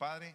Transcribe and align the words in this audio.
Padre, 0.00 0.34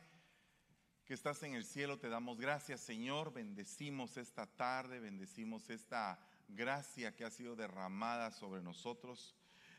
que 1.06 1.16
estás 1.16 1.42
en 1.42 1.56
el 1.56 1.66
cielo, 1.66 1.98
te 1.98 2.08
damos 2.08 2.40
gracias, 2.40 2.82
Señor. 2.82 3.34
Bendecimos 3.34 4.16
esta 4.16 4.46
tarde, 4.46 5.00
bendecimos 5.00 5.72
esta 5.72 6.20
gracia 6.50 7.16
que 7.16 7.26
ha 7.26 7.32
sido 7.32 7.56
derramada 7.56 8.30
sobre 8.30 8.62
nosotros. 8.62 9.36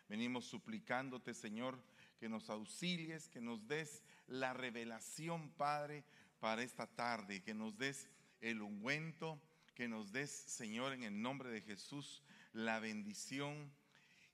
Venimos 0.09 0.45
suplicándote, 0.45 1.35
Señor, 1.35 1.81
que 2.19 2.29
nos 2.29 2.51
auxilies, 2.51 3.29
que 3.29 3.41
nos 3.41 3.69
des 3.69 4.03
la 4.27 4.53
revelación, 4.55 5.51
Padre, 5.51 6.03
para 6.41 6.65
esta 6.65 6.89
tarde, 6.89 7.45
que 7.45 7.55
nos 7.55 7.79
des 7.79 8.09
el 8.41 8.63
ungüento, 8.63 9.41
que 9.77 9.87
nos 9.87 10.11
des, 10.11 10.33
Señor, 10.33 10.95
en 10.95 11.05
el 11.05 11.23
nombre 11.23 11.49
de 11.49 11.61
Jesús, 11.61 12.25
la 12.53 12.81
bendición 12.81 13.71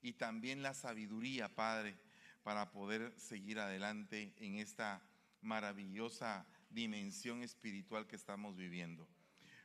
y 0.00 0.14
también 0.14 0.62
la 0.62 0.72
sabiduría, 0.72 1.54
Padre, 1.54 1.94
para 2.42 2.72
poder 2.72 3.12
seguir 3.20 3.58
adelante 3.58 4.32
en 4.38 4.54
esta 4.54 5.02
maravillosa 5.42 6.46
dimensión 6.70 7.42
espiritual 7.42 8.06
que 8.06 8.16
estamos 8.16 8.56
viviendo. 8.56 9.06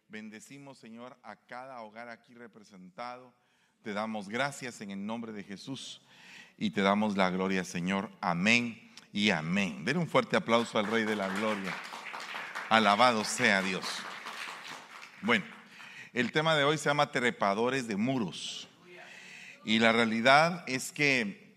Bendecimos, 0.10 0.78
Señor, 0.78 1.18
a 1.24 1.36
cada 1.36 1.82
hogar 1.82 2.10
aquí 2.10 2.34
representado. 2.34 3.34
Te 3.82 3.94
damos 3.94 4.30
gracias 4.30 4.82
en 4.82 4.92
el 4.92 5.06
nombre 5.06 5.32
de 5.32 5.44
Jesús 5.44 6.02
y 6.58 6.72
te 6.72 6.82
damos 6.82 7.16
la 7.18 7.30
gloria, 7.30 7.64
Señor. 7.64 8.10
Amén 8.22 8.94
y 9.14 9.30
amén. 9.30 9.86
Den 9.86 9.98
un 9.98 10.08
fuerte 10.08 10.36
aplauso 10.36 10.80
al 10.80 10.88
Rey 10.88 11.04
de 11.04 11.16
la 11.16 11.28
Gloria. 11.28 11.74
Alabado 12.70 13.24
sea 13.24 13.62
Dios. 13.62 13.86
Bueno, 15.22 15.46
el 16.14 16.32
tema 16.32 16.56
de 16.56 16.64
hoy 16.64 16.78
se 16.78 16.86
llama 16.90 17.12
trepadores 17.12 17.88
de 17.88 17.96
muros. 17.96 18.68
Y 19.64 19.80
la 19.80 19.92
realidad 19.92 20.64
es 20.68 20.92
que 20.92 21.54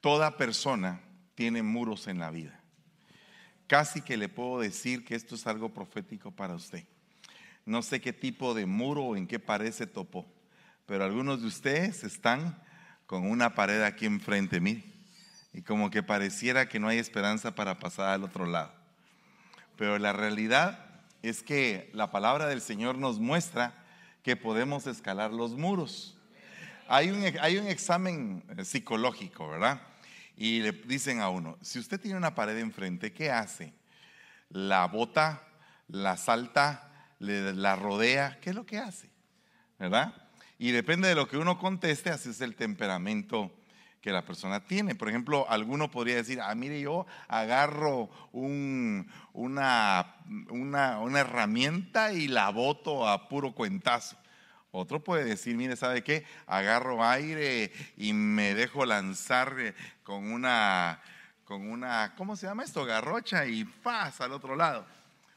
toda 0.00 0.36
persona 0.36 1.00
tiene 1.34 1.62
muros 1.62 2.06
en 2.06 2.18
la 2.18 2.30
vida. 2.30 2.59
Casi 3.70 4.00
que 4.00 4.16
le 4.16 4.28
puedo 4.28 4.58
decir 4.58 5.04
que 5.04 5.14
esto 5.14 5.36
es 5.36 5.46
algo 5.46 5.68
profético 5.68 6.32
para 6.32 6.56
usted. 6.56 6.82
No 7.64 7.82
sé 7.82 8.00
qué 8.00 8.12
tipo 8.12 8.52
de 8.52 8.66
muro 8.66 9.04
o 9.04 9.16
en 9.16 9.28
qué 9.28 9.38
pared 9.38 9.70
se 9.70 9.86
topó, 9.86 10.26
pero 10.86 11.04
algunos 11.04 11.40
de 11.40 11.46
ustedes 11.46 12.02
están 12.02 12.60
con 13.06 13.30
una 13.30 13.54
pared 13.54 13.80
aquí 13.82 14.06
enfrente, 14.06 14.60
mí 14.60 14.82
y 15.52 15.62
como 15.62 15.88
que 15.88 16.02
pareciera 16.02 16.68
que 16.68 16.80
no 16.80 16.88
hay 16.88 16.98
esperanza 16.98 17.54
para 17.54 17.78
pasar 17.78 18.08
al 18.08 18.24
otro 18.24 18.44
lado. 18.44 18.72
Pero 19.76 20.00
la 20.00 20.12
realidad 20.12 20.84
es 21.22 21.44
que 21.44 21.92
la 21.94 22.10
palabra 22.10 22.48
del 22.48 22.62
Señor 22.62 22.98
nos 22.98 23.20
muestra 23.20 23.84
que 24.24 24.34
podemos 24.34 24.88
escalar 24.88 25.30
los 25.30 25.52
muros. 25.52 26.18
Hay 26.88 27.10
un, 27.10 27.22
hay 27.40 27.58
un 27.58 27.68
examen 27.68 28.42
eh, 28.48 28.64
psicológico, 28.64 29.48
¿verdad? 29.48 29.80
Y 30.40 30.60
le 30.60 30.72
dicen 30.72 31.20
a 31.20 31.28
uno, 31.28 31.58
si 31.60 31.78
usted 31.78 32.00
tiene 32.00 32.16
una 32.16 32.34
pared 32.34 32.56
enfrente, 32.56 33.12
¿qué 33.12 33.30
hace? 33.30 33.74
¿La 34.48 34.86
bota? 34.86 35.46
¿La 35.86 36.16
salta? 36.16 36.90
¿La 37.18 37.76
rodea? 37.76 38.38
¿Qué 38.40 38.48
es 38.48 38.56
lo 38.56 38.64
que 38.64 38.78
hace? 38.78 39.10
¿Verdad? 39.78 40.14
Y 40.58 40.70
depende 40.70 41.08
de 41.08 41.14
lo 41.14 41.28
que 41.28 41.36
uno 41.36 41.58
conteste, 41.58 42.08
así 42.08 42.30
es 42.30 42.40
el 42.40 42.56
temperamento 42.56 43.54
que 44.00 44.12
la 44.12 44.24
persona 44.24 44.64
tiene. 44.64 44.94
Por 44.94 45.10
ejemplo, 45.10 45.44
alguno 45.46 45.90
podría 45.90 46.16
decir, 46.16 46.40
ah, 46.40 46.54
mire, 46.54 46.80
yo 46.80 47.04
agarro 47.28 48.08
una, 48.32 50.16
una, 50.48 51.20
herramienta 51.20 52.14
y 52.14 52.28
la 52.28 52.48
boto 52.48 53.06
a 53.06 53.28
puro 53.28 53.52
cuentazo. 53.52 54.16
Otro 54.72 55.02
puede 55.02 55.24
decir, 55.24 55.56
mire, 55.56 55.76
¿sabe 55.76 56.02
qué? 56.04 56.24
Agarro 56.46 57.04
aire 57.04 57.72
y 57.96 58.12
me 58.12 58.54
dejo 58.54 58.86
lanzar 58.86 59.54
eh, 59.58 59.74
con 60.04 60.30
una, 60.30 61.00
con 61.44 61.68
una, 61.68 62.14
¿cómo 62.16 62.36
se 62.36 62.46
llama 62.46 62.62
esto? 62.62 62.84
Garrocha 62.84 63.46
y 63.46 63.64
pasa 63.64 64.24
al 64.24 64.32
otro 64.32 64.54
lado. 64.54 64.86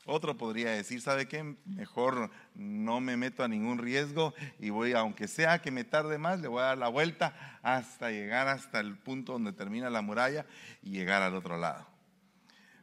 Otro 0.06 0.38
podría 0.38 0.72
decir, 0.72 1.02
¿sabe 1.02 1.28
qué? 1.28 1.56
Mejor 1.66 2.30
no 2.56 3.00
me 3.00 3.16
meto 3.16 3.42
a 3.42 3.48
ningún 3.48 3.78
riesgo 3.78 4.34
y 4.60 4.70
voy, 4.70 4.92
aunque 4.94 5.30
sea 5.30 5.62
que 5.62 5.72
me 5.72 5.86
tarde 5.86 6.18
más, 6.18 6.42
le 6.42 6.50
voy 6.50 6.62
a 6.62 6.66
dar 6.66 6.78
la 6.78 6.90
vuelta 6.90 7.34
hasta 7.64 8.12
llegar 8.12 8.50
hasta 8.50 8.82
el 8.82 8.98
punto 8.98 9.32
donde 9.32 9.54
termina 9.54 9.90
la 9.90 10.02
muralla 10.02 10.46
y 10.82 10.92
llegar 10.92 11.22
al 11.22 11.36
otro 11.36 11.58
lado. 11.58 11.88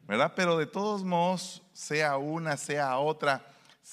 ¿Verdad? 0.07 0.33
Pero 0.35 0.57
de 0.57 0.65
todos 0.65 1.03
modos, 1.03 1.61
sea 1.73 2.17
una, 2.17 2.57
sea 2.57 2.97
otra, 2.97 3.45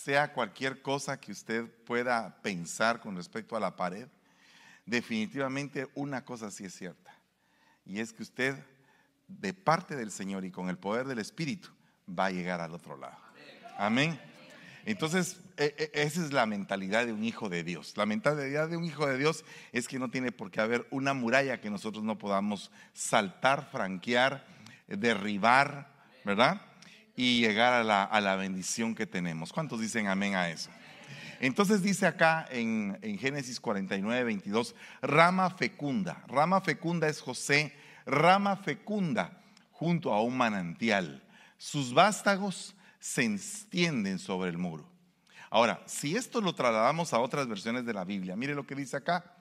sea 0.05 0.33
cualquier 0.33 0.81
cosa 0.81 1.19
que 1.19 1.33
usted 1.33 1.67
pueda 1.85 2.41
pensar 2.41 3.01
con 3.01 3.17
respecto 3.17 3.57
a 3.57 3.61
la 3.61 3.75
pared, 3.75 4.07
definitivamente 4.87 5.89
una 5.95 6.25
cosa 6.25 6.51
sí 6.51 6.65
es 6.65 6.75
cierta. 6.75 7.13
Y 7.85 7.99
es 7.99 8.13
que 8.13 8.23
usted, 8.23 8.55
de 9.27 9.53
parte 9.53 9.97
del 9.97 10.11
Señor 10.13 10.45
y 10.45 10.51
con 10.51 10.69
el 10.69 10.79
poder 10.79 11.07
del 11.07 11.19
Espíritu, 11.19 11.71
va 12.09 12.27
a 12.27 12.31
llegar 12.31 12.61
al 12.61 12.75
otro 12.75 12.97
lado. 12.97 13.17
Amén. 13.77 14.19
Entonces, 14.85 15.41
e, 15.57 15.75
e, 15.77 16.03
esa 16.03 16.25
es 16.25 16.33
la 16.33 16.47
mentalidad 16.47 17.05
de 17.05 17.13
un 17.13 17.25
hijo 17.25 17.49
de 17.49 17.65
Dios. 17.65 17.95
La 17.97 18.07
mentalidad 18.07 18.69
de 18.69 18.77
un 18.77 18.85
hijo 18.85 19.07
de 19.07 19.19
Dios 19.19 19.45
es 19.73 19.89
que 19.89 19.99
no 19.99 20.11
tiene 20.11 20.31
por 20.31 20.51
qué 20.51 20.61
haber 20.61 20.87
una 20.91 21.13
muralla 21.13 21.61
que 21.61 21.71
nosotros 21.71 22.05
no 22.05 22.19
podamos 22.19 22.71
saltar, 22.95 23.69
franquear, 23.71 24.47
derribar, 24.87 25.93
¿verdad? 26.25 26.68
Y 27.19 27.41
llegar 27.41 27.75
a 27.75 27.83
la, 27.83 28.05
a 28.05 28.21
la 28.21 28.37
bendición 28.37 28.95
que 28.95 29.07
tenemos. 29.07 29.53
¿Cuántos 29.53 29.81
dicen 29.81 30.07
amén 30.07 30.37
a 30.37 30.49
eso? 30.49 30.71
Entonces 31.41 31.83
dice 31.83 32.07
acá 32.07 32.47
en, 32.51 32.99
en, 33.03 33.19
Génesis 33.19 33.61
49, 33.61 34.25
22, 34.25 34.75
rama 35.03 35.51
fecunda. 35.51 36.23
Rama 36.29 36.61
fecunda 36.61 37.09
es 37.09 37.21
José, 37.21 37.75
rama 38.07 38.57
fecunda 38.57 39.43
junto 39.73 40.15
a 40.15 40.23
un 40.23 40.37
manantial 40.37 41.23
sus 41.59 41.93
vástagos 41.93 42.75
se 43.01 43.25
extienden 43.25 44.19
sobre 44.19 44.49
el 44.49 44.59
muro. 44.59 44.89
Ahora, 45.51 45.83
si 45.87 46.17
esto 46.17 46.41
lo 46.41 46.55
trasladamos 46.55 47.13
a 47.13 47.19
otras 47.19 47.49
versiones 47.49 47.85
de 47.85 47.93
la 47.93 48.05
Biblia, 48.05 48.37
mire 48.37 48.55
lo 48.55 48.67
que 48.67 48.75
dice 48.75 48.97
acá. 48.97 49.35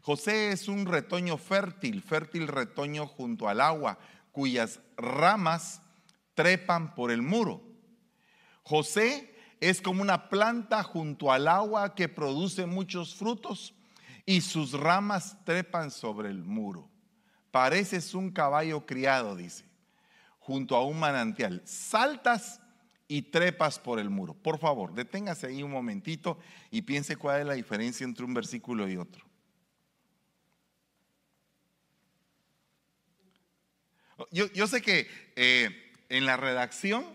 José 0.00 0.52
es 0.52 0.68
un 0.68 0.86
retoño 0.86 1.36
fértil, 1.36 2.02
fértil 2.02 2.48
retoño 2.48 3.06
junto 3.06 3.48
al 3.48 3.60
agua, 3.60 3.98
cuyas 4.32 4.80
ramas 4.96 5.82
trepan 6.34 6.94
por 6.94 7.10
el 7.10 7.22
muro. 7.22 7.62
José 8.62 9.34
es 9.60 9.80
como 9.80 10.02
una 10.02 10.28
planta 10.28 10.82
junto 10.82 11.32
al 11.32 11.48
agua 11.48 11.94
que 11.94 12.08
produce 12.08 12.66
muchos 12.66 13.14
frutos 13.14 13.74
y 14.26 14.40
sus 14.40 14.72
ramas 14.72 15.36
trepan 15.44 15.90
sobre 15.90 16.30
el 16.30 16.44
muro. 16.44 16.88
Pareces 17.50 18.14
un 18.14 18.30
caballo 18.30 18.86
criado, 18.86 19.36
dice 19.36 19.70
junto 20.50 20.74
a 20.74 20.84
un 20.84 20.98
manantial. 20.98 21.62
Saltas 21.64 22.60
y 23.06 23.22
trepas 23.22 23.78
por 23.78 24.00
el 24.00 24.10
muro. 24.10 24.34
Por 24.34 24.58
favor, 24.58 24.92
deténgase 24.92 25.46
ahí 25.46 25.62
un 25.62 25.70
momentito 25.70 26.38
y 26.72 26.82
piense 26.82 27.14
cuál 27.16 27.42
es 27.42 27.46
la 27.46 27.54
diferencia 27.54 28.04
entre 28.04 28.24
un 28.24 28.34
versículo 28.34 28.88
y 28.88 28.96
otro. 28.96 29.24
Yo, 34.32 34.66
sé 34.66 34.82
que 34.82 35.08
eh, 35.36 35.89
en 36.10 36.26
la 36.26 36.36
redacción 36.36 37.06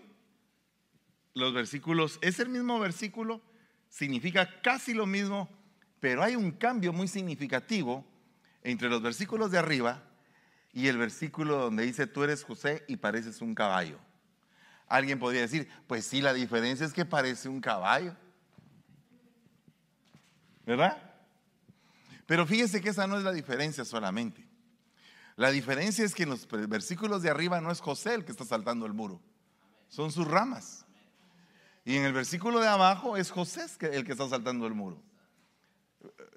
los 1.34 1.52
versículos, 1.52 2.18
es 2.22 2.40
el 2.40 2.48
mismo 2.48 2.80
versículo, 2.80 3.42
significa 3.90 4.60
casi 4.62 4.94
lo 4.94 5.06
mismo, 5.06 5.50
pero 6.00 6.22
hay 6.22 6.34
un 6.34 6.50
cambio 6.50 6.94
muy 6.94 7.08
significativo 7.08 8.04
entre 8.62 8.88
los 8.88 9.02
versículos 9.02 9.50
de 9.50 9.58
arriba 9.58 10.02
y 10.72 10.88
el 10.88 10.96
versículo 10.96 11.58
donde 11.58 11.84
dice, 11.84 12.06
tú 12.06 12.24
eres 12.24 12.42
José 12.42 12.84
y 12.88 12.96
pareces 12.96 13.42
un 13.42 13.54
caballo. 13.54 13.98
Alguien 14.88 15.18
podría 15.18 15.42
decir, 15.42 15.68
pues 15.86 16.06
sí, 16.06 16.22
la 16.22 16.32
diferencia 16.32 16.86
es 16.86 16.94
que 16.94 17.04
parece 17.04 17.50
un 17.50 17.60
caballo. 17.60 18.16
¿Verdad? 20.64 20.96
Pero 22.24 22.46
fíjese 22.46 22.80
que 22.80 22.90
esa 22.90 23.06
no 23.06 23.18
es 23.18 23.24
la 23.24 23.32
diferencia 23.32 23.84
solamente. 23.84 24.45
La 25.36 25.50
diferencia 25.50 26.04
es 26.04 26.14
que 26.14 26.22
en 26.22 26.30
los 26.30 26.48
versículos 26.48 27.22
de 27.22 27.30
arriba 27.30 27.60
no 27.60 27.70
es 27.70 27.80
José 27.80 28.14
el 28.14 28.24
que 28.24 28.32
está 28.32 28.44
saltando 28.44 28.86
el 28.86 28.94
muro, 28.94 29.20
son 29.88 30.10
sus 30.10 30.26
ramas. 30.26 30.86
Y 31.84 31.96
en 31.96 32.04
el 32.04 32.12
versículo 32.12 32.58
de 32.58 32.66
abajo 32.66 33.16
es 33.16 33.30
José 33.30 33.66
el 33.92 34.04
que 34.04 34.12
está 34.12 34.28
saltando 34.28 34.66
el 34.66 34.74
muro. 34.74 35.00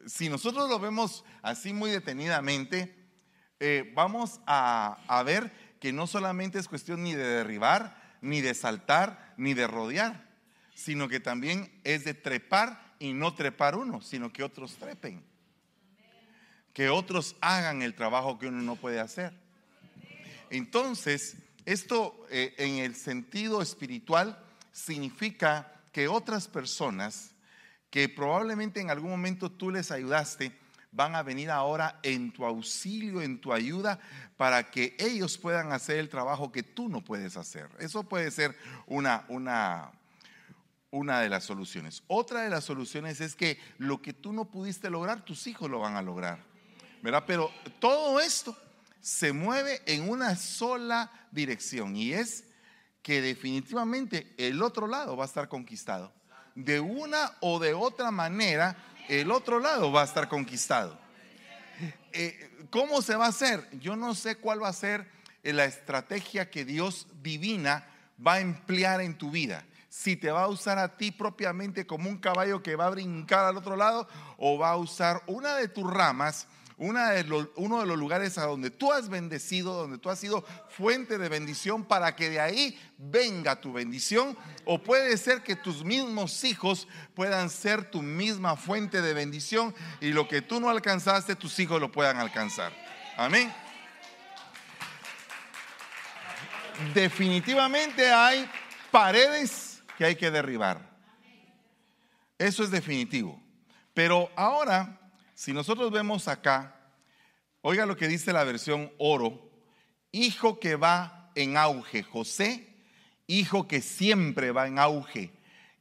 Si 0.06 0.30
nosotros 0.30 0.70
lo 0.70 0.80
vemos 0.80 1.24
así 1.42 1.74
muy 1.74 1.90
detenidamente, 1.90 2.96
eh, 3.60 3.92
vamos 3.96 4.40
a, 4.46 5.24
ver 5.26 5.52
que 5.80 5.92
no 5.92 6.08
solamente 6.08 6.60
es 6.60 6.68
cuestión 6.68 7.04
ni 7.04 7.14
de 7.14 7.24
derribar, 7.24 8.18
ni 8.22 8.42
de 8.42 8.54
saltar, 8.54 9.34
ni 9.38 9.54
de 9.54 9.68
rodear, 9.68 10.30
sino 10.76 11.08
que 11.08 11.20
también 11.20 11.72
es 11.84 12.06
de 12.06 12.14
trepar 12.14 12.96
y 13.00 13.14
no 13.14 13.34
trepar 13.34 13.76
uno, 13.76 14.02
sino 14.02 14.32
que 14.32 14.44
otros 14.44 14.76
trepen. 14.76 15.24
Que 16.74 16.90
otros 16.90 17.36
hagan 17.42 17.82
el 17.82 17.96
trabajo 17.96 18.40
que 18.40 18.48
uno 18.48 18.62
no 18.62 18.76
puede 18.76 19.00
hacer. 19.00 19.34
Entonces, 20.50 21.36
esto 21.66 22.26
eh, 22.30 22.56
en 22.58 22.78
el 22.78 22.96
sentido 22.96 23.62
espiritual 23.62 24.44
significa 24.72 25.72
que 25.92 26.08
otras 26.08 26.48
personas 26.48 27.32
que 27.90 28.08
probablemente 28.08 28.80
en 28.80 28.92
algún 28.92 29.12
momento 29.12 29.52
tú 29.52 29.72
les 29.72 29.92
ayudaste, 29.92 30.58
van 30.92 31.16
a 31.16 31.24
venir 31.24 31.52
ahora 31.52 32.00
en 32.04 32.32
tu 32.32 32.46
auxilio, 32.46 33.22
en 33.22 33.40
tu 33.40 33.54
ayuda, 33.54 34.00
para 34.38 34.72
que 34.72 34.96
ellos 35.00 35.38
puedan 35.38 35.72
hacer 35.72 35.98
el 35.98 36.10
trabajo 36.10 36.52
que 36.52 36.64
tú 36.64 36.90
no 36.90 37.02
puedes 37.04 37.38
hacer. 37.38 37.70
Eso 37.80 38.04
puede 38.04 38.32
ser 38.32 38.56
una, 38.88 39.26
una, 39.28 39.92
una 40.92 41.22
de 41.22 41.30
las 41.30 41.44
soluciones. 41.44 42.04
Otra 42.08 42.42
de 42.42 42.50
las 42.50 42.64
soluciones 42.64 43.22
es 43.22 43.36
que 43.36 43.60
lo 43.78 44.02
que 44.02 44.14
tú 44.14 44.34
no 44.34 44.46
pudiste 44.46 44.90
lograr, 44.90 45.26
tus 45.26 45.46
hijos 45.48 45.70
lo 45.70 45.80
van 45.80 45.96
a 45.96 46.02
lograr. 46.02 46.49
Pero 47.02 47.52
todo 47.80 48.20
esto 48.20 48.56
se 49.02 49.34
mueve 49.34 49.82
en 49.86 50.10
una 50.10 50.36
sola 50.36 51.12
dirección 51.32 51.96
y 51.96 52.14
es 52.14 52.46
que 53.02 53.22
definitivamente 53.22 54.34
el 54.38 54.62
otro 54.62 54.88
lado 54.88 55.16
va 55.16 55.24
a 55.24 55.28
estar 55.28 55.48
conquistado. 55.48 56.14
De 56.56 56.80
una 56.80 57.32
o 57.40 57.60
de 57.60 57.74
otra 57.74 58.12
manera, 58.12 58.76
el 59.08 59.32
otro 59.32 59.60
lado 59.60 59.92
va 59.92 60.02
a 60.02 60.06
estar 60.06 60.28
conquistado. 60.28 61.00
Eh, 62.12 62.68
¿Cómo 62.70 63.02
se 63.02 63.16
va 63.16 63.26
a 63.26 63.30
hacer? 63.30 63.68
Yo 63.80 63.96
no 63.96 64.14
sé 64.16 64.36
cuál 64.36 64.62
va 64.62 64.68
a 64.68 64.74
ser 64.74 65.08
la 65.44 65.66
estrategia 65.66 66.50
que 66.50 66.66
Dios 66.66 67.08
divina 67.22 67.88
va 68.26 68.34
a 68.34 68.40
emplear 68.42 69.02
en 69.02 69.18
tu 69.18 69.32
vida. 69.32 69.66
Si 69.90 70.16
te 70.16 70.30
va 70.30 70.44
a 70.44 70.48
usar 70.48 70.78
a 70.78 70.98
ti 70.98 71.12
propiamente 71.12 71.88
como 71.88 72.10
un 72.10 72.18
caballo 72.18 72.62
que 72.62 72.76
va 72.76 72.86
a 72.86 72.92
brincar 72.92 73.46
al 73.46 73.58
otro 73.58 73.76
lado 73.76 74.08
o 74.38 74.58
va 74.58 74.72
a 74.72 74.78
usar 74.78 75.24
una 75.26 75.56
de 75.56 75.68
tus 75.68 75.92
ramas 75.92 76.48
de 76.80 77.48
uno 77.58 77.82
de 77.82 77.86
los 77.86 77.98
lugares 77.98 78.38
a 78.38 78.46
donde 78.46 78.70
tú 78.70 78.94
has 78.94 79.10
bendecido, 79.10 79.74
donde 79.74 79.98
tú 79.98 80.10
has 80.10 80.20
sido 80.20 80.46
fuente 80.70 81.18
de 81.18 81.28
bendición 81.28 81.84
para 81.84 82.16
que 82.16 82.30
de 82.30 82.40
ahí 82.40 82.80
venga 82.98 83.60
tu 83.60 83.74
bendición. 83.74 84.38
O 84.64 84.82
puede 84.82 85.18
ser 85.18 85.44
que 85.44 85.58
tus 85.58 85.84
mismos 85.84 86.44
hijos 86.46 86.88
puedan 87.16 87.50
ser 87.50 87.92
tu 87.92 88.02
misma 88.02 88.56
fuente 88.56 89.02
de 89.02 89.14
bendición 89.14 89.76
y 90.00 90.12
lo 90.12 90.28
que 90.28 90.42
tú 90.42 90.62
no 90.62 90.70
alcanzaste, 90.70 91.36
tus 91.36 91.60
hijos 91.60 91.82
lo 91.82 91.92
puedan 91.92 92.18
alcanzar. 92.18 92.72
Amén. 93.18 93.54
Definitivamente 96.94 98.10
hay 98.10 98.50
paredes 98.90 99.84
que 99.98 100.06
hay 100.06 100.16
que 100.16 100.32
derribar. 100.32 100.80
Eso 102.38 102.64
es 102.64 102.72
definitivo. 102.72 103.38
Pero 103.94 104.32
ahora 104.38 104.99
si 105.40 105.54
nosotros 105.54 105.90
vemos 105.90 106.28
acá, 106.28 106.76
oiga 107.62 107.86
lo 107.86 107.96
que 107.96 108.10
dice 108.10 108.34
la 108.34 108.44
versión 108.44 108.92
oro, 108.98 109.50
hijo 110.12 110.60
que 110.60 110.76
va 110.76 111.32
en 111.34 111.56
auge, 111.56 112.04
José, 112.04 112.76
hijo 113.26 113.66
que 113.66 113.80
siempre 113.80 114.52
va 114.52 114.68
en 114.68 114.78
auge 114.78 115.32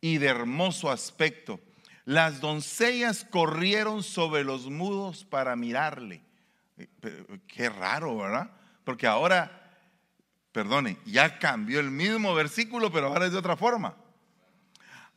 y 0.01 0.19
de 0.19 0.29
hermoso 0.29 0.93
aspecto. 0.93 1.59
Las 2.05 2.41
doncellas 2.41 3.27
corrieron 3.29 4.05
sobre 4.05 4.45
los 4.45 4.67
mudos 4.67 5.25
para 5.25 5.57
mirarle. 5.57 6.23
Eh, 6.77 7.41
qué 7.49 7.69
raro, 7.69 8.17
¿verdad? 8.17 8.53
Porque 8.85 9.09
ahora, 9.09 9.75
perdone, 10.53 10.99
ya 11.05 11.41
cambió 11.41 11.81
el 11.81 11.91
mismo 11.91 12.33
versículo, 12.33 12.93
pero 12.93 13.09
ahora 13.09 13.27
es 13.27 13.33
de 13.33 13.39
otra 13.39 13.57
forma. 13.57 13.97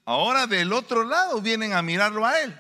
Ahora 0.03 0.47
del 0.47 0.73
otro 0.73 1.03
lado 1.03 1.41
vienen 1.41 1.73
a 1.73 1.83
mirarlo 1.83 2.25
a 2.25 2.41
él. 2.41 2.59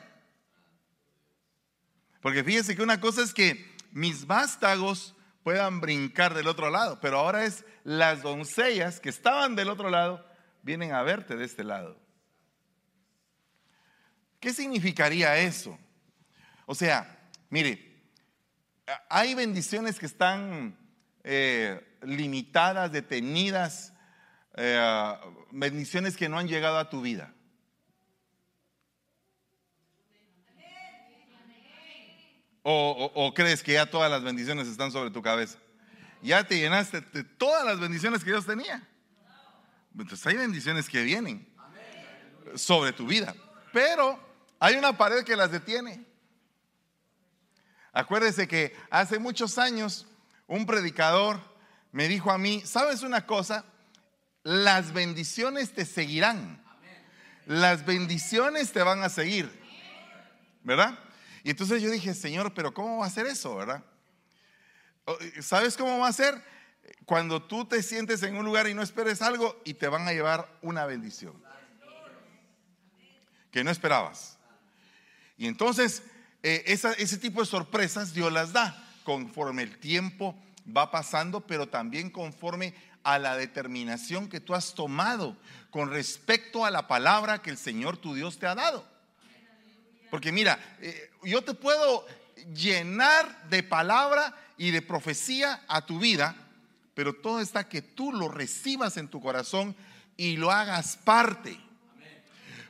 Porque 2.21 2.43
fíjese 2.43 2.75
que 2.75 2.83
una 2.83 3.01
cosa 3.01 3.23
es 3.23 3.33
que 3.33 3.75
mis 3.91 4.27
vástagos 4.27 5.15
puedan 5.43 5.81
brincar 5.81 6.33
del 6.33 6.47
otro 6.47 6.69
lado, 6.69 6.99
pero 7.01 7.19
ahora 7.19 7.45
es 7.45 7.65
las 7.83 8.21
doncellas 8.21 8.99
que 8.99 9.09
estaban 9.09 9.55
del 9.55 9.69
otro 9.69 9.89
lado 9.89 10.25
vienen 10.61 10.93
a 10.93 11.01
verte 11.01 11.35
de 11.35 11.45
este 11.45 11.63
lado. 11.63 11.99
¿Qué 14.39 14.53
significaría 14.53 15.37
eso? 15.37 15.77
O 16.65 16.75
sea, 16.75 17.29
mire, 17.49 18.03
hay 19.09 19.33
bendiciones 19.33 19.99
que 19.99 20.05
están 20.05 20.77
eh, 21.23 21.97
limitadas, 22.03 22.91
detenidas, 22.91 23.93
eh, 24.55 25.15
bendiciones 25.51 26.17
que 26.17 26.29
no 26.29 26.37
han 26.39 26.47
llegado 26.47 26.77
a 26.77 26.89
tu 26.89 27.01
vida. 27.01 27.33
O, 32.63 33.33
crees 33.35 33.63
que 33.63 33.73
ya 33.73 33.89
todas 33.89 34.11
las 34.11 34.23
bendiciones 34.23 34.67
están 34.67 34.91
sobre 34.91 35.09
tu 35.09 35.21
cabeza? 35.21 35.57
Ya 36.21 36.43
te 36.43 36.59
llenaste 36.59 37.01
de 37.01 37.23
todas 37.23 37.65
las 37.65 37.79
bendiciones 37.79 38.23
que 38.23 38.29
Dios 38.29 38.45
tenía. 38.45 38.87
Entonces 39.97 40.25
hay 40.27 40.37
bendiciones 40.37 40.87
que 40.87 41.01
vienen 41.01 41.47
sobre 42.55 42.93
tu 42.93 43.07
vida. 43.07 43.35
Pero 43.73 44.19
hay 44.59 44.75
una 44.75 44.97
pared 44.97 45.23
que 45.23 45.35
las 45.35 45.51
detiene. 45.51 46.05
Acuérdese 47.93 48.47
que 48.47 48.75
hace 48.89 49.19
muchos 49.19 49.57
años 49.57 50.07
un 50.47 50.65
predicador 50.65 51.39
me 51.91 52.07
dijo 52.07 52.31
a 52.31 52.37
mí, 52.37 52.61
¿sabes 52.65 53.01
una 53.01 53.25
cosa? 53.25 53.65
Las 54.43 54.93
bendiciones 54.93 55.73
te 55.73 55.85
seguirán. 55.85 56.63
Las 57.45 57.85
bendiciones 57.85 58.71
te 58.71 58.83
van 58.83 59.03
a 59.03 59.09
seguir. 59.09 59.59
¿Verdad? 60.63 60.97
Y 61.43 61.49
entonces 61.49 61.81
yo 61.81 61.89
dije, 61.89 62.13
Señor, 62.13 62.53
pero 62.53 62.73
¿cómo 62.73 62.99
va 62.99 63.05
a 63.05 63.09
ser 63.09 63.25
eso, 63.27 63.55
verdad? 63.55 63.83
¿Sabes 65.41 65.75
cómo 65.75 65.99
va 65.99 66.07
a 66.07 66.13
ser? 66.13 66.41
Cuando 67.05 67.41
tú 67.41 67.65
te 67.65 67.81
sientes 67.83 68.23
en 68.23 68.35
un 68.35 68.45
lugar 68.45 68.67
y 68.67 68.73
no 68.73 68.81
esperes 68.81 69.21
algo 69.21 69.59
y 69.65 69.73
te 69.73 69.87
van 69.87 70.07
a 70.07 70.13
llevar 70.13 70.49
una 70.61 70.85
bendición 70.85 71.33
que 73.51 73.63
no 73.63 73.71
esperabas. 73.71 74.37
Y 75.37 75.47
entonces 75.47 76.03
eh, 76.43 76.63
ese 76.65 77.17
tipo 77.17 77.41
de 77.41 77.45
sorpresas 77.45 78.13
Dios 78.13 78.31
las 78.31 78.53
da 78.53 78.87
conforme 79.03 79.63
el 79.63 79.77
tiempo 79.77 80.35
va 80.65 80.91
pasando, 80.91 81.41
pero 81.41 81.67
también 81.67 82.09
conforme 82.09 82.73
a 83.03 83.19
la 83.19 83.35
determinación 83.35 84.29
que 84.29 84.39
tú 84.39 84.53
has 84.53 84.73
tomado 84.73 85.35
con 85.69 85.89
respecto 85.89 86.65
a 86.65 86.71
la 86.71 86.87
palabra 86.87 87.41
que 87.41 87.49
el 87.49 87.57
Señor 87.57 87.97
tu 87.97 88.13
Dios 88.13 88.37
te 88.37 88.45
ha 88.45 88.55
dado. 88.55 88.90
Porque 90.11 90.31
mira, 90.31 90.59
eh, 90.81 91.09
yo 91.23 91.41
te 91.41 91.53
puedo 91.53 92.05
llenar 92.53 93.49
de 93.49 93.63
palabra 93.63 94.35
y 94.57 94.71
de 94.71 94.81
profecía 94.81 95.63
a 95.67 95.85
tu 95.85 95.99
vida, 95.99 96.35
pero 96.93 97.13
todo 97.13 97.39
está 97.39 97.67
que 97.67 97.81
tú 97.81 98.11
lo 98.11 98.27
recibas 98.27 98.97
en 98.97 99.07
tu 99.07 99.21
corazón 99.21 99.75
y 100.17 100.35
lo 100.35 100.51
hagas 100.51 100.97
parte. 100.97 101.57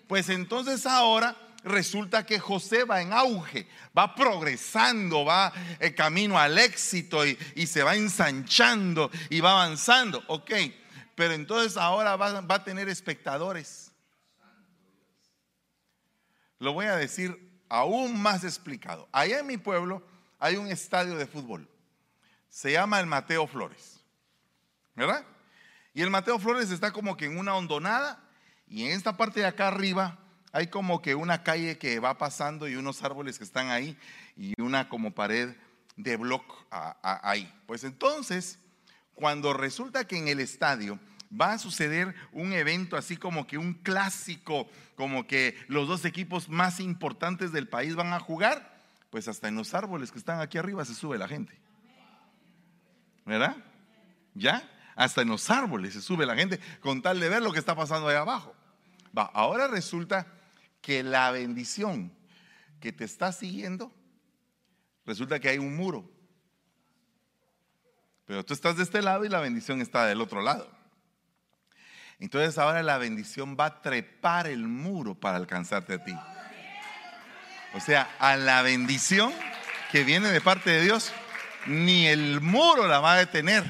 Pues 0.07 0.29
entonces 0.29 0.85
ahora 0.85 1.35
resulta 1.63 2.25
que 2.25 2.37
José 2.37 2.83
va 2.83 3.01
en 3.01 3.11
auge, 3.11 3.67
va 3.97 4.13
progresando, 4.13 5.25
va 5.25 5.51
el 5.79 5.87
eh, 5.87 5.95
camino 5.95 6.37
al 6.37 6.59
éxito 6.59 7.25
y, 7.25 7.37
se 7.65 7.81
va 7.81 7.95
ensanchando 7.95 9.09
y 9.31 9.39
va 9.41 9.51
avanzando. 9.51 10.23
Ok, 10.27 10.51
pero 11.15 11.33
entonces 11.33 11.75
ahora 11.75 12.15
va, 12.17 12.41
va 12.41 12.55
a 12.55 12.63
tener 12.63 12.87
espectadores. 12.87 13.90
Lo 16.61 16.73
voy 16.73 16.85
a 16.85 16.95
decir 16.95 17.51
aún 17.69 18.21
más 18.21 18.43
explicado. 18.43 19.09
Allá 19.11 19.39
en 19.39 19.47
mi 19.47 19.57
pueblo 19.57 20.03
hay 20.37 20.57
un 20.57 20.67
estadio 20.67 21.17
de 21.17 21.25
fútbol. 21.25 21.67
Se 22.49 22.73
llama 22.73 22.99
el 22.99 23.07
Mateo 23.07 23.47
Flores. 23.47 23.99
¿Verdad? 24.93 25.25
Y 25.95 26.03
el 26.03 26.11
Mateo 26.11 26.37
Flores 26.37 26.69
está 26.69 26.93
como 26.93 27.17
que 27.17 27.25
en 27.25 27.39
una 27.39 27.55
hondonada 27.55 28.23
y 28.67 28.83
en 28.83 28.91
esta 28.91 29.17
parte 29.17 29.39
de 29.39 29.47
acá 29.47 29.69
arriba 29.69 30.19
hay 30.51 30.67
como 30.67 31.01
que 31.01 31.15
una 31.15 31.41
calle 31.41 31.79
que 31.79 31.99
va 31.99 32.19
pasando 32.19 32.67
y 32.67 32.75
unos 32.75 33.03
árboles 33.03 33.39
que 33.39 33.43
están 33.43 33.71
ahí 33.71 33.97
y 34.37 34.53
una 34.61 34.87
como 34.87 35.15
pared 35.15 35.55
de 35.95 36.15
bloc 36.15 36.45
ahí. 36.69 37.51
Pues 37.65 37.83
entonces, 37.83 38.59
cuando 39.15 39.53
resulta 39.53 40.05
que 40.05 40.19
en 40.19 40.27
el 40.27 40.39
estadio 40.39 40.99
va 41.39 41.53
a 41.53 41.57
suceder 41.57 42.13
un 42.31 42.53
evento 42.53 42.97
así 42.97 43.17
como 43.17 43.47
que 43.47 43.57
un 43.57 43.73
clásico, 43.73 44.69
como 44.95 45.25
que 45.27 45.57
los 45.67 45.87
dos 45.87 46.05
equipos 46.05 46.49
más 46.49 46.79
importantes 46.79 47.51
del 47.51 47.67
país 47.67 47.95
van 47.95 48.13
a 48.13 48.19
jugar, 48.19 48.79
pues 49.09 49.27
hasta 49.27 49.47
en 49.47 49.55
los 49.55 49.73
árboles 49.73 50.11
que 50.11 50.19
están 50.19 50.39
aquí 50.39 50.57
arriba 50.57 50.83
se 50.85 50.95
sube 50.95 51.17
la 51.17 51.27
gente. 51.27 51.57
¿Verdad? 53.25 53.57
¿Ya? 54.33 54.69
Hasta 54.95 55.21
en 55.21 55.29
los 55.29 55.49
árboles 55.49 55.93
se 55.93 56.01
sube 56.01 56.25
la 56.25 56.35
gente 56.35 56.59
con 56.79 57.01
tal 57.01 57.19
de 57.19 57.29
ver 57.29 57.41
lo 57.41 57.51
que 57.51 57.59
está 57.59 57.75
pasando 57.75 58.07
ahí 58.07 58.15
abajo. 58.15 58.55
Ahora 59.13 59.67
resulta 59.67 60.27
que 60.81 61.03
la 61.03 61.31
bendición 61.31 62.11
que 62.79 62.91
te 62.91 63.03
está 63.05 63.31
siguiendo, 63.31 63.93
resulta 65.05 65.39
que 65.39 65.49
hay 65.49 65.57
un 65.59 65.75
muro. 65.75 66.09
Pero 68.25 68.43
tú 68.45 68.53
estás 68.53 68.77
de 68.77 68.83
este 68.83 69.01
lado 69.01 69.25
y 69.25 69.29
la 69.29 69.39
bendición 69.39 69.81
está 69.81 70.05
del 70.05 70.21
otro 70.21 70.41
lado. 70.41 70.80
Entonces 72.21 72.59
ahora 72.59 72.83
la 72.83 72.99
bendición 72.99 73.57
va 73.59 73.65
a 73.65 73.81
trepar 73.81 74.45
el 74.45 74.67
muro 74.67 75.15
para 75.15 75.37
alcanzarte 75.37 75.95
a 75.95 76.03
ti. 76.03 76.15
O 77.73 77.79
sea, 77.79 78.15
a 78.19 78.37
la 78.37 78.61
bendición 78.61 79.33
que 79.91 80.03
viene 80.03 80.29
de 80.29 80.39
parte 80.39 80.69
de 80.69 80.83
Dios, 80.83 81.11
ni 81.65 82.05
el 82.05 82.39
muro 82.39 82.87
la 82.87 82.99
va 82.99 83.13
a 83.13 83.17
detener. 83.17 83.63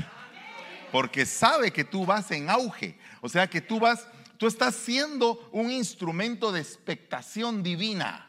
Porque 0.91 1.25
sabe 1.25 1.71
que 1.71 1.85
tú 1.85 2.05
vas 2.05 2.29
en 2.31 2.49
auge. 2.49 2.99
O 3.21 3.29
sea 3.29 3.47
que 3.47 3.61
tú 3.61 3.79
vas, 3.79 4.05
tú 4.37 4.47
estás 4.47 4.75
siendo 4.75 5.47
un 5.53 5.71
instrumento 5.71 6.51
de 6.51 6.59
expectación 6.59 7.63
divina. 7.63 8.27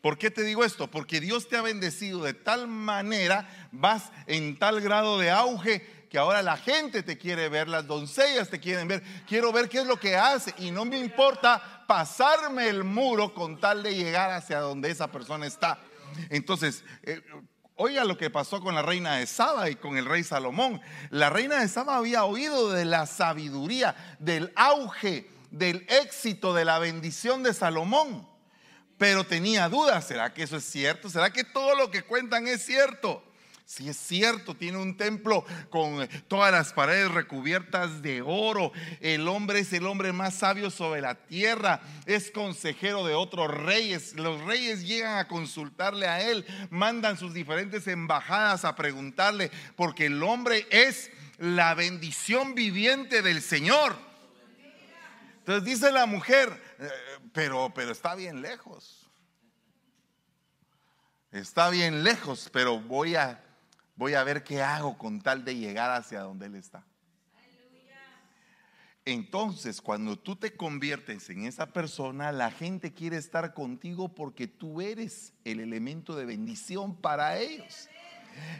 ¿Por 0.00 0.18
qué 0.18 0.32
te 0.32 0.42
digo 0.42 0.64
esto? 0.64 0.90
Porque 0.90 1.20
Dios 1.20 1.48
te 1.48 1.56
ha 1.56 1.62
bendecido 1.62 2.24
de 2.24 2.34
tal 2.34 2.66
manera, 2.66 3.48
vas 3.70 4.10
en 4.26 4.58
tal 4.58 4.80
grado 4.80 5.20
de 5.20 5.30
auge 5.30 6.03
que 6.14 6.18
ahora 6.20 6.42
la 6.42 6.56
gente 6.56 7.02
te 7.02 7.18
quiere 7.18 7.48
ver, 7.48 7.66
las 7.66 7.88
doncellas 7.88 8.48
te 8.48 8.60
quieren 8.60 8.86
ver, 8.86 9.02
quiero 9.26 9.50
ver 9.50 9.68
qué 9.68 9.80
es 9.80 9.84
lo 9.84 9.98
que 9.98 10.14
hace 10.14 10.54
y 10.58 10.70
no 10.70 10.84
me 10.84 10.96
importa 10.96 11.82
pasarme 11.88 12.68
el 12.68 12.84
muro 12.84 13.34
con 13.34 13.58
tal 13.58 13.82
de 13.82 13.96
llegar 13.96 14.30
hacia 14.30 14.60
donde 14.60 14.92
esa 14.92 15.10
persona 15.10 15.44
está. 15.44 15.80
Entonces, 16.30 16.84
eh, 17.02 17.20
oiga 17.74 18.04
lo 18.04 18.16
que 18.16 18.30
pasó 18.30 18.60
con 18.60 18.76
la 18.76 18.82
reina 18.82 19.16
de 19.16 19.26
Saba 19.26 19.68
y 19.68 19.74
con 19.74 19.96
el 19.96 20.04
rey 20.04 20.22
Salomón. 20.22 20.80
La 21.10 21.30
reina 21.30 21.58
de 21.58 21.66
Saba 21.66 21.96
había 21.96 22.22
oído 22.22 22.70
de 22.70 22.84
la 22.84 23.06
sabiduría, 23.06 24.16
del 24.20 24.52
auge, 24.54 25.28
del 25.50 25.84
éxito, 25.88 26.54
de 26.54 26.64
la 26.64 26.78
bendición 26.78 27.42
de 27.42 27.52
Salomón, 27.52 28.28
pero 28.98 29.24
tenía 29.24 29.68
dudas, 29.68 30.06
¿será 30.06 30.32
que 30.32 30.44
eso 30.44 30.58
es 30.58 30.64
cierto? 30.64 31.10
¿Será 31.10 31.32
que 31.32 31.42
todo 31.42 31.74
lo 31.74 31.90
que 31.90 32.02
cuentan 32.02 32.46
es 32.46 32.64
cierto? 32.64 33.20
Si 33.66 33.88
es 33.88 33.96
cierto, 33.96 34.54
tiene 34.54 34.76
un 34.76 34.96
templo 34.96 35.44
con 35.70 36.02
eh, 36.02 36.08
todas 36.28 36.52
las 36.52 36.74
paredes 36.74 37.10
recubiertas 37.10 38.02
de 38.02 38.20
oro. 38.20 38.72
El 39.00 39.26
hombre 39.26 39.60
es 39.60 39.72
el 39.72 39.86
hombre 39.86 40.12
más 40.12 40.34
sabio 40.34 40.70
sobre 40.70 41.00
la 41.00 41.14
tierra. 41.14 41.80
Es 42.04 42.30
consejero 42.30 43.06
de 43.06 43.14
otros 43.14 43.50
reyes. 43.50 44.14
Los 44.14 44.42
reyes 44.42 44.86
llegan 44.86 45.16
a 45.16 45.28
consultarle 45.28 46.06
a 46.06 46.20
él. 46.20 46.44
Mandan 46.68 47.16
sus 47.16 47.32
diferentes 47.32 47.86
embajadas 47.86 48.66
a 48.66 48.76
preguntarle. 48.76 49.50
Porque 49.76 50.06
el 50.06 50.22
hombre 50.22 50.66
es 50.70 51.10
la 51.38 51.74
bendición 51.74 52.54
viviente 52.54 53.22
del 53.22 53.40
Señor. 53.40 53.96
Entonces 55.38 55.64
dice 55.64 55.90
la 55.90 56.04
mujer, 56.04 56.48
eh, 56.78 56.88
pero, 57.32 57.72
pero 57.74 57.92
está 57.92 58.14
bien 58.14 58.42
lejos. 58.42 59.10
Está 61.32 61.68
bien 61.70 62.04
lejos, 62.04 62.48
pero 62.52 62.78
voy 62.78 63.16
a 63.16 63.43
Voy 63.96 64.14
a 64.14 64.24
ver 64.24 64.42
qué 64.42 64.62
hago 64.62 64.98
con 64.98 65.20
tal 65.20 65.44
de 65.44 65.56
llegar 65.56 65.90
hacia 65.90 66.20
donde 66.20 66.46
Él 66.46 66.56
está. 66.56 66.84
Entonces, 69.06 69.82
cuando 69.82 70.18
tú 70.18 70.34
te 70.34 70.56
conviertes 70.56 71.28
en 71.28 71.44
esa 71.44 71.66
persona, 71.66 72.32
la 72.32 72.50
gente 72.50 72.94
quiere 72.94 73.18
estar 73.18 73.52
contigo 73.52 74.14
porque 74.14 74.46
tú 74.46 74.80
eres 74.80 75.34
el 75.44 75.60
elemento 75.60 76.16
de 76.16 76.24
bendición 76.24 76.96
para 76.96 77.38
ellos. 77.38 77.88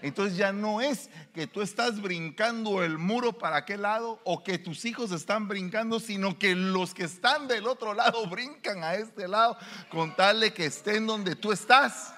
Entonces 0.02 0.36
ya 0.36 0.52
no 0.52 0.80
es 0.80 1.10
que 1.32 1.46
tú 1.46 1.62
estás 1.62 2.00
brincando 2.00 2.82
el 2.82 2.98
muro 2.98 3.32
para 3.38 3.56
aquel 3.56 3.82
lado 3.82 4.20
o 4.24 4.44
que 4.44 4.58
tus 4.58 4.84
hijos 4.84 5.10
están 5.12 5.48
brincando, 5.48 5.98
sino 5.98 6.38
que 6.38 6.54
los 6.54 6.94
que 6.94 7.04
están 7.04 7.48
del 7.48 7.66
otro 7.66 7.94
lado 7.94 8.26
brincan 8.28 8.84
a 8.84 8.94
este 8.94 9.26
lado 9.26 9.56
con 9.90 10.14
tal 10.14 10.40
de 10.40 10.52
que 10.52 10.66
estén 10.66 11.06
donde 11.06 11.34
tú 11.36 11.52
estás. 11.52 12.14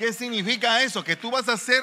¿Qué 0.00 0.14
significa 0.14 0.82
eso? 0.82 1.04
Que 1.04 1.14
tú 1.14 1.30
vas 1.30 1.46
a 1.50 1.58
ser 1.58 1.82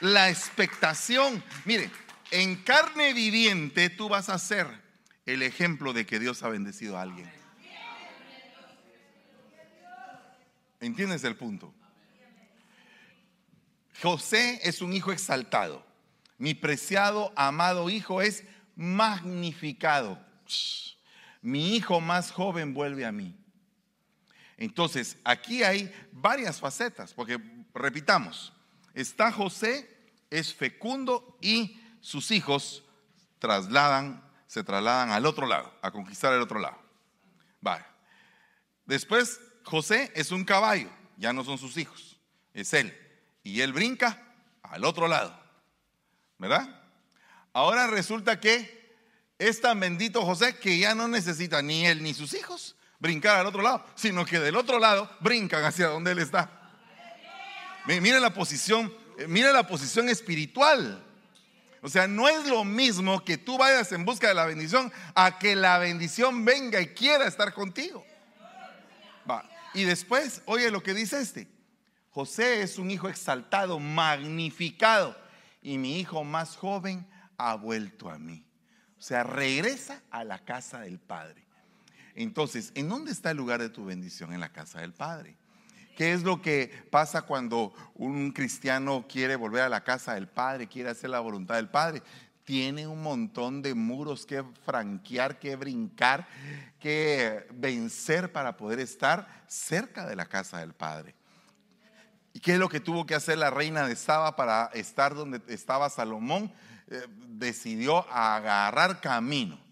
la 0.00 0.30
expectación. 0.30 1.42
Mire, 1.64 1.90
en 2.30 2.54
carne 2.54 3.12
viviente 3.12 3.90
tú 3.90 4.08
vas 4.08 4.28
a 4.28 4.38
ser 4.38 4.68
el 5.26 5.42
ejemplo 5.42 5.92
de 5.92 6.06
que 6.06 6.20
Dios 6.20 6.44
ha 6.44 6.50
bendecido 6.50 6.96
a 6.96 7.02
alguien. 7.02 7.28
¿Entiendes 10.78 11.24
el 11.24 11.34
punto? 11.34 11.74
José 14.00 14.60
es 14.62 14.80
un 14.80 14.92
hijo 14.92 15.10
exaltado. 15.10 15.84
Mi 16.38 16.54
preciado, 16.54 17.32
amado 17.34 17.90
hijo 17.90 18.22
es 18.22 18.44
magnificado. 18.76 20.24
Mi 21.42 21.74
hijo 21.74 22.00
más 22.00 22.30
joven 22.30 22.72
vuelve 22.72 23.04
a 23.04 23.10
mí. 23.10 23.36
Entonces, 24.58 25.16
aquí 25.22 25.62
hay 25.62 25.90
varias 26.10 26.58
facetas, 26.58 27.14
porque 27.14 27.38
repitamos, 27.72 28.52
está 28.92 29.30
José, 29.30 29.88
es 30.30 30.52
fecundo 30.52 31.38
y 31.40 31.80
sus 32.00 32.32
hijos 32.32 32.84
trasladan, 33.38 34.22
se 34.48 34.64
trasladan 34.64 35.10
al 35.10 35.26
otro 35.26 35.46
lado, 35.46 35.72
a 35.80 35.92
conquistar 35.92 36.34
el 36.34 36.42
otro 36.42 36.58
lado. 36.58 36.76
Vale. 37.60 37.84
Después, 38.84 39.40
José 39.62 40.10
es 40.16 40.32
un 40.32 40.44
caballo, 40.44 40.90
ya 41.16 41.32
no 41.32 41.44
son 41.44 41.56
sus 41.56 41.76
hijos, 41.76 42.18
es 42.52 42.74
él. 42.74 42.92
Y 43.44 43.60
él 43.60 43.72
brinca 43.72 44.20
al 44.62 44.84
otro 44.84 45.06
lado, 45.06 45.40
¿verdad? 46.36 46.82
Ahora 47.52 47.86
resulta 47.86 48.40
que 48.40 48.92
es 49.38 49.60
tan 49.60 49.78
bendito 49.78 50.24
José 50.24 50.58
que 50.58 50.78
ya 50.78 50.96
no 50.96 51.06
necesita 51.06 51.62
ni 51.62 51.86
él 51.86 52.02
ni 52.02 52.12
sus 52.12 52.34
hijos 52.34 52.74
brincar 52.98 53.38
al 53.38 53.46
otro 53.46 53.62
lado, 53.62 53.84
sino 53.94 54.24
que 54.24 54.38
del 54.38 54.56
otro 54.56 54.78
lado 54.78 55.10
brincan 55.20 55.64
hacia 55.64 55.88
donde 55.88 56.12
Él 56.12 56.18
está. 56.18 56.50
Mire 57.86 58.20
la 58.20 58.34
posición, 58.34 58.92
eh, 59.18 59.26
mire 59.26 59.52
la 59.52 59.66
posición 59.66 60.08
espiritual. 60.08 61.04
O 61.80 61.88
sea, 61.88 62.06
no 62.06 62.28
es 62.28 62.46
lo 62.46 62.64
mismo 62.64 63.24
que 63.24 63.38
tú 63.38 63.56
vayas 63.56 63.92
en 63.92 64.04
busca 64.04 64.28
de 64.28 64.34
la 64.34 64.46
bendición 64.46 64.92
a 65.14 65.38
que 65.38 65.54
la 65.54 65.78
bendición 65.78 66.44
venga 66.44 66.80
y 66.80 66.88
quiera 66.88 67.26
estar 67.26 67.54
contigo. 67.54 68.04
Y 69.74 69.84
después, 69.84 70.42
oye 70.46 70.70
lo 70.70 70.82
que 70.82 70.94
dice 70.94 71.20
este. 71.20 71.48
José 72.10 72.62
es 72.62 72.78
un 72.78 72.90
hijo 72.90 73.08
exaltado, 73.08 73.78
magnificado, 73.78 75.16
y 75.62 75.78
mi 75.78 76.00
hijo 76.00 76.24
más 76.24 76.56
joven 76.56 77.06
ha 77.36 77.54
vuelto 77.54 78.10
a 78.10 78.18
mí. 78.18 78.44
O 78.98 79.02
sea, 79.02 79.22
regresa 79.22 80.02
a 80.10 80.24
la 80.24 80.44
casa 80.44 80.80
del 80.80 80.98
Padre. 80.98 81.47
Entonces, 82.22 82.72
¿en 82.74 82.88
dónde 82.88 83.12
está 83.12 83.30
el 83.30 83.36
lugar 83.36 83.60
de 83.60 83.68
tu 83.68 83.84
bendición? 83.84 84.32
En 84.32 84.40
la 84.40 84.48
casa 84.48 84.80
del 84.80 84.92
Padre. 84.92 85.36
¿Qué 85.96 86.12
es 86.12 86.24
lo 86.24 86.42
que 86.42 86.68
pasa 86.90 87.22
cuando 87.22 87.72
un 87.94 88.32
cristiano 88.32 89.06
quiere 89.08 89.36
volver 89.36 89.62
a 89.62 89.68
la 89.68 89.84
casa 89.84 90.14
del 90.14 90.26
Padre, 90.26 90.66
quiere 90.66 90.90
hacer 90.90 91.10
la 91.10 91.20
voluntad 91.20 91.54
del 91.54 91.68
Padre? 91.68 92.02
Tiene 92.42 92.88
un 92.88 93.02
montón 93.02 93.62
de 93.62 93.72
muros 93.72 94.26
que 94.26 94.42
franquear, 94.64 95.38
que 95.38 95.54
brincar, 95.54 96.26
que 96.80 97.46
vencer 97.52 98.32
para 98.32 98.56
poder 98.56 98.80
estar 98.80 99.44
cerca 99.46 100.04
de 100.04 100.16
la 100.16 100.26
casa 100.26 100.58
del 100.58 100.72
Padre. 100.72 101.14
¿Y 102.32 102.40
qué 102.40 102.54
es 102.54 102.58
lo 102.58 102.68
que 102.68 102.80
tuvo 102.80 103.06
que 103.06 103.14
hacer 103.14 103.38
la 103.38 103.50
reina 103.50 103.86
de 103.86 103.94
Saba 103.94 104.34
para 104.34 104.70
estar 104.74 105.14
donde 105.14 105.40
estaba 105.46 105.88
Salomón? 105.88 106.52
Eh, 106.88 107.06
decidió 107.28 108.10
agarrar 108.10 109.00
camino 109.00 109.67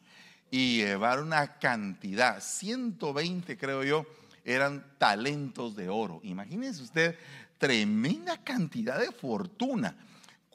y 0.57 0.79
llevar 0.79 1.21
una 1.21 1.59
cantidad, 1.59 2.41
120 2.41 3.59
creo 3.59 3.85
yo, 3.85 4.07
eran 4.43 4.87
talentos 4.97 5.77
de 5.77 5.91
oro. 5.91 6.21
Imagínense 6.23 6.83
usted, 6.83 7.15
tremenda 7.59 8.43
cantidad 8.43 8.99
de 8.99 9.13
fortuna. 9.13 9.95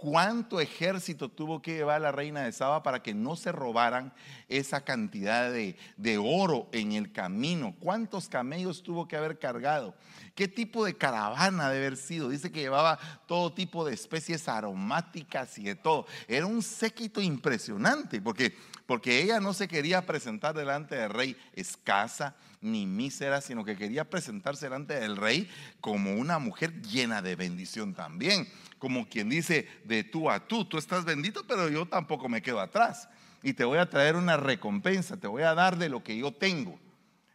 ¿Cuánto 0.02 0.60
ejército 0.60 1.30
tuvo 1.30 1.62
que 1.62 1.76
llevar 1.76 2.02
la 2.02 2.12
reina 2.12 2.42
de 2.42 2.52
Saba 2.52 2.82
para 2.82 3.04
que 3.04 3.14
no 3.14 3.36
se 3.36 3.52
robaran 3.52 4.12
esa 4.50 4.84
cantidad 4.84 5.52
de, 5.52 5.78
de, 5.96 6.18
oro 6.18 6.68
en 6.72 6.94
el 6.94 7.12
camino? 7.12 7.76
¿Cuántos 7.80 8.28
camellos 8.28 8.82
tuvo 8.82 9.08
que 9.08 9.16
haber 9.16 9.38
cargado? 9.38 9.94
¿Qué 10.34 10.48
tipo 10.48 10.86
de 10.86 10.98
caravana 10.98 11.70
de 11.70 11.78
haber 11.78 11.98
sido? 11.98 12.30
Dice 12.30 12.52
que 12.52 12.62
llevaba 12.62 12.98
todo 13.28 13.54
tipo 13.54 13.86
de 13.86 13.94
especies 13.94 14.48
aromáticas 14.48 15.60
y 15.60 15.66
de 15.66 15.76
todo. 15.76 16.08
Era 16.28 16.48
un 16.48 16.64
séquito 16.64 17.22
impresionante 17.22 18.20
porque 18.22 18.56
porque 18.92 19.22
ella 19.22 19.40
no 19.40 19.54
se 19.54 19.70
quería 19.70 20.06
presentar 20.06 20.54
delante 20.54 20.96
del 20.96 21.12
rey 21.12 21.38
escasa 21.54 22.36
ni 22.60 22.86
mísera, 22.86 23.40
sino 23.40 23.64
que 23.64 23.78
quería 23.78 24.10
presentarse 24.10 24.66
delante 24.66 24.96
del 24.96 25.16
rey 25.16 25.50
como 25.80 26.16
una 26.16 26.40
mujer 26.40 26.82
llena 26.82 27.22
de 27.22 27.38
bendición 27.38 27.94
también, 27.94 28.50
como 28.82 29.08
quien 29.08 29.30
dice 29.30 29.68
de 29.84 30.04
tú 30.04 30.28
a 30.32 30.40
tú, 30.48 30.66
tú 30.66 30.80
estás 30.80 31.06
bendito, 31.06 31.46
pero 31.46 31.70
yo 31.70 31.86
tampoco 31.86 32.28
me 32.28 32.42
quedo 32.42 32.60
atrás 32.60 33.08
y 33.44 33.54
te 33.54 33.64
voy 33.64 33.78
a 33.78 33.88
traer 33.88 34.16
una 34.16 34.38
recompensa, 34.38 35.18
te 35.18 35.28
voy 35.28 35.44
a 35.44 35.54
dar 35.54 35.78
de 35.78 35.88
lo 35.88 36.04
que 36.04 36.18
yo 36.18 36.34
tengo. 36.34 36.80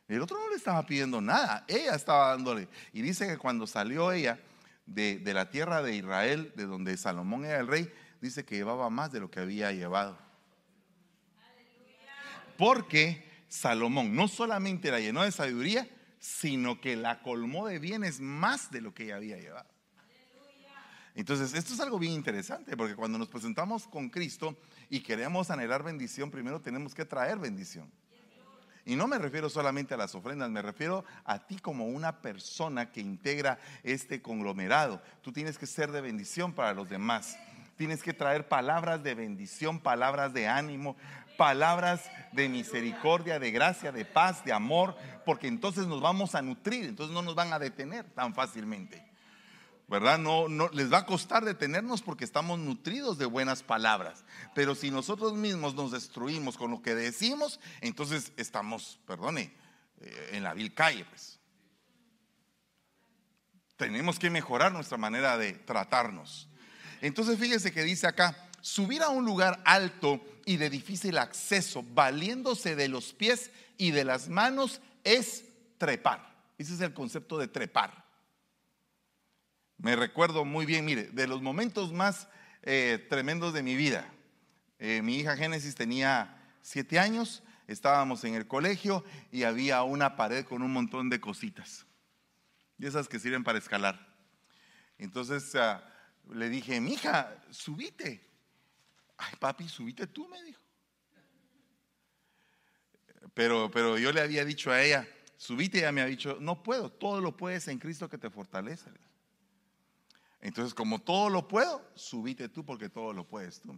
El 0.08 0.22
otro 0.22 0.36
no 0.40 0.50
le 0.50 0.56
estaba 0.56 0.84
pidiendo 0.84 1.20
nada, 1.20 1.64
ella 1.68 1.94
estaba 1.94 2.30
dándole. 2.30 2.66
Y 2.92 3.00
dice 3.00 3.28
que 3.28 3.38
cuando 3.38 3.68
salió 3.68 4.10
ella 4.10 4.40
de, 4.86 5.18
de 5.18 5.34
la 5.34 5.48
tierra 5.48 5.84
de 5.84 5.94
Israel, 5.94 6.52
de 6.56 6.66
donde 6.66 6.96
Salomón 6.96 7.44
era 7.44 7.60
el 7.60 7.68
rey, 7.68 7.92
dice 8.20 8.44
que 8.44 8.56
llevaba 8.56 8.90
más 8.90 9.12
de 9.12 9.20
lo 9.20 9.30
que 9.30 9.38
había 9.38 9.70
llevado. 9.70 10.18
Porque 12.58 13.24
Salomón 13.46 14.16
no 14.16 14.26
solamente 14.26 14.90
la 14.90 14.98
llenó 14.98 15.22
de 15.22 15.30
sabiduría, 15.30 15.88
sino 16.18 16.80
que 16.80 16.96
la 16.96 17.22
colmó 17.22 17.68
de 17.68 17.78
bienes 17.78 18.18
más 18.18 18.72
de 18.72 18.80
lo 18.80 18.92
que 18.92 19.04
ella 19.04 19.16
había 19.16 19.36
llevado. 19.36 19.75
Entonces, 21.16 21.54
esto 21.54 21.72
es 21.72 21.80
algo 21.80 21.98
bien 21.98 22.12
interesante, 22.12 22.76
porque 22.76 22.94
cuando 22.94 23.16
nos 23.16 23.28
presentamos 23.28 23.88
con 23.88 24.10
Cristo 24.10 24.54
y 24.90 25.00
queremos 25.00 25.50
anhelar 25.50 25.82
bendición, 25.82 26.30
primero 26.30 26.60
tenemos 26.60 26.94
que 26.94 27.06
traer 27.06 27.38
bendición. 27.38 27.90
Y 28.84 28.96
no 28.96 29.08
me 29.08 29.18
refiero 29.18 29.48
solamente 29.48 29.94
a 29.94 29.96
las 29.96 30.14
ofrendas, 30.14 30.50
me 30.50 30.60
refiero 30.60 31.04
a 31.24 31.46
ti 31.46 31.58
como 31.58 31.86
una 31.86 32.20
persona 32.20 32.92
que 32.92 33.00
integra 33.00 33.58
este 33.82 34.20
conglomerado. 34.20 35.02
Tú 35.22 35.32
tienes 35.32 35.56
que 35.56 35.66
ser 35.66 35.90
de 35.90 36.02
bendición 36.02 36.52
para 36.52 36.74
los 36.74 36.88
demás. 36.88 37.36
Tienes 37.78 38.02
que 38.02 38.12
traer 38.12 38.46
palabras 38.46 39.02
de 39.02 39.14
bendición, 39.14 39.80
palabras 39.80 40.34
de 40.34 40.46
ánimo, 40.46 40.96
palabras 41.38 42.04
de 42.32 42.48
misericordia, 42.50 43.38
de 43.38 43.50
gracia, 43.50 43.90
de 43.90 44.04
paz, 44.04 44.44
de 44.44 44.52
amor, 44.52 44.96
porque 45.24 45.48
entonces 45.48 45.86
nos 45.86 46.02
vamos 46.02 46.34
a 46.34 46.42
nutrir, 46.42 46.84
entonces 46.84 47.14
no 47.14 47.22
nos 47.22 47.34
van 47.34 47.54
a 47.54 47.58
detener 47.58 48.04
tan 48.10 48.34
fácilmente. 48.34 49.15
¿Verdad? 49.88 50.18
No, 50.18 50.48
no 50.48 50.68
les 50.70 50.92
va 50.92 50.98
a 50.98 51.06
costar 51.06 51.44
detenernos 51.44 52.02
porque 52.02 52.24
estamos 52.24 52.58
nutridos 52.58 53.18
de 53.18 53.26
buenas 53.26 53.62
palabras. 53.62 54.24
Pero 54.54 54.74
si 54.74 54.90
nosotros 54.90 55.34
mismos 55.34 55.74
nos 55.74 55.92
destruimos 55.92 56.56
con 56.56 56.72
lo 56.72 56.82
que 56.82 56.96
decimos, 56.96 57.60
entonces 57.80 58.32
estamos, 58.36 58.98
perdone, 59.06 59.52
eh, 60.00 60.30
en 60.32 60.42
la 60.42 60.54
vil 60.54 60.74
calle, 60.74 61.04
pues. 61.04 61.38
Tenemos 63.76 64.18
que 64.18 64.30
mejorar 64.30 64.72
nuestra 64.72 64.96
manera 64.96 65.38
de 65.38 65.52
tratarnos. 65.52 66.48
Entonces 67.00 67.38
fíjese 67.38 67.72
que 67.72 67.84
dice 67.84 68.08
acá, 68.08 68.48
subir 68.60 69.02
a 69.02 69.10
un 69.10 69.24
lugar 69.24 69.62
alto 69.64 70.20
y 70.46 70.56
de 70.56 70.70
difícil 70.70 71.18
acceso, 71.18 71.84
valiéndose 71.94 72.74
de 72.74 72.88
los 72.88 73.12
pies 73.12 73.50
y 73.78 73.92
de 73.92 74.04
las 74.04 74.28
manos, 74.28 74.80
es 75.04 75.44
trepar. 75.78 76.34
Ese 76.58 76.74
es 76.74 76.80
el 76.80 76.94
concepto 76.94 77.38
de 77.38 77.48
trepar. 77.48 78.05
Me 79.78 79.94
recuerdo 79.94 80.44
muy 80.44 80.66
bien, 80.66 80.84
mire, 80.84 81.04
de 81.04 81.26
los 81.26 81.42
momentos 81.42 81.92
más 81.92 82.28
eh, 82.62 83.04
tremendos 83.10 83.52
de 83.52 83.62
mi 83.62 83.76
vida. 83.76 84.10
Eh, 84.78 85.02
mi 85.02 85.16
hija 85.16 85.36
Génesis 85.36 85.74
tenía 85.74 86.36
siete 86.62 86.98
años, 86.98 87.42
estábamos 87.66 88.24
en 88.24 88.34
el 88.34 88.46
colegio 88.46 89.04
y 89.30 89.44
había 89.44 89.82
una 89.82 90.16
pared 90.16 90.44
con 90.44 90.62
un 90.62 90.72
montón 90.72 91.10
de 91.10 91.20
cositas. 91.20 91.86
Y 92.78 92.86
esas 92.86 93.08
que 93.08 93.18
sirven 93.18 93.44
para 93.44 93.58
escalar. 93.58 94.14
Entonces 94.98 95.54
ah, 95.54 95.84
le 96.30 96.48
dije, 96.48 96.80
mi 96.80 96.94
hija, 96.94 97.36
subite. 97.50 98.22
Ay, 99.16 99.34
papi, 99.38 99.68
subite 99.68 100.06
tú, 100.06 100.28
me 100.28 100.42
dijo. 100.42 100.60
Pero, 103.34 103.70
pero 103.70 103.98
yo 103.98 104.12
le 104.12 104.20
había 104.20 104.44
dicho 104.44 104.70
a 104.70 104.82
ella, 104.82 105.06
subite, 105.36 105.78
ella 105.78 105.92
me 105.92 106.00
ha 106.00 106.06
dicho, 106.06 106.38
no 106.40 106.62
puedo, 106.62 106.90
todo 106.90 107.20
lo 107.20 107.36
puedes 107.36 107.68
en 107.68 107.78
Cristo 107.78 108.08
que 108.08 108.18
te 108.18 108.30
fortalece. 108.30 108.90
Entonces, 110.40 110.74
como 110.74 111.00
todo 111.00 111.30
lo 111.30 111.48
puedo, 111.48 111.82
subite 111.94 112.48
tú 112.48 112.64
porque 112.64 112.88
todo 112.88 113.12
lo 113.12 113.26
puedes 113.26 113.60
tú. 113.60 113.76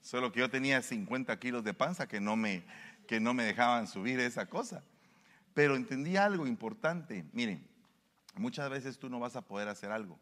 Solo 0.00 0.32
que 0.32 0.40
yo 0.40 0.50
tenía 0.50 0.82
50 0.82 1.38
kilos 1.38 1.64
de 1.64 1.74
panza 1.74 2.08
que 2.08 2.20
no 2.20 2.36
me, 2.36 2.64
que 3.06 3.20
no 3.20 3.34
me 3.34 3.44
dejaban 3.44 3.86
subir 3.86 4.18
esa 4.20 4.46
cosa. 4.46 4.84
Pero 5.54 5.76
entendí 5.76 6.16
algo 6.16 6.46
importante. 6.46 7.24
Miren, 7.32 7.66
muchas 8.34 8.70
veces 8.70 8.98
tú 8.98 9.08
no 9.08 9.20
vas 9.20 9.36
a 9.36 9.42
poder 9.42 9.68
hacer 9.68 9.92
algo, 9.92 10.18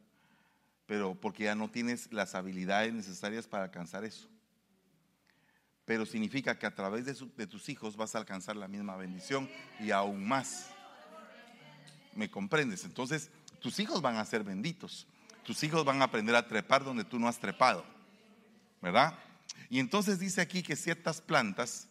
pero 0.87 1.15
porque 1.15 1.45
ya 1.45 1.55
no 1.55 1.71
tienes 1.71 2.13
las 2.13 2.35
habilidades 2.35 2.93
necesarias 2.93 3.47
para 3.47 3.65
alcanzar 3.65 4.05
eso. 4.05 4.29
Pero 5.85 6.05
significa 6.07 6.59
que 6.59 6.67
a 6.67 6.75
través 6.75 7.05
de, 7.07 7.17
de 7.37 7.47
tus 7.47 7.69
hijos 7.69 7.97
vas 7.97 8.15
a 8.15 8.19
alcanzar 8.19 8.57
la 8.57 8.69
misma 8.69 8.97
bendición 8.97 9.49
y 9.79 9.93
aún 9.93 10.27
más. 10.27 10.71
¿Me 12.15 12.31
comprendes? 12.31 12.85
Entonces, 12.85 13.31
tus 13.61 13.79
hijos 13.79 14.03
van 14.03 14.17
a 14.17 14.25
ser 14.25 14.43
benditos. 14.45 15.07
Tus 15.45 15.63
hijos 15.63 15.85
van 15.85 16.01
a 16.03 16.07
aprender 16.07 16.35
a 16.35 16.47
trepar 16.47 16.85
donde 16.85 17.05
tú 17.05 17.19
no 17.19 17.29
has 17.29 17.39
trepado. 17.39 17.85
¿Verdad? 18.81 19.19
Y 19.69 19.79
entonces 19.79 20.19
dice 20.19 20.41
aquí 20.41 20.63
que 20.63 20.77
ciertas 20.77 21.21
plantas 21.21 21.89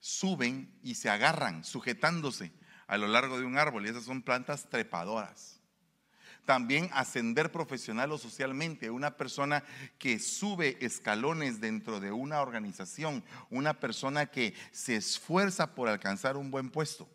suben 0.00 0.72
y 0.82 0.94
se 0.94 1.10
agarran 1.10 1.64
sujetándose 1.64 2.52
a 2.86 2.96
lo 2.96 3.08
largo 3.08 3.38
de 3.38 3.44
un 3.44 3.58
árbol 3.58 3.84
y 3.84 3.90
esas 3.90 4.04
son 4.04 4.22
plantas 4.22 4.68
trepadoras. 4.68 5.60
También 6.46 6.88
ascender 6.94 7.52
profesional 7.52 8.10
o 8.10 8.16
socialmente, 8.16 8.88
una 8.88 9.18
persona 9.18 9.62
que 9.98 10.18
sube 10.18 10.78
escalones 10.80 11.60
dentro 11.60 12.00
de 12.00 12.10
una 12.10 12.40
organización, 12.40 13.22
una 13.50 13.74
persona 13.74 14.26
que 14.26 14.54
se 14.72 14.96
esfuerza 14.96 15.74
por 15.74 15.88
alcanzar 15.88 16.38
un 16.38 16.50
buen 16.50 16.70
puesto. 16.70 17.06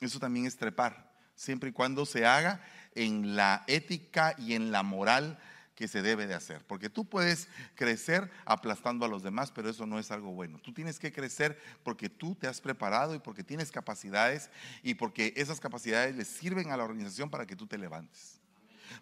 Eso 0.00 0.18
también 0.18 0.44
es 0.44 0.58
trepar, 0.58 1.14
siempre 1.34 1.70
y 1.70 1.72
cuando 1.72 2.04
se 2.04 2.26
haga 2.26 2.60
en 2.94 3.36
la 3.36 3.64
ética 3.66 4.34
y 4.38 4.54
en 4.54 4.72
la 4.72 4.82
moral 4.82 5.38
que 5.74 5.88
se 5.88 6.02
debe 6.02 6.26
de 6.26 6.34
hacer. 6.34 6.64
Porque 6.66 6.90
tú 6.90 7.04
puedes 7.04 7.48
crecer 7.74 8.30
aplastando 8.44 9.04
a 9.04 9.08
los 9.08 9.22
demás, 9.22 9.50
pero 9.50 9.70
eso 9.70 9.86
no 9.86 9.98
es 9.98 10.10
algo 10.10 10.32
bueno. 10.32 10.58
Tú 10.58 10.72
tienes 10.72 10.98
que 10.98 11.12
crecer 11.12 11.58
porque 11.82 12.08
tú 12.08 12.34
te 12.34 12.46
has 12.46 12.60
preparado 12.60 13.14
y 13.14 13.18
porque 13.18 13.42
tienes 13.42 13.70
capacidades 13.70 14.50
y 14.82 14.94
porque 14.94 15.32
esas 15.36 15.60
capacidades 15.60 16.14
le 16.14 16.24
sirven 16.24 16.70
a 16.70 16.76
la 16.76 16.84
organización 16.84 17.30
para 17.30 17.46
que 17.46 17.56
tú 17.56 17.66
te 17.66 17.78
levantes. 17.78 18.41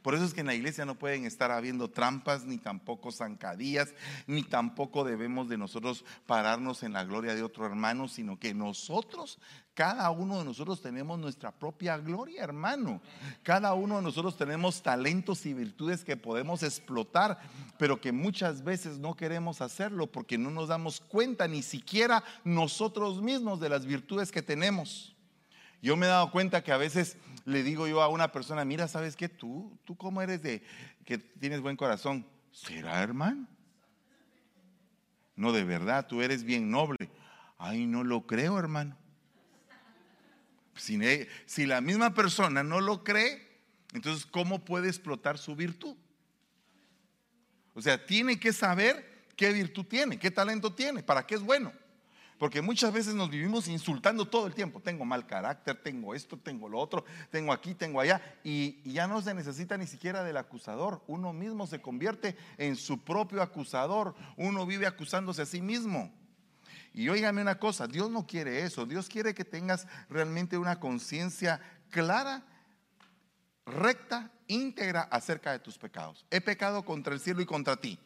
Por 0.03 0.15
eso 0.15 0.25
es 0.25 0.35
que 0.35 0.41
en 0.41 0.47
la 0.47 0.55
iglesia 0.55 0.85
no 0.85 0.99
pueden 0.99 1.25
estar 1.25 1.51
habiendo 1.51 1.89
trampas, 1.89 2.45
ni 2.45 2.59
tampoco 2.59 3.13
zancadillas, 3.13 3.95
ni 4.27 4.43
tampoco 4.43 5.05
debemos 5.05 5.49
de 5.49 5.59
nosotros 5.59 6.05
pararnos 6.27 6.83
en 6.83 6.93
la 6.93 7.05
gloria 7.05 7.35
de 7.35 7.43
otro 7.43 7.67
hermano, 7.67 8.09
sino 8.09 8.39
que 8.39 8.55
nosotros, 8.55 9.39
cada 9.75 10.11
uno 10.11 10.39
de 10.39 10.45
nosotros 10.45 10.81
tenemos 10.81 11.19
nuestra 11.19 11.53
propia 11.53 11.97
gloria, 11.99 12.43
hermano. 12.43 13.01
Cada 13.43 13.73
uno 13.75 13.97
de 13.97 14.03
nosotros 14.03 14.37
tenemos 14.37 14.83
talentos 14.83 15.47
y 15.47 15.55
virtudes 15.55 16.05
que 16.05 16.17
podemos 16.17 16.63
explotar, 16.63 17.39
pero 17.79 18.01
que 18.01 18.13
muchas 18.13 18.63
veces 18.63 18.99
no 18.99 19.15
queremos 19.15 19.61
hacerlo 19.61 20.07
porque 20.07 20.39
no 20.39 20.51
nos 20.51 20.69
damos 20.69 21.01
cuenta 21.01 21.49
ni 21.49 21.63
siquiera 21.63 22.23
nosotros 22.45 23.23
mismos 23.23 23.61
de 23.61 23.69
las 23.69 23.87
virtudes 23.87 24.31
que 24.31 24.43
tenemos. 24.43 25.15
Yo 25.83 25.97
me 25.97 26.07
he 26.07 26.09
dado 26.09 26.31
cuenta 26.31 26.63
que 26.63 26.73
a 26.73 26.77
veces 26.77 27.17
le 27.45 27.63
digo 27.63 27.87
yo 27.87 28.03
a 28.03 28.09
una 28.09 28.33
persona, 28.33 28.65
mira, 28.65 28.89
¿sabes 28.89 29.17
qué? 29.17 29.29
Tú, 29.29 29.79
tú 29.85 29.97
cómo 29.97 30.23
eres 30.23 30.43
de 30.43 30.63
que 31.05 31.19
tienes 31.19 31.61
buen 31.61 31.77
corazón. 31.77 32.27
¿Será 32.53 33.03
hermano? 33.03 33.47
No, 35.37 35.53
de 35.53 35.65
verdad, 35.65 36.07
tú 36.07 36.21
eres 36.21 36.45
bien 36.45 36.71
noble. 36.71 37.11
Ay, 37.57 37.87
no 37.87 38.05
lo 38.05 38.27
creo, 38.27 38.59
hermano. 38.59 38.97
Si, 40.77 40.99
si 41.47 41.67
la 41.67 41.81
misma 41.81 42.15
persona 42.15 42.63
no 42.63 42.81
lo 42.81 43.05
cree, 43.05 43.51
entonces, 43.93 44.27
¿cómo 44.27 44.65
puede 44.65 44.89
explotar 44.89 45.39
su 45.39 45.57
virtud? 45.57 45.97
O 47.75 47.83
sea, 47.83 48.05
tiene 48.05 48.39
que 48.39 48.53
saber 48.53 49.27
qué 49.37 49.53
virtud 49.53 49.85
tiene, 49.87 50.19
qué 50.19 50.31
talento 50.31 50.75
tiene, 50.75 51.03
para 51.03 51.27
qué 51.27 51.35
es 51.35 51.43
bueno. 51.43 51.73
Porque 52.41 52.63
muchas 52.63 52.91
veces 52.91 53.15
nos 53.15 53.29
vivimos 53.29 53.69
insultando 53.69 54.25
todo 54.25 54.47
el 54.47 54.55
tiempo. 54.55 54.81
Tengo 54.81 55.05
mal 55.05 55.27
carácter, 55.27 55.77
tengo 55.77 56.15
esto, 56.15 56.39
tengo 56.39 56.71
lo 56.71 56.79
otro, 56.79 57.05
tengo 57.31 57.53
aquí, 57.53 57.75
tengo 57.75 58.01
allá. 58.01 58.39
Y, 58.43 58.81
ya 58.91 59.07
no 59.07 59.21
se 59.21 59.35
necesita 59.35 59.77
ni 59.77 59.87
siquiera 59.87 60.25
del 60.25 60.39
acusador. 60.39 61.03
Uno 61.07 61.35
mismo 61.35 61.67
se 61.67 61.83
convierte 61.83 62.39
en 62.57 62.77
su 62.77 63.05
propio 63.05 63.43
acusador. 63.43 64.15
Uno 64.39 64.65
vive 64.65 64.87
acusándose 64.87 65.43
a 65.43 65.47
sí 65.47 65.61
mismo. 65.61 66.11
Y 66.95 67.11
óigame 67.11 67.43
una 67.43 67.59
cosa, 67.59 67.87
Dios 67.87 68.11
no 68.11 68.27
quiere 68.27 68.63
eso. 68.63 68.87
Dios 68.87 69.11
quiere 69.11 69.35
que 69.35 69.45
tengas 69.45 69.87
realmente 70.09 70.57
una 70.57 70.81
conciencia 70.81 71.61
clara, 71.91 72.43
recta, 73.67 74.31
íntegra 74.47 75.03
acerca 75.03 75.53
de 75.53 75.59
tus 75.59 75.77
pecados. 75.77 76.25
He 76.31 76.41
pecado 76.41 76.87
contra 76.87 77.13
el 77.13 77.21
cielo 77.21 77.43
y 77.43 77.47
contra 77.47 77.77
ti. 77.77 77.99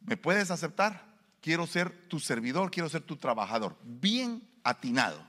¿Me 0.00 0.16
puedes 0.16 0.50
aceptar? 0.50 1.11
Quiero 1.42 1.66
ser 1.66 1.90
tu 2.08 2.18
servidor, 2.18 2.70
quiero 2.70 2.88
ser 2.88 3.02
tu 3.02 3.16
trabajador. 3.16 3.76
Bien 3.82 4.42
atinado, 4.62 5.22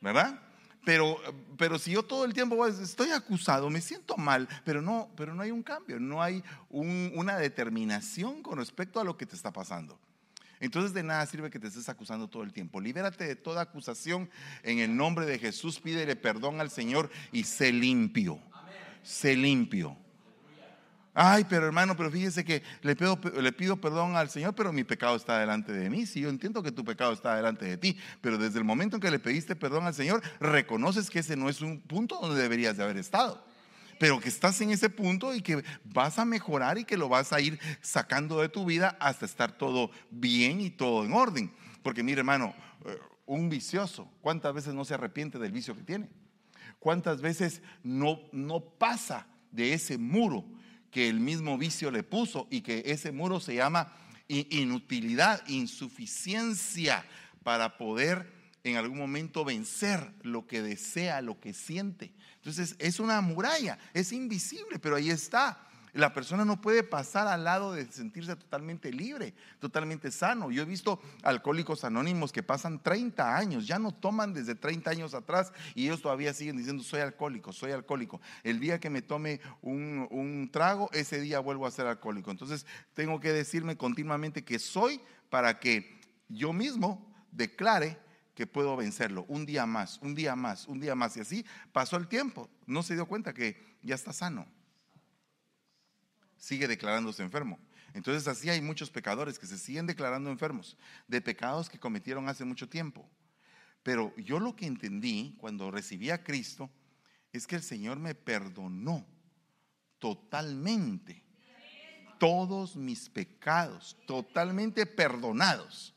¿verdad? 0.00 0.42
Pero, 0.84 1.20
pero 1.56 1.78
si 1.78 1.92
yo 1.92 2.02
todo 2.04 2.24
el 2.24 2.32
tiempo 2.32 2.64
estoy 2.66 3.10
acusado, 3.10 3.68
me 3.70 3.80
siento 3.80 4.16
mal, 4.16 4.48
pero 4.64 4.80
no, 4.80 5.10
pero 5.16 5.34
no 5.34 5.42
hay 5.42 5.50
un 5.50 5.62
cambio, 5.62 6.00
no 6.00 6.22
hay 6.22 6.42
una 6.70 7.36
determinación 7.36 8.42
con 8.42 8.58
respecto 8.58 8.98
a 8.98 9.04
lo 9.04 9.16
que 9.16 9.26
te 9.26 9.36
está 9.36 9.52
pasando. 9.52 9.98
Entonces 10.58 10.94
de 10.94 11.02
nada 11.02 11.26
sirve 11.26 11.50
que 11.50 11.58
te 11.58 11.66
estés 11.66 11.88
acusando 11.88 12.28
todo 12.28 12.42
el 12.42 12.52
tiempo. 12.52 12.80
Libérate 12.80 13.26
de 13.26 13.36
toda 13.36 13.62
acusación 13.62 14.30
en 14.62 14.78
el 14.78 14.96
nombre 14.96 15.26
de 15.26 15.38
Jesús, 15.38 15.80
pídele 15.80 16.16
perdón 16.16 16.60
al 16.60 16.70
Señor 16.70 17.10
y 17.32 17.44
sé 17.44 17.72
limpio. 17.72 18.40
Sé 19.02 19.36
limpio. 19.36 19.98
Ay, 21.18 21.46
pero 21.48 21.64
hermano, 21.64 21.96
pero 21.96 22.10
fíjese 22.10 22.44
que 22.44 22.62
le 22.82 22.94
pido, 22.94 23.18
le 23.40 23.50
pido 23.50 23.80
perdón 23.80 24.16
al 24.16 24.28
Señor, 24.28 24.54
pero 24.54 24.70
mi 24.70 24.84
pecado 24.84 25.16
está 25.16 25.38
delante 25.38 25.72
de 25.72 25.88
mí. 25.88 26.04
Sí, 26.04 26.20
yo 26.20 26.28
entiendo 26.28 26.62
que 26.62 26.70
tu 26.70 26.84
pecado 26.84 27.14
está 27.14 27.34
delante 27.34 27.64
de 27.64 27.78
ti, 27.78 27.98
pero 28.20 28.36
desde 28.36 28.58
el 28.58 28.64
momento 28.64 28.96
en 28.96 29.00
que 29.00 29.10
le 29.10 29.18
pediste 29.18 29.56
perdón 29.56 29.86
al 29.86 29.94
Señor, 29.94 30.22
reconoces 30.40 31.08
que 31.08 31.20
ese 31.20 31.34
no 31.34 31.48
es 31.48 31.62
un 31.62 31.80
punto 31.80 32.18
donde 32.20 32.42
deberías 32.42 32.76
de 32.76 32.84
haber 32.84 32.98
estado. 32.98 33.42
Pero 33.98 34.20
que 34.20 34.28
estás 34.28 34.60
en 34.60 34.68
ese 34.68 34.90
punto 34.90 35.34
y 35.34 35.40
que 35.40 35.64
vas 35.84 36.18
a 36.18 36.26
mejorar 36.26 36.76
y 36.76 36.84
que 36.84 36.98
lo 36.98 37.08
vas 37.08 37.32
a 37.32 37.40
ir 37.40 37.58
sacando 37.80 38.42
de 38.42 38.50
tu 38.50 38.66
vida 38.66 38.98
hasta 39.00 39.24
estar 39.24 39.52
todo 39.52 39.90
bien 40.10 40.60
y 40.60 40.68
todo 40.68 41.02
en 41.02 41.14
orden. 41.14 41.50
Porque 41.82 42.02
mire, 42.02 42.18
hermano, 42.18 42.54
eh, 42.84 42.94
un 43.24 43.48
vicioso, 43.48 44.06
¿cuántas 44.20 44.52
veces 44.52 44.74
no 44.74 44.84
se 44.84 44.92
arrepiente 44.92 45.38
del 45.38 45.52
vicio 45.52 45.74
que 45.74 45.82
tiene? 45.82 46.10
¿Cuántas 46.78 47.22
veces 47.22 47.62
no, 47.82 48.20
no 48.32 48.60
pasa 48.60 49.26
de 49.50 49.72
ese 49.72 49.96
muro? 49.96 50.44
Que 50.96 51.10
el 51.10 51.20
mismo 51.20 51.58
vicio 51.58 51.90
le 51.90 52.02
puso 52.02 52.48
y 52.50 52.62
que 52.62 52.82
ese 52.86 53.12
muro 53.12 53.38
se 53.38 53.54
llama 53.54 53.92
inutilidad, 54.28 55.46
insuficiencia 55.46 57.04
para 57.42 57.76
poder 57.76 58.32
en 58.64 58.76
algún 58.78 58.96
momento 58.96 59.44
vencer 59.44 60.10
lo 60.22 60.46
que 60.46 60.62
desea, 60.62 61.20
lo 61.20 61.38
que 61.38 61.52
siente. 61.52 62.14
Entonces 62.36 62.76
es 62.78 62.98
una 62.98 63.20
muralla, 63.20 63.78
es 63.92 64.10
invisible, 64.10 64.78
pero 64.78 64.96
ahí 64.96 65.10
está. 65.10 65.68
La 65.96 66.12
persona 66.12 66.44
no 66.44 66.60
puede 66.60 66.82
pasar 66.82 67.26
al 67.26 67.44
lado 67.44 67.72
de 67.72 67.90
sentirse 67.90 68.36
totalmente 68.36 68.92
libre, 68.92 69.32
totalmente 69.58 70.10
sano. 70.10 70.50
Yo 70.50 70.60
he 70.60 70.66
visto 70.66 71.00
alcohólicos 71.22 71.84
anónimos 71.84 72.32
que 72.32 72.42
pasan 72.42 72.82
30 72.82 73.34
años, 73.34 73.66
ya 73.66 73.78
no 73.78 73.92
toman 73.92 74.34
desde 74.34 74.54
30 74.54 74.90
años 74.90 75.14
atrás 75.14 75.54
y 75.74 75.86
ellos 75.86 76.02
todavía 76.02 76.34
siguen 76.34 76.58
diciendo 76.58 76.82
soy 76.82 77.00
alcohólico, 77.00 77.50
soy 77.50 77.72
alcohólico. 77.72 78.20
El 78.42 78.60
día 78.60 78.78
que 78.78 78.90
me 78.90 79.00
tome 79.00 79.40
un, 79.62 80.50
trago, 80.52 80.90
ese 80.92 81.18
día 81.18 81.40
vuelvo 81.40 81.66
a 81.66 81.70
ser 81.70 81.86
alcohólico. 81.86 82.30
Entonces 82.30 82.66
tengo 82.92 83.18
que 83.18 83.32
decirme 83.32 83.78
continuamente 83.78 84.44
que 84.44 84.58
soy 84.58 85.00
para 85.30 85.58
que 85.60 85.98
yo 86.28 86.52
mismo 86.52 87.10
declare 87.32 87.98
que 88.34 88.46
puedo 88.46 88.76
vencerlo. 88.76 89.24
Un 89.28 89.46
día 89.46 89.64
más, 89.64 89.98
un 90.02 90.14
día 90.14 90.36
más, 90.36 90.68
un 90.68 90.78
día 90.78 90.94
más. 90.94 91.16
Y 91.16 91.20
así 91.20 91.46
pasó 91.72 91.96
el 91.96 92.06
tiempo. 92.06 92.50
No 92.66 92.82
se 92.82 92.92
dio 92.92 93.06
cuenta 93.06 93.32
que 93.32 93.78
ya 93.80 93.94
está 93.94 94.12
sano 94.12 94.46
sigue 96.36 96.68
declarándose 96.68 97.22
enfermo. 97.22 97.58
Entonces 97.94 98.28
así 98.28 98.50
hay 98.50 98.60
muchos 98.60 98.90
pecadores 98.90 99.38
que 99.38 99.46
se 99.46 99.56
siguen 99.56 99.86
declarando 99.86 100.30
enfermos 100.30 100.76
de 101.08 101.20
pecados 101.20 101.70
que 101.70 101.78
cometieron 101.78 102.28
hace 102.28 102.44
mucho 102.44 102.68
tiempo. 102.68 103.08
Pero 103.82 104.14
yo 104.16 104.38
lo 104.40 104.56
que 104.56 104.66
entendí 104.66 105.34
cuando 105.38 105.70
recibí 105.70 106.10
a 106.10 106.22
Cristo 106.22 106.70
es 107.32 107.46
que 107.46 107.56
el 107.56 107.62
Señor 107.62 107.98
me 107.98 108.14
perdonó 108.14 109.06
totalmente 109.98 111.24
todos 112.18 112.76
mis 112.76 113.08
pecados, 113.08 113.96
totalmente 114.06 114.86
perdonados. 114.86 115.94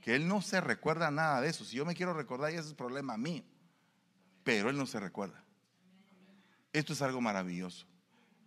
Que 0.00 0.14
Él 0.14 0.26
no 0.26 0.42
se 0.42 0.60
recuerda 0.60 1.10
nada 1.10 1.40
de 1.40 1.48
eso. 1.48 1.64
Si 1.64 1.76
yo 1.76 1.84
me 1.84 1.94
quiero 1.94 2.14
recordar, 2.14 2.52
ya 2.52 2.60
es 2.60 2.74
problema 2.74 3.16
mío. 3.16 3.44
Pero 4.44 4.70
Él 4.70 4.76
no 4.76 4.86
se 4.86 5.00
recuerda. 5.00 5.44
Esto 6.72 6.92
es 6.92 7.02
algo 7.02 7.20
maravilloso. 7.20 7.86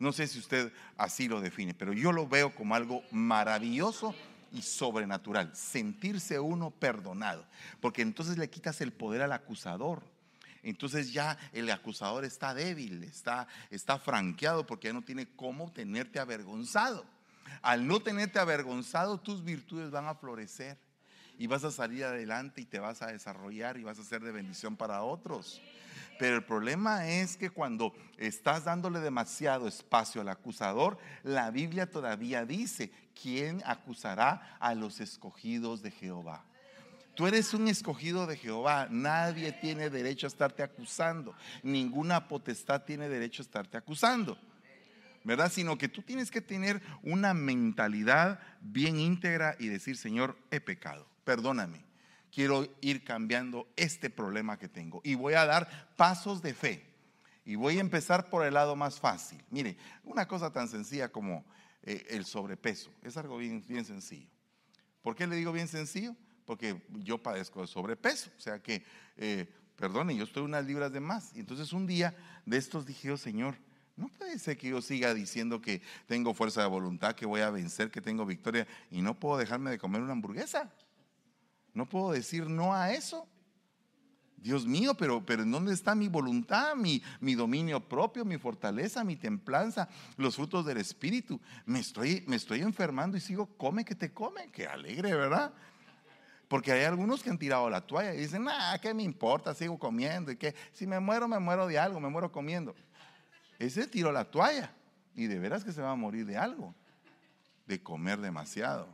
No 0.04 0.12
sé 0.12 0.28
si 0.28 0.38
usted 0.38 0.70
así 0.98 1.30
lo 1.30 1.39
define, 1.39 1.74
pero 1.74 1.94
yo 1.94 2.12
lo 2.12 2.28
veo 2.28 2.54
como 2.54 2.76
algo 2.76 3.06
maravilloso 3.10 4.13
y 4.52 4.62
sobrenatural, 4.62 5.56
sentirse 5.56 6.42
uno 6.42 6.72
perdonado, 6.72 7.46
porque 7.80 8.02
entonces 8.02 8.38
le 8.38 8.50
quitas 8.50 8.82
el 8.82 8.92
poder 8.92 9.22
al 9.22 9.32
acusador. 9.32 10.04
Entonces 10.62 11.13
ya 11.13 11.38
el 11.54 11.72
acusador 11.72 12.26
está 12.26 12.54
débil, 12.54 13.06
está, 13.06 13.48
está 13.72 13.98
franqueado 13.98 14.68
porque 14.68 14.89
ya 14.89 14.94
no 14.94 15.04
tiene 15.04 15.26
cómo 15.38 15.72
tenerte 15.72 16.20
avergonzado. 16.20 17.06
Al 17.62 17.88
no 17.88 18.02
tenerte 18.02 18.39
avergonzado, 18.39 19.22
tus 19.22 19.42
virtudes 19.42 19.89
van 19.89 20.08
a 20.08 20.16
florecer 20.16 20.78
y 21.38 21.48
vas 21.48 21.63
a 21.63 21.72
salir 21.72 22.04
adelante 22.04 22.60
y 22.60 22.66
te 22.66 22.80
vas 22.80 23.02
a 23.02 23.08
desarrollar 23.08 23.78
y 23.78 23.84
vas 23.84 24.00
a 24.00 24.04
ser 24.04 24.22
de 24.22 24.34
bendición 24.34 24.76
para 24.76 25.02
otros. 25.02 25.62
Pero 26.24 26.38
el 26.38 26.46
problema 26.46 27.06
es 27.06 27.36
que 27.36 27.50
cuando 27.50 27.94
estás 28.18 28.64
dándole 28.64 29.02
demasiado 29.02 29.68
espacio 29.68 30.22
al 30.22 30.30
acusador, 30.30 30.98
la 31.22 31.52
Biblia 31.52 31.92
todavía 31.92 32.46
dice, 32.46 32.94
¿quién 33.22 33.62
acusará 33.66 34.56
a 34.62 34.74
los 34.74 35.02
escogidos 35.02 35.82
de 35.82 35.92
Jehová? 35.92 36.46
Tú 37.14 37.28
eres 37.28 37.54
un 37.54 37.68
escogido 37.68 38.26
de 38.26 38.38
Jehová. 38.38 38.88
Nadie 38.90 39.52
tiene 39.52 39.90
derecho 39.90 40.26
a 40.26 40.30
estarte 40.30 40.64
acusando. 40.64 41.36
Ninguna 41.62 42.30
potestad 42.30 42.84
tiene 42.84 43.10
derecho 43.10 43.42
a 43.42 43.46
estarte 43.46 43.76
acusando. 43.76 44.38
¿Verdad? 45.26 45.52
Sino 45.52 45.78
que 45.78 45.90
tú 45.90 46.04
tienes 46.04 46.32
que 46.32 46.40
tener 46.40 46.82
una 47.02 47.34
mentalidad 47.34 48.40
bien 48.62 48.98
íntegra 48.98 49.58
y 49.60 49.68
decir, 49.68 49.98
Señor, 49.98 50.38
he 50.52 50.62
pecado. 50.62 51.06
Perdóname 51.26 51.92
quiero 52.34 52.67
ir 52.82 53.04
cambiando 53.04 53.67
este 53.76 54.10
problema 54.10 54.58
que 54.58 54.67
tengo. 54.67 55.02
Y 55.04 55.15
voy 55.15 55.36
a 55.36 55.46
dar 55.46 55.93
pasos 55.96 56.41
de 56.41 56.54
fe. 56.54 56.84
Y 57.46 57.56
voy 57.56 57.78
a 57.78 57.82
empezar 57.82 58.30
por 58.30 58.46
el 58.46 58.54
lado 58.54 58.76
más 58.76 59.00
fácil. 59.00 59.43
Mire, 59.50 59.78
una 60.04 60.28
cosa 60.28 60.52
tan 60.52 60.67
sencilla 60.67 61.10
como 61.10 61.46
eh, 61.84 62.06
el 62.10 62.26
sobrepeso. 62.26 62.89
Es 63.04 63.17
algo 63.17 63.38
bien, 63.38 63.63
sencillo. 63.86 64.30
¿Por 65.02 65.15
qué 65.15 65.28
le 65.28 65.36
digo 65.36 65.52
bien 65.52 65.67
sencillo? 65.67 66.15
Porque 66.46 66.82
yo 66.89 67.22
padezco 67.22 67.62
de 67.62 67.67
sobrepeso. 67.67 68.32
O 68.38 68.41
sea 68.41 68.60
que, 68.60 68.84
eh, 69.17 69.46
perdone, 69.76 70.15
yo 70.15 70.24
estoy 70.24 70.43
unas 70.43 70.65
libras 70.65 70.91
de 70.91 71.02
más. 71.02 71.36
Y 71.36 71.41
entonces 71.41 71.74
un 71.74 71.86
día 71.86 72.15
de 72.46 72.58
estos 72.58 72.86
dije, 72.86 73.12
oh 73.12 73.17
Señor, 73.17 73.58
no 73.96 74.08
puede 74.08 74.39
ser 74.39 74.58
que 74.58 74.69
yo 74.69 74.82
siga 74.82 75.13
diciendo 75.13 75.62
que 75.62 75.82
tengo 76.08 76.34
fuerza 76.34 76.62
de 76.62 76.67
voluntad, 76.67 77.13
que 77.13 77.26
voy 77.26 77.41
a 77.41 77.52
vencer, 77.52 77.91
que 77.91 78.02
tengo 78.02 78.26
victoria 78.26 78.65
y 78.89 79.02
no 79.02 79.19
puedo 79.19 79.38
dejarme 79.38 79.69
de 79.69 79.78
comer 79.78 80.02
una 80.02 80.13
hamburguesa. 80.13 80.72
No 81.74 81.88
puedo 81.88 82.12
decir 82.12 82.50
no 82.50 82.74
a 82.74 82.92
eso. 82.94 83.28
Dios 84.38 84.66
mío, 84.66 84.94
pero, 84.96 85.26
pero 85.26 85.44
¿en 85.44 85.52
dónde 85.52 85.74
está 85.74 85.96
mi 85.96 86.10
voluntad, 86.10 86.76
mi, 86.76 87.02
mi, 87.22 87.34
dominio 87.34 87.80
propio, 87.80 88.26
mi 88.26 88.38
fortaleza, 88.38 89.06
mi 89.06 89.16
templanza, 89.16 89.88
los 90.18 90.36
frutos 90.36 90.66
del 90.66 90.78
Espíritu? 90.78 91.40
Me 91.66 91.80
estoy, 91.80 92.26
me 92.28 92.36
estoy 92.36 92.60
enfermando 92.60 93.16
y 93.16 93.22
sigo, 93.22 93.46
come 93.58 93.86
que 93.86 93.96
te 93.96 94.12
come, 94.12 94.52
que 94.52 94.68
alegre, 94.68 95.16
¿verdad? 95.16 95.54
Porque 96.50 96.74
hay 96.74 96.84
algunos 96.84 97.24
que 97.24 97.30
han 97.30 97.38
tirado 97.38 97.70
la 97.70 97.88
toalla 97.88 98.14
y 98.14 98.18
dicen, 98.18 98.46
ah, 98.50 98.78
¿qué 98.82 98.94
me 98.94 99.04
importa? 99.04 99.54
Sigo 99.54 99.80
comiendo 99.80 100.30
y 100.30 100.36
que 100.36 100.54
si 100.74 100.86
me 100.86 101.00
muero, 101.00 101.28
me 101.30 101.40
muero 101.40 101.66
de 101.66 101.80
algo, 101.80 102.02
me 102.02 102.10
muero 102.10 102.30
comiendo. 102.30 102.76
Ese 103.60 103.88
tiró 103.88 104.12
la 104.12 104.26
toalla 104.26 104.74
y 105.16 105.28
de 105.28 105.40
veras 105.40 105.64
que 105.64 105.72
se 105.72 105.82
va 105.82 105.92
a 105.92 105.96
morir 105.96 106.26
de 106.26 106.36
algo, 106.36 106.76
de 107.66 107.82
comer 107.82 108.20
demasiado. 108.20 108.90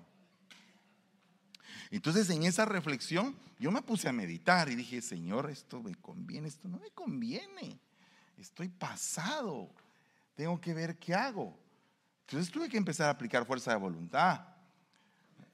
Entonces 1.91 2.29
en 2.29 2.43
esa 2.43 2.65
reflexión 2.65 3.35
yo 3.57 3.71
me 3.71 3.81
puse 3.81 4.07
a 4.07 4.13
meditar 4.13 4.69
y 4.69 4.75
dije, 4.75 5.01
Señor, 5.01 5.49
esto 5.49 5.81
me 5.81 5.95
conviene, 5.95 6.47
esto 6.47 6.67
no 6.67 6.77
me 6.77 6.91
conviene. 6.91 7.79
Estoy 8.37 8.69
pasado. 8.69 9.69
Tengo 10.35 10.59
que 10.61 10.73
ver 10.73 10.97
qué 10.97 11.13
hago. 11.13 11.57
Entonces 12.27 12.51
tuve 12.51 12.69
que 12.69 12.77
empezar 12.77 13.07
a 13.07 13.11
aplicar 13.11 13.45
fuerza 13.45 13.71
de 13.71 13.77
voluntad. 13.77 14.41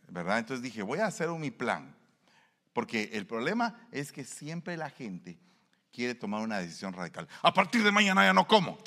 ¿Verdad? 0.07 0.39
Entonces 0.39 0.61
dije, 0.61 0.83
voy 0.83 0.99
a 0.99 1.07
hacer 1.07 1.29
mi 1.29 1.49
plan. 1.49 1.95
Porque 2.73 3.09
el 3.13 3.25
problema 3.25 3.87
es 3.91 4.11
que 4.11 4.23
siempre 4.23 4.75
la 4.75 4.89
gente 4.89 5.39
quiere 5.91 6.13
tomar 6.13 6.41
una 6.41 6.59
decisión 6.59 6.93
radical. 6.93 7.27
A 7.41 7.53
partir 7.53 7.81
de 7.83 7.91
mañana 7.91 8.25
ya 8.25 8.33
no 8.33 8.45
como. 8.45 8.77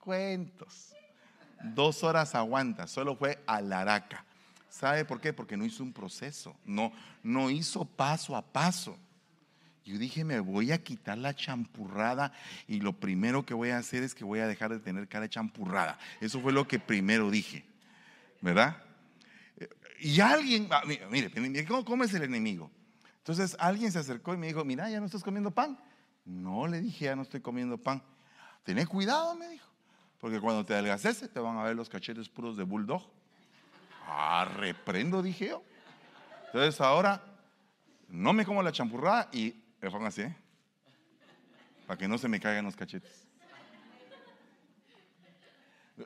Cuentos. 0.00 0.94
Dos 1.62 2.02
horas 2.02 2.34
aguanta. 2.34 2.86
Solo 2.86 3.14
fue 3.14 3.42
a 3.46 3.60
la 3.60 3.80
araca. 3.80 4.24
¿Sabe 4.76 5.06
por 5.06 5.22
qué? 5.22 5.32
Porque 5.32 5.56
no 5.56 5.64
hizo 5.64 5.82
un 5.82 5.94
proceso, 5.94 6.54
no, 6.66 6.92
no 7.22 7.48
hizo 7.48 7.86
paso 7.86 8.36
a 8.36 8.42
paso. 8.42 8.98
Yo 9.86 9.96
dije, 9.96 10.22
me 10.22 10.38
voy 10.38 10.70
a 10.70 10.84
quitar 10.84 11.16
la 11.16 11.34
champurrada 11.34 12.30
y 12.68 12.80
lo 12.80 12.92
primero 12.92 13.46
que 13.46 13.54
voy 13.54 13.70
a 13.70 13.78
hacer 13.78 14.02
es 14.02 14.14
que 14.14 14.22
voy 14.22 14.40
a 14.40 14.46
dejar 14.46 14.70
de 14.70 14.78
tener 14.78 15.08
cara 15.08 15.30
champurrada. 15.30 15.98
Eso 16.20 16.42
fue 16.42 16.52
lo 16.52 16.68
que 16.68 16.78
primero 16.78 17.30
dije, 17.30 17.64
¿verdad? 18.42 18.76
Y 19.98 20.20
alguien, 20.20 20.68
ah, 20.70 20.82
mire, 20.84 21.08
mire, 21.08 21.64
¿cómo, 21.64 22.04
es 22.04 22.12
el 22.12 22.24
enemigo? 22.24 22.70
Entonces 23.16 23.56
alguien 23.58 23.90
se 23.90 24.00
acercó 24.00 24.34
y 24.34 24.36
me 24.36 24.48
dijo, 24.48 24.62
mira, 24.62 24.90
ya 24.90 25.00
no 25.00 25.06
estás 25.06 25.22
comiendo 25.22 25.52
pan. 25.52 25.78
No, 26.26 26.66
le 26.66 26.82
dije, 26.82 27.06
ya 27.06 27.16
no 27.16 27.22
estoy 27.22 27.40
comiendo 27.40 27.78
pan. 27.78 28.02
Tené 28.62 28.86
cuidado, 28.86 29.34
me 29.36 29.48
dijo, 29.48 29.70
porque 30.18 30.38
cuando 30.38 30.66
te 30.66 30.74
adelgaces 30.74 31.32
te 31.32 31.40
van 31.40 31.56
a 31.56 31.62
ver 31.62 31.76
los 31.76 31.88
cachetes 31.88 32.28
puros 32.28 32.58
de 32.58 32.64
bulldog. 32.64 33.16
Ah, 34.06 34.48
reprendo, 34.56 35.22
dije 35.22 35.48
yo. 35.48 35.62
Entonces 36.46 36.80
ahora 36.80 37.22
no 38.08 38.32
me 38.32 38.44
como 38.44 38.62
la 38.62 38.72
champurrada 38.72 39.28
y 39.32 39.54
me 39.80 39.90
pongo 39.90 40.06
así, 40.06 40.22
¿eh? 40.22 40.36
para 41.86 41.98
que 41.98 42.08
no 42.08 42.18
se 42.18 42.28
me 42.28 42.40
caigan 42.40 42.64
los 42.64 42.76
cachetes. 42.76 43.26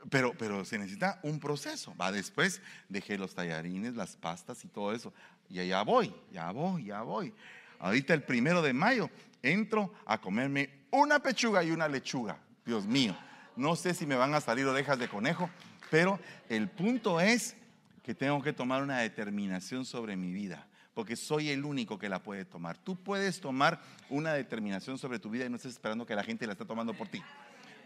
Pero, 0.08 0.34
pero 0.38 0.64
se 0.64 0.78
necesita 0.78 1.18
un 1.22 1.40
proceso. 1.40 1.94
Va 1.96 2.12
después, 2.12 2.62
dejé 2.88 3.18
los 3.18 3.34
tallarines, 3.34 3.94
las 3.94 4.16
pastas 4.16 4.64
y 4.64 4.68
todo 4.68 4.92
eso. 4.92 5.12
Y 5.48 5.58
allá 5.58 5.82
voy, 5.82 6.14
ya 6.30 6.52
voy, 6.52 6.84
ya 6.84 7.02
voy. 7.02 7.34
Ahorita 7.80 8.14
el 8.14 8.22
primero 8.22 8.62
de 8.62 8.72
mayo 8.72 9.10
entro 9.42 9.92
a 10.06 10.20
comerme 10.20 10.70
una 10.90 11.18
pechuga 11.20 11.64
y 11.64 11.70
una 11.70 11.88
lechuga. 11.88 12.38
Dios 12.64 12.86
mío, 12.86 13.16
no 13.56 13.74
sé 13.74 13.94
si 13.94 14.06
me 14.06 14.14
van 14.14 14.34
a 14.34 14.40
salir 14.40 14.66
orejas 14.66 14.98
de 14.98 15.08
conejo, 15.08 15.50
pero 15.90 16.20
el 16.48 16.68
punto 16.68 17.20
es 17.20 17.56
que 18.02 18.14
tengo 18.14 18.42
que 18.42 18.52
tomar 18.52 18.82
una 18.82 18.98
determinación 18.98 19.84
sobre 19.84 20.16
mi 20.16 20.32
vida, 20.32 20.66
porque 20.94 21.16
soy 21.16 21.50
el 21.50 21.64
único 21.64 21.98
que 21.98 22.08
la 22.08 22.22
puede 22.22 22.44
tomar. 22.44 22.78
Tú 22.78 22.96
puedes 22.96 23.40
tomar 23.40 23.80
una 24.08 24.32
determinación 24.32 24.98
sobre 24.98 25.18
tu 25.18 25.30
vida 25.30 25.44
y 25.44 25.48
no 25.48 25.56
estés 25.56 25.72
esperando 25.72 26.06
que 26.06 26.14
la 26.14 26.24
gente 26.24 26.46
la 26.46 26.52
esté 26.52 26.64
tomando 26.64 26.94
por 26.94 27.08
ti. 27.08 27.22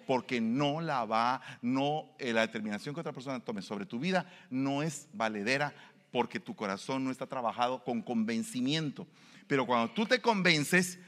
Porque 0.06 0.40
no 0.40 0.80
la 0.80 1.04
va, 1.04 1.40
no, 1.62 2.10
eh, 2.18 2.32
la 2.32 2.42
determinación 2.42 2.94
que 2.94 3.00
otra 3.00 3.12
persona 3.12 3.40
tome 3.40 3.62
sobre 3.62 3.86
tu 3.86 3.98
vida 3.98 4.26
no 4.50 4.82
es 4.82 5.08
valedera 5.14 5.72
porque 6.12 6.38
tu 6.38 6.54
corazón 6.54 7.04
no 7.04 7.10
está 7.10 7.26
trabajado 7.26 7.82
con 7.82 8.02
convencimiento. 8.02 9.06
Pero 9.46 9.66
cuando 9.66 9.92
tú 9.92 10.06
te 10.06 10.20
convences, 10.20 10.98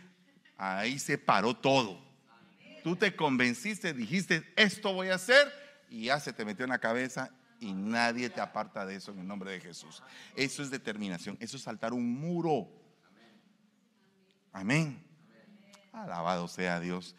ahí 0.57 0.99
se 0.99 1.19
paró 1.19 1.55
todo. 1.55 2.01
Tú 2.83 2.97
te 2.97 3.15
convenciste, 3.15 3.93
dijiste, 3.93 4.45
esto 4.57 4.93
voy 4.93 5.09
a 5.09 5.17
hacer, 5.17 5.53
y 5.91 6.05
ya 6.05 6.21
se 6.21 6.33
te 6.33 6.45
metió 6.45 6.65
en 6.65 6.71
la 6.71 6.79
cabeza 6.79 7.31
y 7.61 7.73
nadie 7.73 8.31
te 8.31 8.41
aparta 8.41 8.85
de 8.85 8.97
eso 8.97 9.13
en 9.13 9.21
el 9.21 9.27
nombre 9.27 9.51
de 9.51 9.61
Jesús. 9.61 10.03
Eso 10.35 10.63
es 10.63 10.71
determinación, 10.71 11.37
eso 11.41 11.57
es 11.57 11.63
saltar 11.63 11.93
un 11.93 12.19
muro. 12.19 12.69
Amén. 14.53 15.03
Alabado 15.93 16.49
sea 16.49 16.81
Dios. 16.81 17.15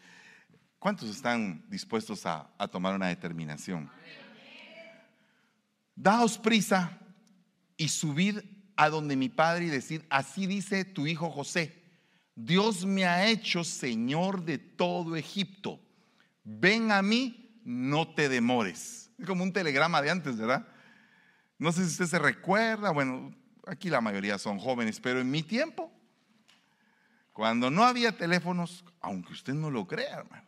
¿Cuántos 0.78 1.08
están 1.08 1.64
dispuestos 1.68 2.24
a, 2.26 2.48
tomar 2.70 2.94
una 2.94 3.08
determinación? 3.08 3.90
daos 5.94 6.38
prisa 6.38 6.96
y 7.76 7.88
subid 7.88 8.38
a 8.76 8.88
donde 8.88 9.16
mi 9.16 9.28
padre 9.28 9.64
y 9.64 9.68
decid, 9.68 10.02
así 10.08 10.46
dice 10.46 10.84
tu 10.84 11.08
hijo 11.08 11.30
José, 11.30 11.82
Dios 12.36 12.86
me 12.86 13.04
ha 13.04 13.26
hecho 13.26 13.64
Señor 13.64 14.44
de 14.44 14.58
todo 14.58 15.16
Egipto. 15.16 15.80
Ven 16.44 16.92
a 16.92 17.02
mí, 17.02 17.60
no 17.64 18.14
te 18.14 18.28
demores. 18.28 19.07
Es 19.18 19.26
como 19.26 19.42
un 19.42 19.52
telegrama 19.52 20.00
de 20.00 20.10
antes, 20.10 20.36
¿verdad? 20.36 20.66
No 21.58 21.72
sé 21.72 21.84
si 21.84 21.90
usted 21.90 22.06
se 22.06 22.18
recuerda, 22.18 22.90
bueno, 22.90 23.34
aquí 23.66 23.90
la 23.90 24.00
mayoría 24.00 24.38
son 24.38 24.58
jóvenes, 24.58 25.00
pero 25.00 25.20
en 25.20 25.30
mi 25.30 25.42
tiempo, 25.42 25.92
cuando 27.32 27.70
no 27.70 27.84
había 27.84 28.16
teléfonos, 28.16 28.84
aunque 29.00 29.32
usted 29.32 29.54
no 29.54 29.70
lo 29.70 29.86
crea, 29.86 30.18
hermano, 30.18 30.44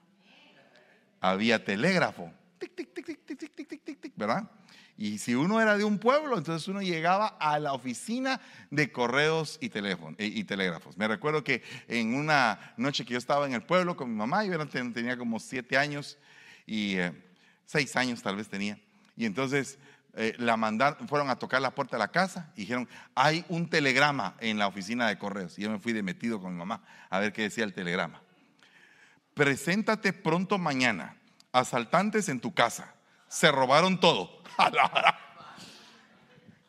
había 1.20 1.64
telégrafo, 1.64 2.32
tic, 2.58 2.74
tic, 2.76 2.94
tic, 2.94 3.06
tic, 3.06 3.26
tic, 3.26 3.38
tic, 3.38 3.68
tic, 3.68 3.84
tic, 3.84 4.00
tic, 4.00 4.12
¿verdad? 4.16 4.48
Y 4.96 5.18
si 5.18 5.34
uno 5.34 5.60
era 5.60 5.78
de 5.78 5.84
un 5.84 5.98
pueblo, 5.98 6.36
entonces 6.36 6.68
uno 6.68 6.82
llegaba 6.82 7.26
a 7.40 7.58
la 7.58 7.72
oficina 7.72 8.40
de 8.70 8.92
correos 8.92 9.58
y, 9.60 9.70
teléfono, 9.70 10.14
y, 10.18 10.44
telégrafos. 10.44 10.96
Me 10.98 11.08
recuerdo 11.08 11.42
que 11.42 11.62
en 11.88 12.14
una 12.14 12.74
noche 12.76 13.04
que 13.06 13.14
yo 13.14 13.18
estaba 13.18 13.46
en 13.46 13.54
el 13.54 13.62
pueblo 13.62 13.96
con 13.96 14.10
mi 14.10 14.16
mamá, 14.16 14.44
yo 14.44 14.58
tenía 14.68 15.16
como 15.16 15.40
siete 15.40 15.78
años 15.78 16.18
y 16.66 16.96
eh, 16.96 17.12
seis 17.70 17.94
años 17.96 18.22
tal 18.22 18.36
vez 18.36 18.48
tenía. 18.48 18.78
Y 19.16 19.26
entonces 19.26 19.78
eh, 20.14 20.34
la 20.38 20.56
mandaron, 20.56 21.06
fueron 21.06 21.30
a 21.30 21.36
tocar 21.36 21.62
la 21.62 21.72
puerta 21.72 21.96
de 21.96 22.00
la 22.00 22.08
casa 22.08 22.50
y 22.56 22.62
dijeron, 22.62 22.88
hay 23.14 23.44
un 23.48 23.70
telegrama 23.70 24.34
en 24.40 24.58
la 24.58 24.66
oficina 24.66 25.06
de 25.06 25.18
correos. 25.18 25.56
Y 25.58 25.62
yo 25.62 25.70
me 25.70 25.78
fui 25.78 25.92
de 25.92 26.02
metido 26.02 26.40
con 26.40 26.52
mi 26.52 26.58
mamá 26.58 26.82
a 27.10 27.20
ver 27.20 27.32
qué 27.32 27.42
decía 27.42 27.62
el 27.64 27.72
telegrama. 27.72 28.20
Preséntate 29.34 30.12
pronto 30.12 30.58
mañana, 30.58 31.16
asaltantes 31.52 32.28
en 32.28 32.40
tu 32.40 32.52
casa, 32.52 32.92
se 33.28 33.52
robaron 33.52 34.00
todo 34.00 34.42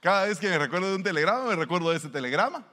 Cada 0.02 0.26
vez 0.26 0.40
que 0.40 0.50
me 0.50 0.58
recuerdo 0.58 0.90
de 0.90 0.96
un 0.96 1.04
telegrama, 1.04 1.46
me 1.46 1.56
recuerdo 1.56 1.92
de 1.92 1.98
ese 1.98 2.10
telegrama. 2.10 2.66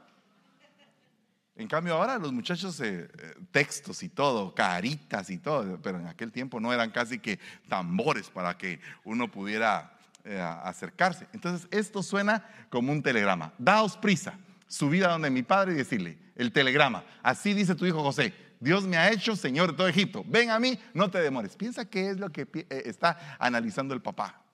En 1.58 1.66
cambio 1.66 1.94
ahora 1.94 2.18
los 2.18 2.32
muchachos, 2.32 2.78
eh, 2.80 3.08
eh, 3.12 3.34
textos 3.50 4.04
y 4.04 4.08
todo, 4.08 4.54
caritas 4.54 5.28
y 5.28 5.38
todo, 5.38 5.82
pero 5.82 5.98
en 5.98 6.06
aquel 6.06 6.30
tiempo 6.30 6.60
no 6.60 6.72
eran 6.72 6.92
casi 6.92 7.18
que 7.18 7.40
tambores 7.68 8.30
para 8.30 8.56
que 8.56 8.80
uno 9.02 9.28
pudiera 9.28 9.92
eh, 10.22 10.40
acercarse. 10.40 11.26
Entonces 11.32 11.66
esto 11.72 12.04
suena 12.04 12.46
como 12.70 12.92
un 12.92 13.02
telegrama. 13.02 13.52
Daos 13.58 13.96
prisa, 13.96 14.38
subid 14.68 15.02
a 15.02 15.08
donde 15.08 15.30
mi 15.30 15.42
padre 15.42 15.72
y 15.72 15.76
decirle, 15.76 16.16
el 16.36 16.52
telegrama, 16.52 17.04
así 17.24 17.54
dice 17.54 17.74
tu 17.74 17.84
hijo 17.84 18.04
José, 18.04 18.32
Dios 18.60 18.84
me 18.84 18.96
ha 18.96 19.10
hecho 19.10 19.34
Señor 19.34 19.72
de 19.72 19.76
todo 19.76 19.88
Egipto, 19.88 20.24
ven 20.28 20.50
a 20.50 20.60
mí, 20.60 20.78
no 20.94 21.10
te 21.10 21.20
demores. 21.20 21.56
Piensa 21.56 21.84
qué 21.84 22.10
es 22.10 22.20
lo 22.20 22.30
que 22.30 22.46
está 22.68 23.36
analizando 23.40 23.94
el 23.94 24.00
papá. 24.00 24.44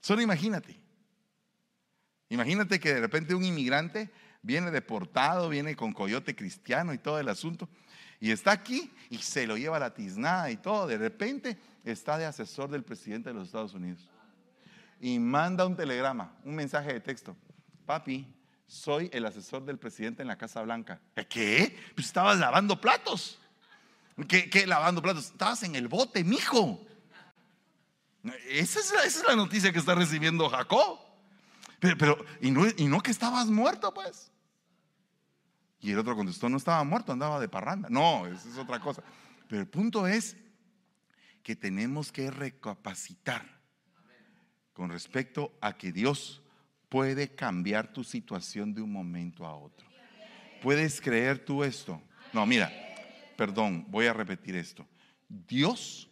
Solo 0.00 0.20
imagínate. 0.20 0.78
Imagínate 2.28 2.78
que 2.78 2.92
de 2.92 3.00
repente 3.00 3.34
un 3.34 3.44
inmigrante 3.44 4.10
viene 4.42 4.70
deportado, 4.70 5.48
viene 5.48 5.76
con 5.76 5.92
coyote 5.92 6.34
cristiano 6.34 6.92
y 6.92 6.98
todo 6.98 7.18
el 7.18 7.28
asunto, 7.28 7.68
y 8.20 8.30
está 8.30 8.52
aquí 8.52 8.92
y 9.08 9.18
se 9.18 9.46
lo 9.46 9.56
lleva 9.56 9.78
la 9.78 9.94
tiznada 9.94 10.50
y 10.50 10.56
todo. 10.56 10.86
De 10.86 10.98
repente 10.98 11.58
está 11.84 12.18
de 12.18 12.26
asesor 12.26 12.70
del 12.70 12.84
presidente 12.84 13.30
de 13.30 13.34
los 13.34 13.46
Estados 13.46 13.72
Unidos. 13.72 14.08
Y 15.00 15.18
manda 15.18 15.66
un 15.66 15.74
telegrama, 15.74 16.34
un 16.44 16.54
mensaje 16.54 16.92
de 16.92 17.00
texto. 17.00 17.34
Papi, 17.86 18.26
soy 18.66 19.08
el 19.12 19.24
asesor 19.24 19.64
del 19.64 19.78
presidente 19.78 20.20
en 20.20 20.28
la 20.28 20.36
Casa 20.36 20.60
Blanca. 20.60 21.00
¿Qué? 21.28 21.76
Pues 21.94 22.08
estabas 22.08 22.38
lavando 22.38 22.78
platos. 22.78 23.38
¿Qué, 24.28 24.50
qué 24.50 24.66
lavando 24.66 25.00
platos? 25.00 25.26
Estabas 25.26 25.62
en 25.62 25.74
el 25.74 25.88
bote, 25.88 26.22
mijo. 26.22 26.86
Esa 28.48 28.80
es, 29.04 29.22
la, 29.26 29.34
noticia 29.34 29.72
que 29.72 29.78
está 29.78 29.94
recibiendo 29.94 30.48
Jacob. 30.50 30.98
Pero, 31.78 32.22
y, 32.42 32.50
no, 32.50 32.66
y 32.76 32.86
no 32.86 33.02
que 33.02 33.10
estabas 33.10 33.46
muerto, 33.46 33.94
pues. 33.94 34.29
Y 35.80 35.92
el 35.92 35.98
otro 35.98 36.14
contestó, 36.14 36.48
no 36.48 36.58
estaba 36.58 36.82
muerto, 36.84 37.12
andaba 37.12 37.40
de 37.40 37.48
parranda. 37.48 37.88
No, 37.90 38.26
esa 38.26 38.48
es 38.48 38.58
otra 38.58 38.80
cosa. 38.80 39.02
Pero 39.48 39.62
el 39.62 39.68
punto 39.68 40.06
es 40.06 40.36
que 41.42 41.56
tenemos 41.56 42.12
que 42.12 42.30
recapacitar 42.30 43.60
con 44.72 44.90
respecto 44.90 45.56
a 45.60 45.76
que 45.76 45.92
Dios 45.92 46.42
puede 46.88 47.34
cambiar 47.34 47.92
tu 47.92 48.04
situación 48.04 48.74
de 48.74 48.82
un 48.82 48.92
momento 48.92 49.46
a 49.46 49.54
otro. 49.54 49.88
¿Puedes 50.62 51.00
creer 51.00 51.44
tú 51.44 51.64
esto? 51.64 52.02
No, 52.32 52.44
mira, 52.44 52.70
perdón, 53.36 53.86
voy 53.88 54.06
a 54.06 54.12
repetir 54.12 54.56
esto. 54.56 54.86
Dios 55.28 56.10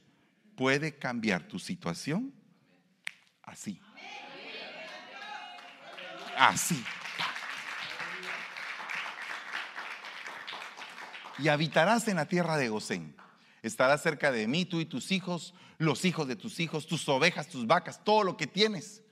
puede 0.57 0.96
cambiar 0.96 1.46
tu 1.46 1.59
situación 1.59 2.33
así. 3.42 3.81
Así. 6.37 6.83
Y 11.38 11.48
habitarás 11.48 12.09
en 12.09 12.16
la 12.16 12.27
tierra 12.27 12.57
de 12.57 12.68
Gosén. 12.68 13.14
Estarás 13.62 14.03
cerca 14.03 14.31
de 14.31 14.46
mí, 14.46 14.64
tú 14.64 14.81
y 14.81 14.87
tus 14.87 15.11
hijos, 15.12 15.55
los 15.79 16.05
hijos 16.05 16.29
de 16.29 16.37
tus 16.37 16.61
hijos, 16.61 16.87
tus 16.87 17.09
ovejas, 17.09 17.48
tus 17.48 17.66
vacas, 17.66 18.03
todo 18.05 18.22
lo 18.22 18.37
que 18.37 18.46
tienes. 18.46 19.03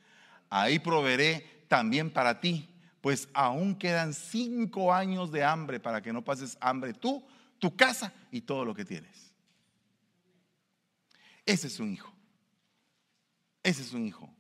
Ahí 0.51 0.79
proveeré 0.79 1.65
también 1.69 2.11
para 2.11 2.41
ti, 2.41 2.69
pues 3.01 3.29
aún 3.35 3.77
quedan 3.77 4.15
cinco 4.15 4.93
años 4.93 5.33
de 5.33 5.45
hambre 5.45 5.81
para 5.81 6.01
que 6.01 6.13
no 6.13 6.23
pases 6.23 6.57
hambre 6.61 6.93
tú, 6.93 7.27
tu 7.59 7.77
casa 7.77 8.13
y 8.31 8.41
todo 8.41 8.65
lo 8.65 8.75
que 8.75 8.85
tienes. 8.85 9.33
Ese 11.45 11.69
es 11.69 11.79
un 11.79 11.93
hijo. 11.93 12.13
Ese 13.63 13.83
es 13.83 13.93
un 13.93 14.07
hijo. 14.07 14.33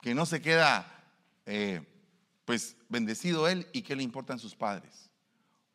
Que 0.00 0.14
no 0.14 0.26
se 0.26 0.40
queda, 0.40 0.86
eh, 1.46 1.80
pues, 2.44 2.76
bendecido 2.88 3.48
él 3.48 3.66
y 3.72 3.82
que 3.82 3.96
le 3.96 4.02
importan 4.02 4.38
sus 4.38 4.54
padres. 4.54 5.11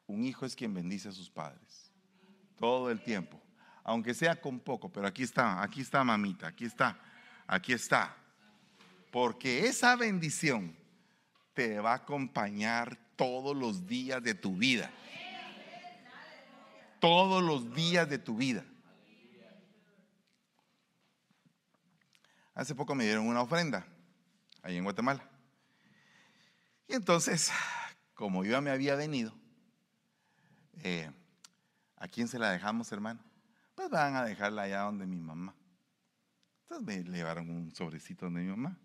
Un 0.07 0.23
hijo 0.23 0.45
es 0.45 0.55
quien 0.55 0.73
bendice 0.73 1.09
a 1.09 1.11
sus 1.11 1.29
padres. 1.29 1.91
Todo 2.57 2.89
el 2.89 3.01
tiempo. 3.03 3.41
Aunque 3.83 4.13
sea 4.13 4.35
con 4.35 4.59
poco, 4.59 4.91
pero 4.91 5.07
aquí 5.07 5.23
está, 5.23 5.61
aquí 5.61 5.81
está 5.81 6.03
mamita, 6.03 6.47
aquí 6.47 6.65
está, 6.65 6.97
aquí 7.45 7.73
está. 7.73 8.15
Porque 9.11 9.67
esa 9.67 9.95
bendición 9.95 10.75
te 11.53 11.79
va 11.79 11.91
a 11.91 11.95
acompañar 11.95 12.97
todos 13.15 13.55
los 13.55 13.85
días 13.85 14.21
de 14.23 14.33
tu 14.33 14.55
vida. 14.55 14.91
Todos 16.99 17.43
los 17.43 17.73
días 17.73 18.09
de 18.09 18.17
tu 18.17 18.35
vida. 18.35 18.63
Hace 22.53 22.73
poco 22.73 22.95
me 22.95 23.03
dieron 23.03 23.27
una 23.27 23.41
ofrenda 23.41 23.85
ahí 24.63 24.77
en 24.77 24.83
Guatemala. 24.83 25.23
Y 26.87 26.93
entonces, 26.93 27.51
como 28.13 28.43
yo 28.43 28.53
ya 28.53 28.61
me 28.61 28.71
había 28.71 28.95
venido, 28.95 29.33
eh, 30.83 31.11
¿a 31.95 32.07
quién 32.07 32.27
se 32.27 32.39
la 32.39 32.51
dejamos, 32.51 32.91
hermano? 32.91 33.19
Pues 33.75 33.89
van 33.89 34.15
a 34.15 34.23
dejarla 34.23 34.63
allá 34.63 34.81
donde 34.81 35.05
mi 35.05 35.19
mamá. 35.19 35.55
Entonces 36.63 36.85
me 36.85 37.17
llevaron 37.17 37.49
un 37.49 37.73
sobrecito 37.73 38.25
donde 38.25 38.41
mi 38.41 38.49
mamá. 38.49 38.77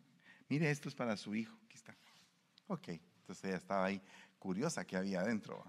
Mire, 0.49 0.71
esto 0.71 0.89
es 0.89 0.95
para 0.95 1.17
su 1.17 1.35
hijo. 1.35 1.57
Aquí 1.65 1.77
está. 1.77 1.97
Ok, 2.67 2.89
entonces 2.89 3.45
ella 3.45 3.57
estaba 3.57 3.87
ahí 3.87 4.01
curiosa 4.39 4.85
que 4.85 4.97
había 4.97 5.21
adentro. 5.21 5.65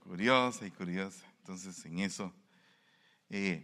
Curiosa 0.00 0.66
y 0.66 0.70
curiosa. 0.70 1.26
Entonces 1.40 1.84
en 1.84 1.98
eso 2.00 2.32
eh, 3.30 3.62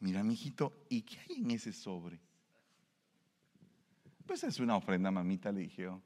mira, 0.00 0.22
mijito, 0.22 0.86
¿y 0.88 1.02
qué 1.02 1.18
hay 1.28 1.42
en 1.42 1.50
ese 1.50 1.72
sobre? 1.72 2.18
Pues 4.26 4.42
es 4.44 4.58
una 4.58 4.76
ofrenda, 4.76 5.10
mamita, 5.10 5.52
le 5.52 5.60
dije 5.60 5.86
Ah, 5.86 6.00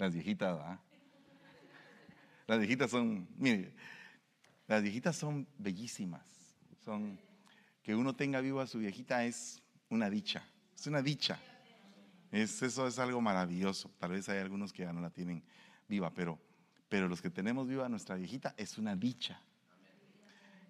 las 0.00 0.14
viejitas, 0.14 0.56
¿verdad? 0.56 0.80
Las 2.46 2.58
viejitas 2.58 2.90
son, 2.90 3.28
mire, 3.36 3.72
las 4.66 4.82
viejitas 4.82 5.14
son 5.14 5.46
bellísimas. 5.58 6.22
Son, 6.84 7.20
que 7.82 7.94
uno 7.94 8.16
tenga 8.16 8.40
vivo 8.40 8.60
a 8.60 8.66
su 8.66 8.78
viejita 8.78 9.24
es 9.24 9.62
una 9.90 10.10
dicha, 10.10 10.42
es 10.74 10.86
una 10.86 11.02
dicha. 11.02 11.38
Es, 12.32 12.62
eso 12.62 12.86
es 12.86 12.98
algo 12.98 13.20
maravilloso. 13.20 13.90
Tal 13.98 14.12
vez 14.12 14.28
hay 14.28 14.38
algunos 14.38 14.72
que 14.72 14.82
ya 14.82 14.92
no 14.92 15.00
la 15.00 15.10
tienen 15.10 15.42
viva, 15.88 16.12
pero, 16.14 16.38
pero 16.88 17.08
los 17.08 17.20
que 17.20 17.30
tenemos 17.30 17.68
viva 17.68 17.86
a 17.86 17.88
nuestra 17.88 18.16
viejita 18.16 18.54
es 18.56 18.78
una 18.78 18.96
dicha. 18.96 19.40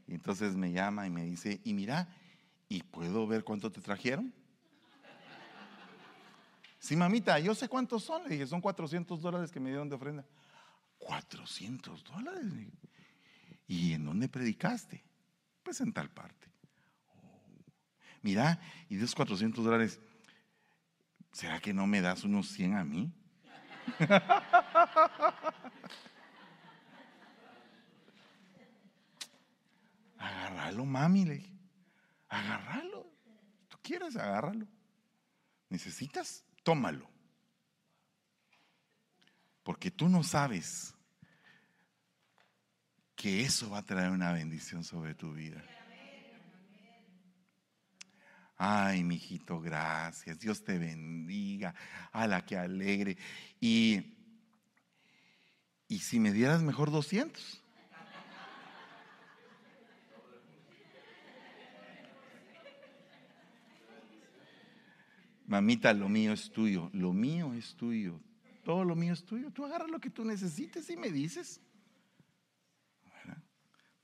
Y 0.08 0.14
entonces 0.14 0.56
me 0.56 0.72
llama 0.72 1.06
y 1.06 1.10
me 1.10 1.24
dice, 1.24 1.60
y 1.62 1.72
mira, 1.72 2.08
¿y 2.68 2.82
puedo 2.82 3.26
ver 3.26 3.44
cuánto 3.44 3.70
te 3.70 3.80
trajeron? 3.80 4.34
Sí, 6.80 6.96
mamita, 6.96 7.38
yo 7.38 7.54
sé 7.54 7.68
cuántos 7.68 8.02
son. 8.02 8.24
Le 8.24 8.30
dije, 8.30 8.46
son 8.46 8.62
400 8.62 9.20
dólares 9.20 9.52
que 9.52 9.60
me 9.60 9.68
dieron 9.68 9.88
de 9.90 9.96
ofrenda. 9.96 10.26
400 10.98 12.02
dólares. 12.04 12.46
¿Y 13.68 13.92
en 13.92 14.06
dónde 14.06 14.28
predicaste? 14.28 15.04
Pues 15.62 15.80
en 15.82 15.92
tal 15.92 16.10
parte. 16.10 16.48
Oh. 17.14 17.38
Mira, 18.22 18.58
y 18.88 18.96
de 18.96 19.04
esos 19.04 19.14
400 19.14 19.62
dólares, 19.62 20.00
¿será 21.32 21.60
que 21.60 21.74
no 21.74 21.86
me 21.86 22.00
das 22.00 22.24
unos 22.24 22.48
100 22.48 22.74
a 22.74 22.82
mí? 22.84 23.12
Agarralo, 30.16 30.86
mami, 30.86 31.26
le 31.26 31.34
dije. 31.34 31.58
Agárralo. 32.28 33.06
Tú 33.68 33.76
quieres, 33.82 34.16
agárralo. 34.16 34.66
Necesitas, 35.68 36.44
tómalo. 36.62 37.08
Porque 39.62 39.90
tú 39.90 40.08
no 40.08 40.22
sabes 40.22 40.94
que 43.14 43.42
eso 43.42 43.70
va 43.70 43.78
a 43.78 43.84
traer 43.84 44.10
una 44.10 44.32
bendición 44.32 44.82
sobre 44.82 45.14
tu 45.14 45.32
vida. 45.32 45.62
Ay, 48.56 49.04
mijito, 49.04 49.60
gracias. 49.60 50.38
Dios 50.38 50.64
te 50.64 50.78
bendiga. 50.78 51.74
A 52.12 52.26
la 52.26 52.44
que 52.44 52.56
alegre. 52.56 53.16
Y, 53.58 54.16
y 55.88 55.98
si 56.00 56.20
me 56.20 56.32
dieras 56.32 56.62
mejor 56.62 56.90
200. 56.90 57.59
Mamita, 65.50 65.92
lo 65.92 66.08
mío 66.08 66.32
es 66.32 66.52
tuyo. 66.52 66.90
Lo 66.92 67.12
mío 67.12 67.54
es 67.54 67.74
tuyo. 67.74 68.20
Todo 68.62 68.84
lo 68.84 68.94
mío 68.94 69.12
es 69.12 69.24
tuyo. 69.24 69.50
Tú 69.50 69.64
agarras 69.64 69.90
lo 69.90 69.98
que 69.98 70.08
tú 70.08 70.24
necesites 70.24 70.88
y 70.90 70.96
me 70.96 71.10
dices. 71.10 71.60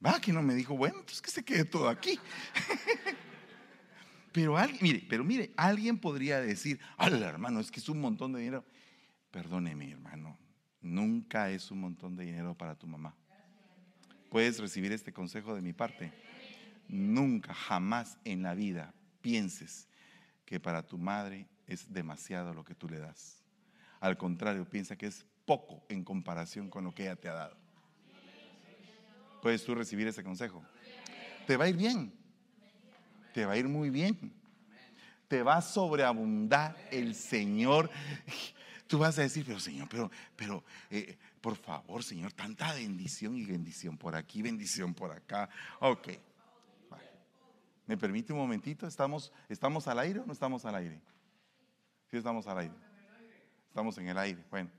Va, 0.04 0.20
que 0.20 0.32
no 0.32 0.42
me 0.42 0.56
dijo, 0.56 0.76
bueno, 0.76 0.96
entonces 0.96 1.22
que 1.22 1.30
se 1.30 1.44
quede 1.44 1.64
todo 1.64 1.88
aquí. 1.88 2.18
pero 4.32 4.58
alguien, 4.58 4.80
mire, 4.82 5.06
pero 5.08 5.22
mire, 5.22 5.52
alguien 5.56 5.98
podría 5.98 6.40
decir, 6.40 6.80
hola 6.98 7.28
hermano, 7.28 7.60
es 7.60 7.70
que 7.70 7.78
es 7.78 7.88
un 7.88 8.00
montón 8.00 8.32
de 8.32 8.40
dinero. 8.40 8.64
Perdóneme, 9.30 9.92
hermano, 9.92 10.36
nunca 10.80 11.50
es 11.50 11.70
un 11.70 11.80
montón 11.80 12.16
de 12.16 12.24
dinero 12.24 12.58
para 12.58 12.74
tu 12.74 12.88
mamá. 12.88 13.14
Puedes 14.30 14.58
recibir 14.58 14.90
este 14.90 15.12
consejo 15.12 15.54
de 15.54 15.62
mi 15.62 15.72
parte. 15.72 16.12
Nunca, 16.88 17.54
jamás 17.54 18.18
en 18.24 18.42
la 18.42 18.54
vida 18.54 18.92
pienses 19.20 19.88
que 20.46 20.60
para 20.60 20.82
tu 20.86 20.96
madre 20.96 21.46
es 21.66 21.92
demasiado 21.92 22.54
lo 22.54 22.64
que 22.64 22.74
tú 22.74 22.88
le 22.88 22.98
das. 22.98 23.42
Al 24.00 24.16
contrario, 24.16 24.64
piensa 24.64 24.96
que 24.96 25.06
es 25.06 25.26
poco 25.44 25.84
en 25.88 26.04
comparación 26.04 26.70
con 26.70 26.84
lo 26.84 26.94
que 26.94 27.02
ella 27.02 27.16
te 27.16 27.28
ha 27.28 27.34
dado. 27.34 27.56
¿Puedes 29.42 29.64
tú 29.64 29.74
recibir 29.74 30.06
ese 30.06 30.24
consejo? 30.24 30.64
Te 31.46 31.56
va 31.56 31.64
a 31.64 31.68
ir 31.68 31.76
bien. 31.76 32.12
Te 33.34 33.44
va 33.44 33.52
a 33.52 33.56
ir 33.56 33.68
muy 33.68 33.90
bien. 33.90 34.32
Te 35.28 35.42
va 35.42 35.56
a 35.56 35.62
sobreabundar 35.62 36.76
el 36.90 37.14
Señor. 37.14 37.90
Tú 38.86 38.98
vas 38.98 39.18
a 39.18 39.22
decir, 39.22 39.44
pero 39.44 39.58
Señor, 39.58 39.88
pero, 39.88 40.10
pero, 40.36 40.64
eh, 40.90 41.18
por 41.40 41.56
favor, 41.56 42.04
Señor, 42.04 42.32
tanta 42.32 42.72
bendición 42.72 43.36
y 43.36 43.44
bendición 43.44 43.96
por 43.96 44.14
aquí, 44.14 44.42
bendición 44.42 44.94
por 44.94 45.10
acá. 45.10 45.48
Ok. 45.80 46.08
¿Me 47.86 47.96
permite 47.96 48.32
un 48.32 48.38
momentito? 48.40 48.86
¿Estamos, 48.86 49.32
¿Estamos 49.48 49.86
al 49.86 49.98
aire 50.00 50.20
o 50.20 50.26
no 50.26 50.32
estamos 50.32 50.64
al 50.64 50.74
aire? 50.74 51.00
Sí, 52.10 52.16
estamos 52.16 52.46
al 52.46 52.58
aire. 52.58 52.74
Estamos 53.68 53.96
en 53.98 54.08
el 54.08 54.18
aire. 54.18 54.44
Bueno, 54.50 54.70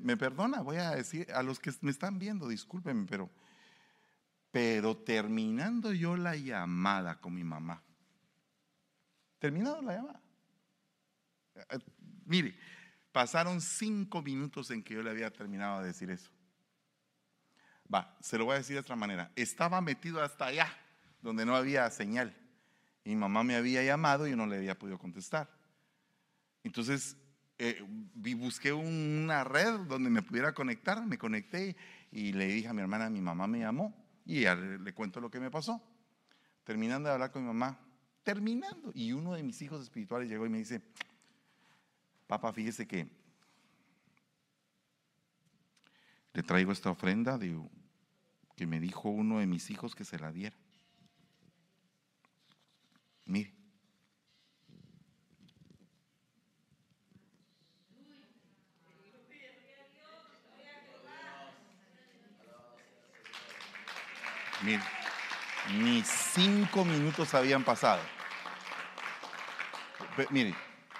me 0.00 0.16
perdona, 0.16 0.60
voy 0.60 0.76
a 0.76 0.90
decir 0.90 1.30
a 1.32 1.42
los 1.42 1.58
que 1.58 1.72
me 1.80 1.90
están 1.90 2.18
viendo, 2.18 2.48
discúlpenme, 2.48 3.06
pero, 3.08 3.30
pero 4.50 4.96
terminando 4.96 5.92
yo 5.92 6.16
la 6.16 6.36
llamada 6.36 7.20
con 7.20 7.34
mi 7.34 7.44
mamá, 7.44 7.82
terminado 9.38 9.80
la 9.82 9.94
llamada, 9.94 10.20
eh, 11.54 11.78
mire, 12.24 12.58
pasaron 13.12 13.60
cinco 13.60 14.22
minutos 14.22 14.70
en 14.70 14.82
que 14.82 14.94
yo 14.94 15.02
le 15.02 15.10
había 15.10 15.32
terminado 15.32 15.80
de 15.80 15.88
decir 15.88 16.10
eso. 16.10 16.30
Va, 17.92 18.16
se 18.20 18.36
lo 18.36 18.46
voy 18.46 18.54
a 18.54 18.58
decir 18.58 18.74
de 18.74 18.80
otra 18.80 18.96
manera. 18.96 19.30
Estaba 19.36 19.80
metido 19.80 20.22
hasta 20.22 20.46
allá 20.46 20.68
donde 21.20 21.44
no 21.46 21.56
había 21.56 21.90
señal. 21.90 22.36
Y 23.04 23.10
mi 23.10 23.16
mamá 23.16 23.44
me 23.44 23.56
había 23.56 23.82
llamado 23.82 24.26
y 24.26 24.30
yo 24.30 24.36
no 24.36 24.46
le 24.46 24.56
había 24.56 24.78
podido 24.78 24.98
contestar. 24.98 25.48
Entonces 26.64 27.16
eh, 27.58 27.82
busqué 28.14 28.72
una 28.72 29.44
red 29.44 29.80
donde 29.80 30.10
me 30.10 30.22
pudiera 30.22 30.52
conectar, 30.52 31.04
me 31.06 31.16
conecté 31.18 31.76
y 32.10 32.32
le 32.32 32.46
dije 32.46 32.68
a 32.68 32.72
mi 32.72 32.82
hermana, 32.82 33.08
mi 33.08 33.20
mamá 33.20 33.46
me 33.46 33.60
llamó 33.60 33.94
y 34.24 34.40
le, 34.40 34.78
le 34.78 34.92
cuento 34.92 35.20
lo 35.20 35.30
que 35.30 35.40
me 35.40 35.50
pasó. 35.50 35.80
Terminando 36.64 37.08
de 37.08 37.14
hablar 37.14 37.30
con 37.30 37.42
mi 37.42 37.48
mamá, 37.48 37.78
terminando, 38.24 38.90
y 38.92 39.12
uno 39.12 39.34
de 39.34 39.42
mis 39.44 39.62
hijos 39.62 39.82
espirituales 39.82 40.28
llegó 40.28 40.44
y 40.46 40.48
me 40.50 40.58
dice, 40.58 40.82
papá, 42.26 42.52
fíjese 42.52 42.86
que 42.86 43.08
le 46.32 46.42
traigo 46.42 46.72
esta 46.72 46.90
ofrenda 46.90 47.38
de, 47.38 47.56
que 48.56 48.66
me 48.66 48.80
dijo 48.80 49.08
uno 49.08 49.38
de 49.38 49.46
mis 49.46 49.70
hijos 49.70 49.94
que 49.94 50.04
se 50.04 50.18
la 50.18 50.32
diera. 50.32 50.56
Mire. 53.26 53.52
Mire, 64.62 64.82
ni 65.74 66.02
cinco 66.02 66.84
minutos 66.84 67.34
habían 67.34 67.64
pasado. 67.64 68.00
Mire, 70.30 70.54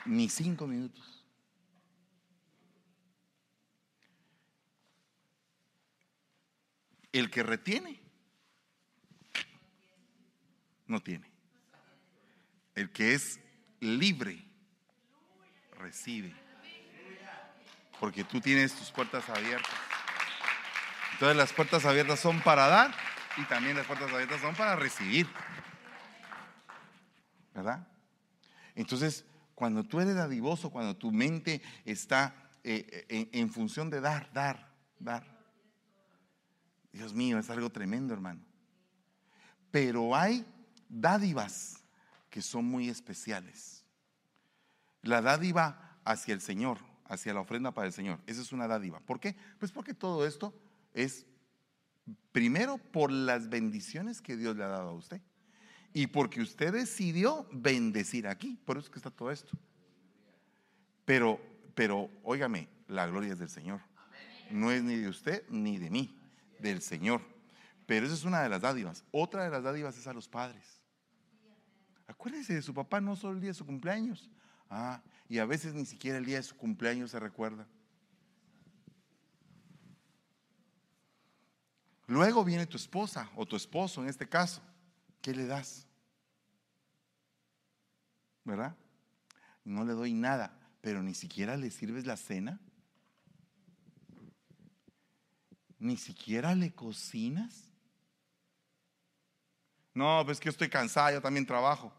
ni 0.05 0.29
cinco 0.29 0.67
minutos. 0.67 1.25
El 7.13 7.31
que 7.31 7.43
retiene, 7.43 7.99
no 10.87 11.01
tiene. 11.01 11.36
El 12.77 12.93
que 12.93 13.15
es 13.15 13.41
libre 13.81 14.45
recibe. 15.79 16.35
Porque 17.99 18.23
tú 18.23 18.41
tienes 18.41 18.75
tus 18.75 18.91
puertas 18.93 19.29
abiertas. 19.31 19.73
Entonces 21.15 21.37
las 21.37 21.53
puertas 21.55 21.87
abiertas 21.87 22.21
son 22.21 22.43
para 22.43 22.69
dar 22.69 22.95
y 23.39 23.45
también 23.45 23.77
las 23.77 23.87
puertas 23.87 24.13
abiertas 24.13 24.43
son 24.43 24.55
para 24.55 24.77
recibir. 24.77 25.27
¿Verdad? 27.55 27.89
Entonces, 28.75 29.25
cuando 29.55 29.83
tú 29.83 29.99
eres 29.99 30.15
dadivoso, 30.15 30.69
cuando 30.69 30.95
tu 30.95 31.11
mente 31.11 31.63
está 31.87 32.35
eh, 32.63 33.07
en, 33.09 33.31
en 33.33 33.51
función 33.51 33.89
de 33.89 34.03
dar, 34.03 34.31
dar, 34.35 34.71
dar. 34.99 35.25
Dios 36.93 37.15
mío, 37.15 37.39
es 37.39 37.49
algo 37.49 37.71
tremendo, 37.71 38.13
hermano. 38.13 38.43
Pero 39.71 40.15
hay 40.15 40.45
dádivas 40.91 41.83
que 42.37 42.43
son 42.43 42.67
muy 42.67 42.91
especiales. 42.91 43.83
La 45.01 45.23
dádiva 45.23 45.99
hacia 46.05 46.35
el 46.35 46.43
Señor, 46.43 46.77
hacia 47.07 47.33
la 47.33 47.41
ofrenda 47.41 47.73
para 47.73 47.87
el 47.87 47.95
Señor, 47.95 48.21
esa 48.27 48.43
es 48.43 48.53
una 48.53 48.69
dádiva. 48.69 49.01
¿Por 49.01 49.21
qué? 49.21 49.37
Pues 49.59 49.73
porque 49.73 49.95
todo 49.95 50.27
esto 50.27 50.53
es 50.93 51.25
primero 52.33 52.77
por 52.77 53.11
las 53.11 53.49
bendiciones 53.49 54.21
que 54.21 54.37
Dios 54.37 54.55
le 54.55 54.65
ha 54.65 54.69
dado 54.69 54.91
a 54.91 54.93
usted 54.93 55.23
y 55.95 56.09
porque 56.09 56.43
usted 56.43 56.75
decidió 56.75 57.49
bendecir 57.53 58.29
aquí, 58.29 58.61
por 58.67 58.77
eso 58.77 58.91
que 58.91 58.99
está 58.99 59.11
todo 59.11 59.31
esto. 59.31 59.57
Pero, 61.07 61.41
pero, 61.75 62.11
óigame, 62.23 62.69
la 62.87 63.07
gloria 63.07 63.33
es 63.33 63.39
del 63.39 63.49
Señor. 63.49 63.81
No 64.51 64.71
es 64.71 64.83
ni 64.83 64.97
de 64.97 65.09
usted 65.09 65.43
ni 65.49 65.79
de 65.79 65.89
mí, 65.89 66.21
del 66.59 66.83
Señor. 66.83 67.23
Pero 67.87 68.05
esa 68.05 68.15
es 68.15 68.25
una 68.25 68.43
de 68.43 68.51
las 68.51 68.61
dádivas. 68.61 69.05
Otra 69.11 69.45
de 69.45 69.49
las 69.49 69.63
dádivas 69.63 69.97
es 69.97 70.07
a 70.07 70.13
los 70.13 70.29
padres. 70.29 70.76
Acuérdese 72.19 72.55
de 72.55 72.63
su 72.63 72.73
papá 72.73 73.01
no 73.01 73.15
solo 73.15 73.35
el 73.35 73.41
día 73.41 73.51
de 73.51 73.55
su 73.55 73.67
cumpleaños. 73.67 74.31
Ah, 74.71 75.03
y 75.29 75.39
a 75.39 75.45
veces 75.45 75.75
ni 75.75 75.85
siquiera 75.85 76.19
el 76.19 76.25
día 76.25 76.39
de 76.39 76.43
su 76.43 76.57
cumpleaños 76.57 77.11
se 77.11 77.21
recuerda. 77.21 77.67
Luego 82.07 82.45
viene 82.45 82.67
tu 82.67 82.77
esposa 82.77 83.31
o 83.37 83.45
tu 83.47 83.57
esposo 83.57 84.03
en 84.03 84.09
este 84.09 84.29
caso. 84.29 84.63
¿Qué 85.21 85.35
le 85.35 85.47
das? 85.47 85.87
¿Verdad? 88.45 88.77
No 89.65 89.85
le 89.85 89.93
doy 89.93 90.15
nada, 90.15 90.57
pero 90.81 91.03
ni 91.03 91.15
siquiera 91.15 91.57
le 91.57 91.71
sirves 91.71 92.07
la 92.07 92.17
cena. 92.17 92.61
Ni 95.79 95.97
siquiera 95.97 96.55
le 96.55 96.73
cocinas. 96.73 97.65
No, 99.93 100.23
pues 100.25 100.39
que 100.39 100.49
estoy 100.49 100.69
cansada, 100.69 101.13
yo 101.13 101.21
también 101.21 101.45
trabajo. 101.45 101.93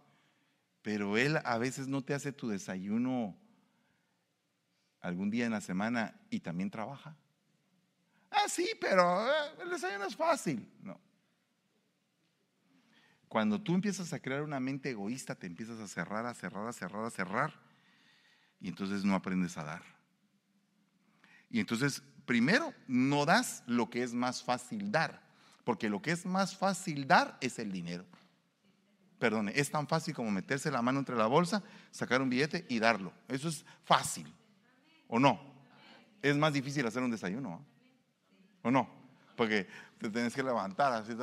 Pero 0.82 1.17
él 1.17 1.39
a 1.43 1.57
veces 1.57 1.88
no 1.88 2.03
te 2.03 2.13
hace 2.13 2.32
tu 2.32 2.47
desayuno 2.49 3.38
algún 5.01 5.30
día 5.30 5.45
en 5.45 5.51
la 5.51 5.61
semana 5.61 6.19
y 6.30 6.39
también 6.39 6.69
trabaja. 6.69 7.15
Ah, 8.30 8.47
sí, 8.49 8.69
pero 8.80 9.25
eh, 9.28 9.51
el 9.61 9.69
desayuno 9.69 10.05
es 10.05 10.15
fácil. 10.15 10.69
No. 10.82 10.99
Cuando 13.28 13.61
tú 13.61 13.75
empiezas 13.75 14.13
a 14.13 14.19
crear 14.19 14.41
una 14.41 14.59
mente 14.59 14.91
egoísta, 14.91 15.36
te 15.36 15.47
empiezas 15.47 15.80
a 15.80 15.88
cerrar, 15.88 16.25
a 16.25 16.34
cerrar, 16.34 16.67
a 16.67 16.73
cerrar, 16.73 17.05
a 17.05 17.09
cerrar. 17.09 17.53
Y 18.59 18.69
entonces 18.69 19.03
no 19.03 19.15
aprendes 19.15 19.57
a 19.57 19.63
dar. 19.63 19.84
Y 21.49 21.59
entonces, 21.59 22.01
primero, 22.25 22.73
no 22.88 23.25
das 23.25 23.63
lo 23.67 23.89
que 23.89 24.03
es 24.03 24.13
más 24.13 24.43
fácil 24.43 24.91
dar. 24.91 25.21
Porque 25.63 25.89
lo 25.89 26.01
que 26.01 26.11
es 26.11 26.25
más 26.25 26.55
fácil 26.55 27.07
dar 27.07 27.38
es 27.41 27.59
el 27.59 27.71
dinero. 27.71 28.05
Perdone, 29.20 29.51
es 29.55 29.72
tan 29.72 29.88
fácil 29.88 30.13
como 30.13 30.32
meterse 30.32 30.72
la 30.72 30.82
mano 30.82 30.99
entre 30.99 31.15
la 31.15 31.28
bolsa, 31.28 31.63
sacar 31.91 32.22
un 32.22 32.30
billete 32.30 32.65
y 32.70 32.80
darlo. 32.80 33.13
Eso 33.28 33.49
es 33.49 33.65
fácil. 33.84 34.32
¿O 35.07 35.20
no? 35.20 35.39
Es 36.22 36.36
más 36.36 36.53
difícil 36.53 36.86
hacer 36.86 37.01
un 37.01 37.11
desayuno. 37.11 37.53
¿ah? 37.53 37.78
¿O 38.63 38.72
no? 38.72 38.89
Porque 39.36 39.68
te 39.99 40.09
tienes 40.09 40.34
que 40.34 40.43
levantar 40.43 40.93
así 40.93 41.13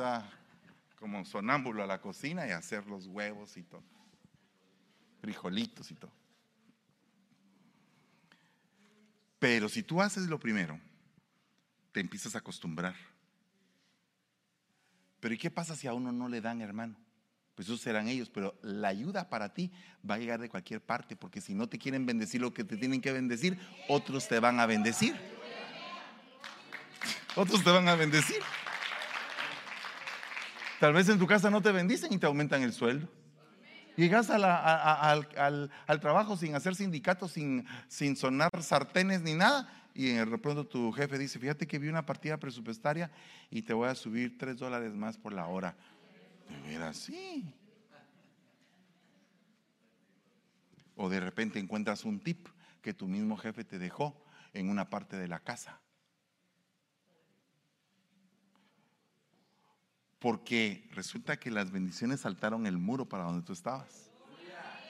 como 0.99 1.25
sonámbulo 1.25 1.83
a 1.83 1.87
la 1.87 2.01
cocina 2.01 2.47
y 2.47 2.51
hacer 2.51 2.87
los 2.87 3.07
huevos 3.07 3.57
y 3.57 3.63
todo. 3.63 3.83
Frijolitos 5.21 5.91
y 5.91 5.95
todo. 5.95 6.11
Pero 9.39 9.69
si 9.69 9.83
tú 9.83 10.01
haces 10.01 10.27
lo 10.27 10.39
primero, 10.39 10.79
te 11.91 11.99
empiezas 11.99 12.35
a 12.35 12.39
acostumbrar. 12.39 12.95
Pero 15.19 15.33
¿y 15.33 15.37
qué 15.37 15.51
pasa 15.51 15.75
si 15.75 15.87
a 15.87 15.93
uno 15.93 16.11
no 16.11 16.29
le 16.29 16.41
dan, 16.41 16.61
hermano? 16.61 17.04
Pues 17.55 17.67
esos 17.69 17.79
serán 17.79 18.07
ellos, 18.09 18.29
pero 18.29 18.59
la 18.61 18.89
ayuda 18.89 19.29
para 19.29 19.53
ti 19.53 19.71
va 20.07 20.15
a 20.15 20.17
llegar 20.17 20.39
de 20.41 20.49
cualquier 20.49 20.81
parte, 20.81 21.15
porque 21.15 21.39
si 21.39 21.55
no 21.55 21.67
te 21.67 21.77
quieren 21.77 22.05
bendecir 22.05 22.41
lo 22.41 22.53
que 22.53 22.65
te 22.65 22.75
tienen 22.75 23.01
que 23.01 23.13
bendecir, 23.13 23.57
otros 23.87 24.27
te 24.27 24.39
van 24.39 24.59
a 24.59 24.65
bendecir. 24.65 25.15
Otros 27.35 27.63
te 27.63 27.71
van 27.71 27.87
a 27.87 27.95
bendecir. 27.95 28.37
Tal 30.79 30.93
vez 30.93 31.07
en 31.07 31.17
tu 31.17 31.27
casa 31.27 31.49
no 31.49 31.61
te 31.61 31.71
bendicen 31.71 32.11
y 32.11 32.17
te 32.17 32.25
aumentan 32.25 32.61
el 32.61 32.73
sueldo. 32.73 33.07
Llegas 33.95 34.29
al, 34.29 34.43
al, 34.43 35.99
trabajo 36.01 36.35
sin 36.35 36.53
hacer 36.55 36.75
sindicatos, 36.75 37.31
sin, 37.31 37.65
sin 37.87 38.17
sonar 38.17 38.51
sartenes 38.61 39.21
ni 39.21 39.33
nada, 39.33 39.69
y 39.93 40.09
de 40.09 40.37
pronto 40.37 40.65
tu 40.65 40.91
jefe 40.91 41.17
dice, 41.17 41.39
fíjate 41.39 41.65
que 41.65 41.79
vi 41.79 41.87
una 41.87 42.05
partida 42.05 42.37
presupuestaria 42.37 43.09
y 43.49 43.61
te 43.61 43.73
voy 43.73 43.87
a 43.87 43.95
subir 43.95 44.37
tres 44.37 44.57
dólares 44.57 44.93
más 44.93 45.17
por 45.17 45.31
la 45.31 45.47
hora. 45.47 45.77
Era 46.67 46.89
así. 46.89 47.53
O 50.95 51.09
de 51.09 51.19
repente 51.19 51.59
encuentras 51.59 52.05
un 52.05 52.19
tip 52.19 52.47
que 52.81 52.93
tu 52.93 53.07
mismo 53.07 53.37
jefe 53.37 53.63
te 53.63 53.79
dejó 53.79 54.15
en 54.53 54.69
una 54.69 54.89
parte 54.89 55.17
de 55.17 55.27
la 55.27 55.39
casa. 55.39 55.81
Porque 60.19 60.89
resulta 60.93 61.37
que 61.37 61.51
las 61.51 61.71
bendiciones 61.71 62.21
saltaron 62.21 62.65
el 62.65 62.77
muro 62.77 63.07
para 63.07 63.25
donde 63.25 63.45
tú 63.45 63.53
estabas. 63.53 64.09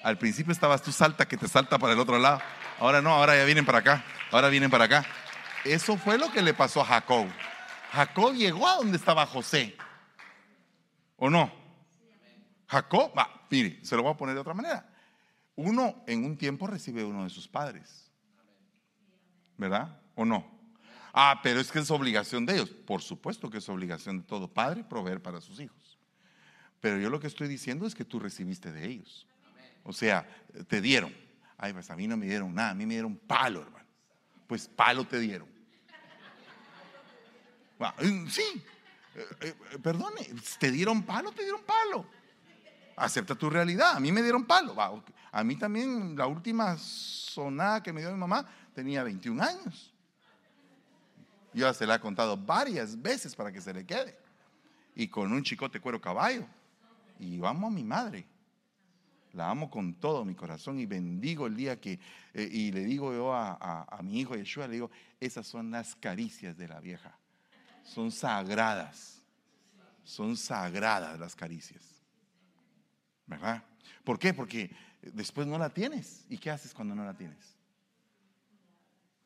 Al 0.03 0.17
principio 0.17 0.53
estabas 0.53 0.83
tú 0.83 0.91
salta 0.91 1.27
que 1.27 1.35
te 1.35 1.47
salta 1.47 1.79
para 1.79 1.93
el 1.93 1.99
otro 1.99 2.19
lado. 2.19 2.39
Ahora 2.79 3.01
no, 3.01 3.09
ahora 3.09 3.35
ya 3.35 3.43
vienen 3.43 3.65
para 3.65 3.79
acá. 3.79 4.05
Ahora 4.31 4.49
vienen 4.49 4.69
para 4.69 4.85
acá. 4.85 5.05
Eso 5.63 5.97
fue 5.97 6.19
lo 6.19 6.31
que 6.31 6.43
le 6.43 6.53
pasó 6.53 6.81
a 6.81 6.85
Jacob. 6.85 7.27
Jacob 7.91 8.33
llegó 8.33 8.67
a 8.67 8.75
donde 8.75 8.97
estaba 8.97 9.25
José. 9.25 9.75
¿O 11.17 11.29
no? 11.29 11.51
Jacob, 12.67 13.13
va, 13.17 13.47
mire, 13.49 13.79
se 13.83 13.95
lo 13.95 14.03
voy 14.03 14.11
a 14.11 14.17
poner 14.17 14.35
de 14.35 14.41
otra 14.41 14.53
manera. 14.53 14.89
Uno 15.55 16.03
en 16.07 16.25
un 16.25 16.37
tiempo 16.37 16.67
recibe 16.67 17.03
uno 17.03 17.23
de 17.23 17.29
sus 17.29 17.47
padres. 17.47 18.11
¿Verdad? 19.57 20.01
¿O 20.15 20.25
no? 20.25 20.45
Ah, 21.13 21.39
pero 21.41 21.61
es 21.61 21.71
que 21.71 21.79
es 21.79 21.89
obligación 21.91 22.45
de 22.45 22.55
ellos. 22.55 22.69
Por 22.69 23.01
supuesto 23.01 23.49
que 23.49 23.59
es 23.59 23.69
obligación 23.69 24.19
de 24.19 24.23
todo 24.23 24.53
padre 24.53 24.83
proveer 24.83 25.21
para 25.21 25.39
sus 25.39 25.59
hijos. 25.59 25.97
Pero 26.81 26.99
yo 26.99 27.09
lo 27.09 27.19
que 27.19 27.27
estoy 27.27 27.47
diciendo 27.47 27.87
es 27.87 27.95
que 27.95 28.03
tú 28.03 28.19
recibiste 28.19 28.71
de 28.71 28.85
ellos. 28.85 29.25
O 29.83 29.93
sea, 29.93 30.27
te 30.67 30.81
dieron. 30.81 31.15
Ay, 31.57 31.71
pues 31.71 31.89
a 31.89 31.95
mí 31.95 32.05
no 32.05 32.17
me 32.17 32.25
dieron 32.25 32.53
nada, 32.53 32.71
a 32.71 32.75
mí 32.75 32.85
me 32.85 32.95
dieron 32.95 33.15
palo, 33.15 33.61
hermano. 33.61 33.85
Pues 34.45 34.67
palo 34.67 35.05
te 35.05 35.19
dieron. 35.19 35.47
Sí, 38.29 38.63
eh, 39.15 39.55
eh, 39.71 39.79
perdone, 39.81 40.27
te 40.59 40.71
dieron 40.71 41.03
palo, 41.03 41.31
te 41.31 41.43
dieron 41.43 41.61
palo. 41.63 42.05
Acepta 42.97 43.35
tu 43.35 43.49
realidad, 43.49 43.95
a 43.95 43.99
mí 43.99 44.11
me 44.11 44.21
dieron 44.21 44.45
palo. 44.45 44.75
A 45.31 45.43
mí 45.43 45.55
también 45.55 46.15
la 46.15 46.27
última 46.27 46.77
sonada 46.77 47.81
que 47.81 47.91
me 47.91 48.01
dio 48.01 48.11
mi 48.11 48.17
mamá 48.17 48.45
tenía 48.73 49.03
21 49.03 49.43
años. 49.43 49.93
Yo 51.53 51.73
se 51.73 51.87
la 51.87 51.95
he 51.95 51.99
contado 51.99 52.35
varias 52.35 53.01
veces 53.01 53.35
para 53.35 53.51
que 53.51 53.61
se 53.61 53.73
le 53.73 53.85
quede. 53.85 54.17
Y 54.93 55.07
con 55.07 55.31
un 55.31 55.43
chicote 55.43 55.79
cuero 55.79 55.99
caballo. 56.01 56.45
Y 57.19 57.37
yo 57.37 57.47
amo 57.47 57.67
a 57.67 57.71
mi 57.71 57.83
madre. 57.83 58.27
La 59.31 59.49
amo 59.49 59.69
con 59.69 59.93
todo 59.95 60.23
mi 60.23 60.35
corazón 60.35 60.79
y 60.79 60.85
bendigo 60.85 61.47
el 61.47 61.55
día 61.55 61.79
que, 61.79 61.99
eh, 62.33 62.49
y 62.49 62.71
le 62.71 62.85
digo 62.85 63.13
yo 63.13 63.33
a, 63.33 63.99
mi 64.01 64.19
hijo 64.19 64.35
Yeshua, 64.35 64.67
le 64.67 64.75
digo, 64.75 64.91
esas 65.19 65.45
son 65.45 65.71
las 65.71 65.95
caricias 65.95 66.57
de 66.57 66.69
la 66.69 66.79
vieja. 66.79 67.17
Son 67.85 68.11
sagradas. 68.11 69.21
Son 70.03 70.35
sagradas 70.35 71.17
las 71.17 71.35
caricias. 71.35 71.81
¿Verdad? 73.25 73.63
¿Por 74.03 74.19
qué? 74.19 74.33
Porque 74.33 74.75
después 75.01 75.47
no 75.47 75.57
la 75.57 75.69
tienes. 75.69 76.25
¿Y 76.29 76.37
qué 76.37 76.51
haces 76.51 76.73
cuando 76.73 76.93
no 76.93 77.05
la 77.05 77.13
tienes? 77.13 77.55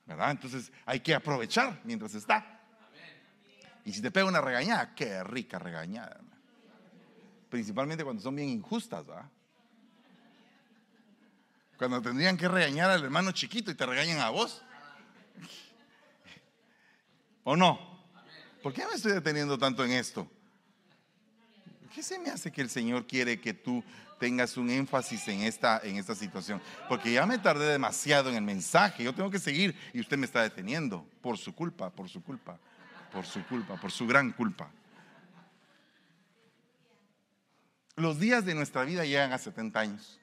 ¿verdad? 0.10 0.32
Entonces 0.32 0.72
hay 0.88 1.00
que 1.02 1.14
aprovechar 1.14 1.80
mientras 1.84 2.16
está. 2.16 2.60
Y 3.86 3.94
si 3.94 4.02
te 4.02 4.10
pega 4.10 4.26
una 4.26 4.42
regañada, 4.42 4.94
qué 4.96 5.24
rica 5.24 5.60
regañada. 5.60 6.20
Principalmente 7.50 8.04
cuando 8.04 8.22
son 8.22 8.36
bien 8.36 8.50
injustas, 8.50 9.06
¿verdad? 9.06 9.30
Cuando 11.78 12.02
tendrían 12.02 12.36
que 12.38 12.48
regañar 12.48 12.90
al 12.90 13.04
hermano 13.04 13.32
chiquito 13.32 13.70
y 13.70 13.76
te 13.76 13.86
regañan 13.86 14.20
a 14.20 14.30
vos. 14.30 14.64
¿O 17.44 17.56
no? 17.56 17.89
¿Por 18.62 18.74
qué 18.74 18.86
me 18.86 18.94
estoy 18.94 19.14
deteniendo 19.14 19.58
tanto 19.58 19.84
en 19.86 19.92
esto? 19.92 20.30
¿Qué 21.94 22.04
se 22.04 22.20
me 22.20 22.30
hace 22.30 22.52
que 22.52 22.62
el 22.62 22.70
Señor 22.70 23.08
quiere 23.08 23.40
que 23.40 23.54
tú 23.54 23.84
tengas 24.20 24.58
un 24.58 24.70
énfasis 24.70 25.28
en 25.30 25.42
esta, 25.42 25.80
en 25.84 25.98
esta 25.98 26.14
situación. 26.14 26.62
Porque 26.88 27.12
ya 27.12 27.26
me 27.26 27.40
tardé 27.40 27.66
demasiado 27.66 28.30
en 28.30 28.36
el 28.36 28.44
mensaje. 28.44 29.04
Yo 29.04 29.16
tengo 29.16 29.32
que 29.32 29.40
seguir 29.40 29.76
y 29.94 30.02
usted 30.02 30.18
me 30.18 30.26
está 30.26 30.44
deteniendo. 30.44 31.08
Por 31.22 31.38
su 31.38 31.56
culpa, 31.56 31.90
por 31.90 32.10
su 32.10 32.22
culpa, 32.22 32.60
por 33.12 33.26
su 33.26 33.44
culpa, 33.46 33.78
por 33.78 33.92
su 33.92 34.06
gran 34.06 34.32
culpa. 34.34 34.70
Los 37.96 38.20
días 38.20 38.46
de 38.46 38.54
nuestra 38.54 38.84
vida 38.84 39.04
llegan 39.06 39.34
a 39.34 39.38
70 39.38 39.80
años. 39.80 40.20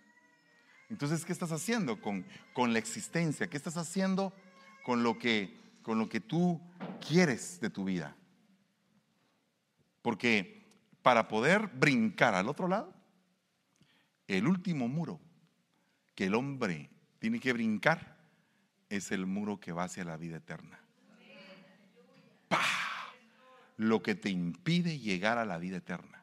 Entonces, 0.88 1.24
¿qué 1.24 1.32
estás 1.32 1.50
haciendo 1.50 2.00
con, 2.00 2.24
con 2.52 2.72
la 2.72 2.78
existencia? 2.78 3.48
¿Qué 3.48 3.56
estás 3.56 3.76
haciendo 3.76 4.32
con 4.84 5.02
lo, 5.02 5.18
que, 5.18 5.58
con 5.82 5.98
lo 5.98 6.08
que 6.08 6.20
tú 6.20 6.60
quieres 7.06 7.60
de 7.60 7.70
tu 7.70 7.84
vida? 7.84 8.14
Porque 10.06 10.64
para 11.02 11.26
poder 11.26 11.66
brincar 11.66 12.36
al 12.36 12.46
otro 12.46 12.68
lado, 12.68 12.94
el 14.28 14.46
último 14.46 14.86
muro 14.86 15.18
que 16.14 16.26
el 16.26 16.36
hombre 16.36 16.90
tiene 17.18 17.40
que 17.40 17.52
brincar 17.52 18.16
es 18.88 19.10
el 19.10 19.26
muro 19.26 19.58
que 19.58 19.72
va 19.72 19.82
hacia 19.82 20.04
la 20.04 20.16
vida 20.16 20.36
eterna. 20.36 20.78
Lo 23.78 24.00
que 24.00 24.14
te 24.14 24.30
impide 24.30 25.00
llegar 25.00 25.38
a 25.38 25.44
la 25.44 25.58
vida 25.58 25.78
eterna. 25.78 26.22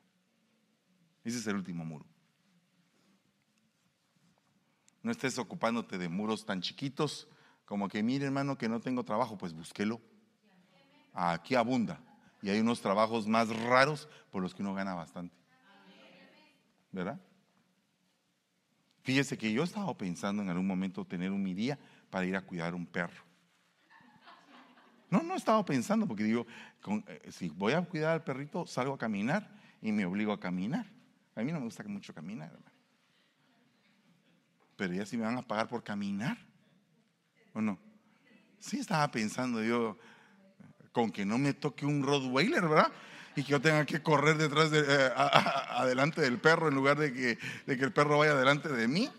Ese 1.25 1.39
es 1.39 1.47
el 1.47 1.57
último 1.57 1.83
muro. 1.83 2.05
No 5.01 5.11
estés 5.11 5.37
ocupándote 5.37 5.97
de 5.97 6.07
muros 6.07 6.45
tan 6.45 6.61
chiquitos 6.61 7.27
como 7.65 7.89
que, 7.89 8.01
mire 8.01 8.27
hermano, 8.27 8.57
que 8.57 8.69
no 8.69 8.79
tengo 8.79 9.03
trabajo, 9.03 9.37
pues 9.37 9.51
búsquelo. 9.51 9.99
Aquí 11.13 11.55
abunda. 11.55 12.01
Y 12.43 12.49
hay 12.49 12.59
unos 12.59 12.81
trabajos 12.81 13.25
más 13.25 13.47
raros 13.47 14.09
por 14.29 14.43
los 14.43 14.53
que 14.53 14.61
uno 14.61 14.73
gana 14.73 14.93
bastante. 14.93 15.33
¿Verdad? 16.91 17.19
Fíjese 19.01 19.37
que 19.37 19.53
yo 19.53 19.63
estaba 19.63 19.97
pensando 19.97 20.41
en 20.41 20.49
algún 20.49 20.67
momento 20.67 21.05
tener 21.05 21.31
un 21.31 21.43
día 21.55 21.79
para 22.09 22.25
ir 22.25 22.35
a 22.35 22.41
cuidar 22.41 22.75
un 22.75 22.85
perro. 22.85 23.23
No, 25.09 25.23
no 25.23 25.35
estaba 25.35 25.63
pensando 25.63 26.05
porque 26.05 26.23
digo, 26.23 26.45
eh, 27.07 27.31
si 27.31 27.47
voy 27.47 27.73
a 27.73 27.81
cuidar 27.81 28.11
al 28.11 28.23
perrito, 28.25 28.67
salgo 28.67 28.95
a 28.95 28.97
caminar 28.97 29.49
y 29.81 29.93
me 29.93 30.05
obligo 30.05 30.33
a 30.33 30.39
caminar. 30.39 30.85
A 31.35 31.43
mí 31.43 31.51
no 31.53 31.59
me 31.59 31.65
gusta 31.65 31.83
mucho 31.83 32.13
caminar, 32.13 32.51
hermano. 32.51 32.75
Pero 34.75 34.93
ya 34.93 35.05
si 35.05 35.15
me 35.15 35.23
van 35.23 35.37
a 35.37 35.47
pagar 35.47 35.69
por 35.69 35.81
caminar, 35.81 36.37
¿o 37.53 37.61
no? 37.61 37.79
Sí 38.59 38.79
estaba 38.79 39.09
pensando 39.11 39.63
yo, 39.63 39.97
con 40.93 41.11
que 41.11 41.25
no 41.25 41.37
me 41.37 41.53
toque 41.53 41.85
un 41.85 42.03
Rottweiler, 42.03 42.61
¿verdad? 42.61 42.91
y 43.35 43.43
que 43.43 43.51
yo 43.51 43.61
tenga 43.61 43.85
que 43.85 44.01
correr 44.01 44.37
detrás 44.37 44.69
de, 44.71 44.81
eh, 44.87 45.11
adelante 45.15 46.21
del 46.21 46.39
perro 46.39 46.67
en 46.67 46.75
lugar 46.75 46.97
de 46.97 47.13
que, 47.13 47.39
de 47.65 47.77
que 47.77 47.83
el 47.83 47.91
perro 47.91 48.19
vaya 48.19 48.35
delante 48.35 48.69
de 48.69 48.87
mí. 48.87 49.09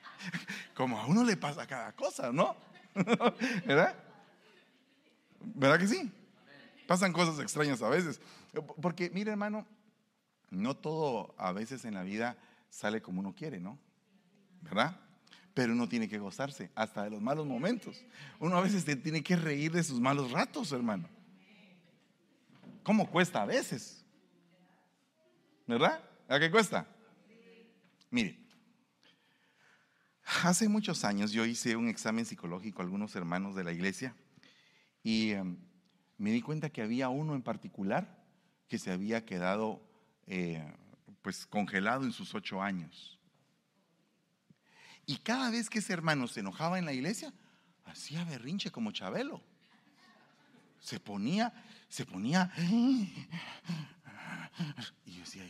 Como 0.74 0.98
a 0.98 1.06
uno 1.06 1.24
le 1.24 1.36
pasa 1.36 1.66
cada 1.66 1.92
cosa, 1.92 2.32
¿no? 2.32 2.56
¿Verdad? 3.66 3.94
¿Verdad 5.40 5.78
que 5.78 5.88
sí? 5.88 6.10
Pasan 6.86 7.12
cosas 7.12 7.38
extrañas 7.38 7.82
a 7.82 7.88
veces. 7.88 8.20
Porque, 8.80 9.10
mire 9.10 9.32
hermano, 9.32 9.66
no 10.50 10.74
todo 10.74 11.34
a 11.38 11.52
veces 11.52 11.84
en 11.84 11.94
la 11.94 12.02
vida 12.02 12.36
sale 12.70 13.02
como 13.02 13.20
uno 13.20 13.34
quiere, 13.34 13.60
¿no? 13.60 13.78
¿Verdad? 14.62 14.98
Pero 15.54 15.72
uno 15.72 15.88
tiene 15.88 16.08
que 16.08 16.18
gozarse 16.18 16.70
hasta 16.74 17.04
de 17.04 17.10
los 17.10 17.22
malos 17.22 17.46
momentos. 17.46 18.04
Uno 18.40 18.56
a 18.56 18.60
veces 18.60 18.84
tiene 19.02 19.22
que 19.22 19.36
reír 19.36 19.72
de 19.72 19.84
sus 19.84 20.00
malos 20.00 20.32
ratos, 20.32 20.72
hermano. 20.72 21.08
¿Cómo 22.82 23.08
cuesta 23.08 23.42
a 23.42 23.46
veces? 23.46 24.04
¿Verdad? 25.66 26.02
¿A 26.28 26.38
qué 26.38 26.50
cuesta? 26.50 26.86
Mire, 28.10 28.38
hace 30.42 30.68
muchos 30.68 31.04
años 31.04 31.32
yo 31.32 31.44
hice 31.46 31.76
un 31.76 31.88
examen 31.88 32.26
psicológico 32.26 32.80
a 32.80 32.84
algunos 32.84 33.16
hermanos 33.16 33.54
de 33.54 33.64
la 33.64 33.72
iglesia 33.72 34.14
y 35.02 35.30
em, 35.30 35.56
me 36.18 36.30
di 36.30 36.42
cuenta 36.42 36.70
que 36.70 36.82
había 36.82 37.08
uno 37.08 37.34
en 37.34 37.42
particular 37.42 38.24
que 38.68 38.78
se 38.78 38.90
había 38.90 39.24
quedado 39.24 39.82
eh, 40.26 40.62
pues 41.22 41.46
congelado 41.46 42.04
en 42.04 42.12
sus 42.12 42.34
ocho 42.34 42.62
años. 42.62 43.13
Y 45.06 45.16
cada 45.18 45.50
vez 45.50 45.68
que 45.68 45.80
ese 45.80 45.92
hermano 45.92 46.28
se 46.28 46.40
enojaba 46.40 46.78
en 46.78 46.86
la 46.86 46.92
iglesia, 46.92 47.32
hacía 47.84 48.24
berrinche 48.24 48.70
como 48.70 48.92
Chabelo. 48.92 49.42
Se 50.80 51.00
ponía, 51.00 51.52
se 51.88 52.04
ponía. 52.06 52.50
Y 55.04 55.12
yo 55.12 55.20
decía, 55.20 55.44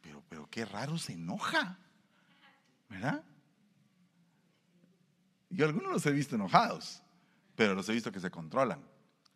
pero, 0.00 0.22
pero 0.28 0.48
qué 0.48 0.64
raro 0.64 0.96
se 0.98 1.14
enoja. 1.14 1.78
¿Verdad? 2.88 3.24
Yo 5.48 5.66
algunos 5.66 5.92
los 5.92 6.06
he 6.06 6.12
visto 6.12 6.36
enojados, 6.36 7.02
pero 7.56 7.74
los 7.74 7.88
he 7.88 7.92
visto 7.92 8.12
que 8.12 8.20
se 8.20 8.30
controlan. 8.30 8.82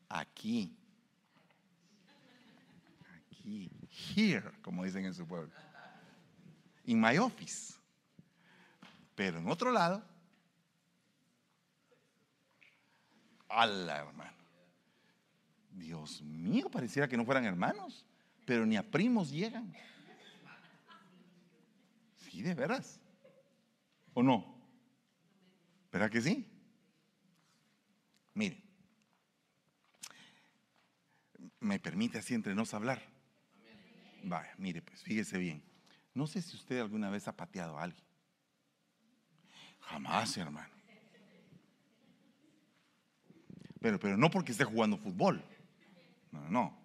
Aquí. 0.09 0.77
Aquí. 3.17 3.71
Here, 4.15 4.53
como 4.63 4.85
dicen 4.85 5.05
en 5.05 5.15
su 5.15 5.27
pueblo. 5.27 5.51
In 6.85 7.01
my 7.01 7.19
office. 7.19 7.75
Pero 9.15 9.39
en 9.39 9.49
otro 9.49 9.71
lado, 9.71 10.03
la 13.63 13.99
hermano. 13.99 14.33
Dios 15.71 16.23
mío, 16.23 16.71
pareciera 16.71 17.09
que 17.09 17.17
no 17.17 17.25
fueran 17.25 17.45
hermanos, 17.45 18.05
pero 18.47 18.67
ni 18.67 18.77
a 18.77 18.83
primos 18.83 19.31
llegan. 19.31 19.73
Sí, 22.19 22.43
de 22.43 22.55
veras. 22.55 23.01
¿O 24.13 24.23
no? 24.23 24.55
¿Verdad 25.93 26.11
que 26.11 26.21
sí? 26.21 26.49
Mire, 28.35 28.63
me 31.61 31.79
permite 31.79 32.19
así 32.19 32.35
entre 32.35 32.55
nos 32.55 32.75
hablar. 32.75 33.03
Vaya, 34.25 34.55
mire, 34.59 34.83
pues 34.83 35.03
fíjese 35.03 35.39
bien. 35.39 35.63
No 36.15 36.27
sé 36.27 36.43
si 36.43 36.57
usted 36.57 36.81
alguna 36.81 37.11
vez 37.11 37.29
ha 37.29 37.37
pateado 37.37 37.79
a 37.79 37.85
alguien. 37.85 38.05
Jamás, 39.87 40.37
hermano. 40.37 40.69
Pero, 43.81 44.01
pero 44.01 44.17
no 44.17 44.31
porque 44.31 44.53
esté 44.53 44.65
jugando 44.65 44.97
fútbol. 44.97 45.45
No, 46.31 46.49
no. 46.49 46.79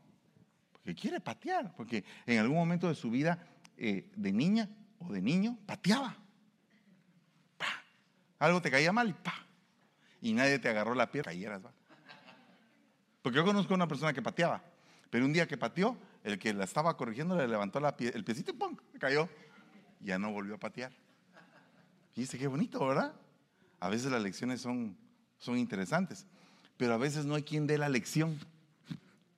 Porque 0.71 0.95
quiere 0.95 1.19
patear. 1.21 1.73
Porque 1.75 2.03
en 2.25 2.39
algún 2.39 2.57
momento 2.57 2.87
de 2.87 2.95
su 2.95 3.09
vida, 3.09 3.47
eh, 3.77 4.11
de 4.15 4.31
niña 4.31 4.69
o 4.99 5.11
de 5.11 5.21
niño, 5.21 5.57
pateaba. 5.65 6.17
Algo 8.39 8.61
te 8.61 8.71
caía 8.71 8.91
mal 8.91 9.09
y 9.09 9.13
pa. 9.13 9.33
Y 10.21 10.33
nadie 10.33 10.59
te 10.59 10.69
agarró 10.69 10.95
la 10.95 11.11
pierna, 11.11 11.31
cayeras, 11.31 11.63
va. 11.63 11.71
Porque 13.21 13.35
yo 13.35 13.45
conozco 13.45 13.73
a 13.73 13.75
una 13.75 13.87
persona 13.87 14.13
que 14.13 14.21
pateaba. 14.21 14.63
Pero 15.09 15.25
un 15.25 15.33
día 15.33 15.45
que 15.45 15.57
pateó, 15.57 15.97
el 16.23 16.39
que 16.39 16.53
la 16.53 16.63
estaba 16.63 16.95
corrigiendo 16.95 17.35
le 17.35 17.47
levantó 17.47 17.79
la 17.79 17.95
el 17.99 18.23
piecito 18.23 18.51
y 18.51 18.53
¡pum! 18.53 18.75
cayó. 18.97 19.29
Ya 19.99 20.17
no 20.17 20.31
volvió 20.31 20.55
a 20.55 20.57
patear. 20.57 20.93
Dice, 22.15 22.37
qué 22.37 22.47
bonito, 22.47 22.85
¿verdad? 22.85 23.13
A 23.79 23.89
veces 23.89 24.11
las 24.11 24.21
lecciones 24.21 24.61
son, 24.61 24.97
son 25.37 25.57
interesantes, 25.57 26.25
pero 26.77 26.93
a 26.93 26.97
veces 26.97 27.25
no 27.25 27.35
hay 27.35 27.43
quien 27.43 27.67
dé 27.67 27.77
la 27.77 27.89
lección. 27.89 28.37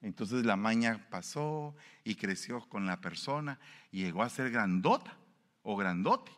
Entonces 0.00 0.44
la 0.44 0.56
maña 0.56 1.06
pasó 1.10 1.76
y 2.02 2.16
creció 2.16 2.68
con 2.68 2.86
la 2.86 3.00
persona 3.00 3.60
y 3.92 4.02
llegó 4.02 4.22
a 4.22 4.28
ser 4.28 4.50
grandota 4.50 5.16
o 5.62 5.76
grandote 5.76 6.32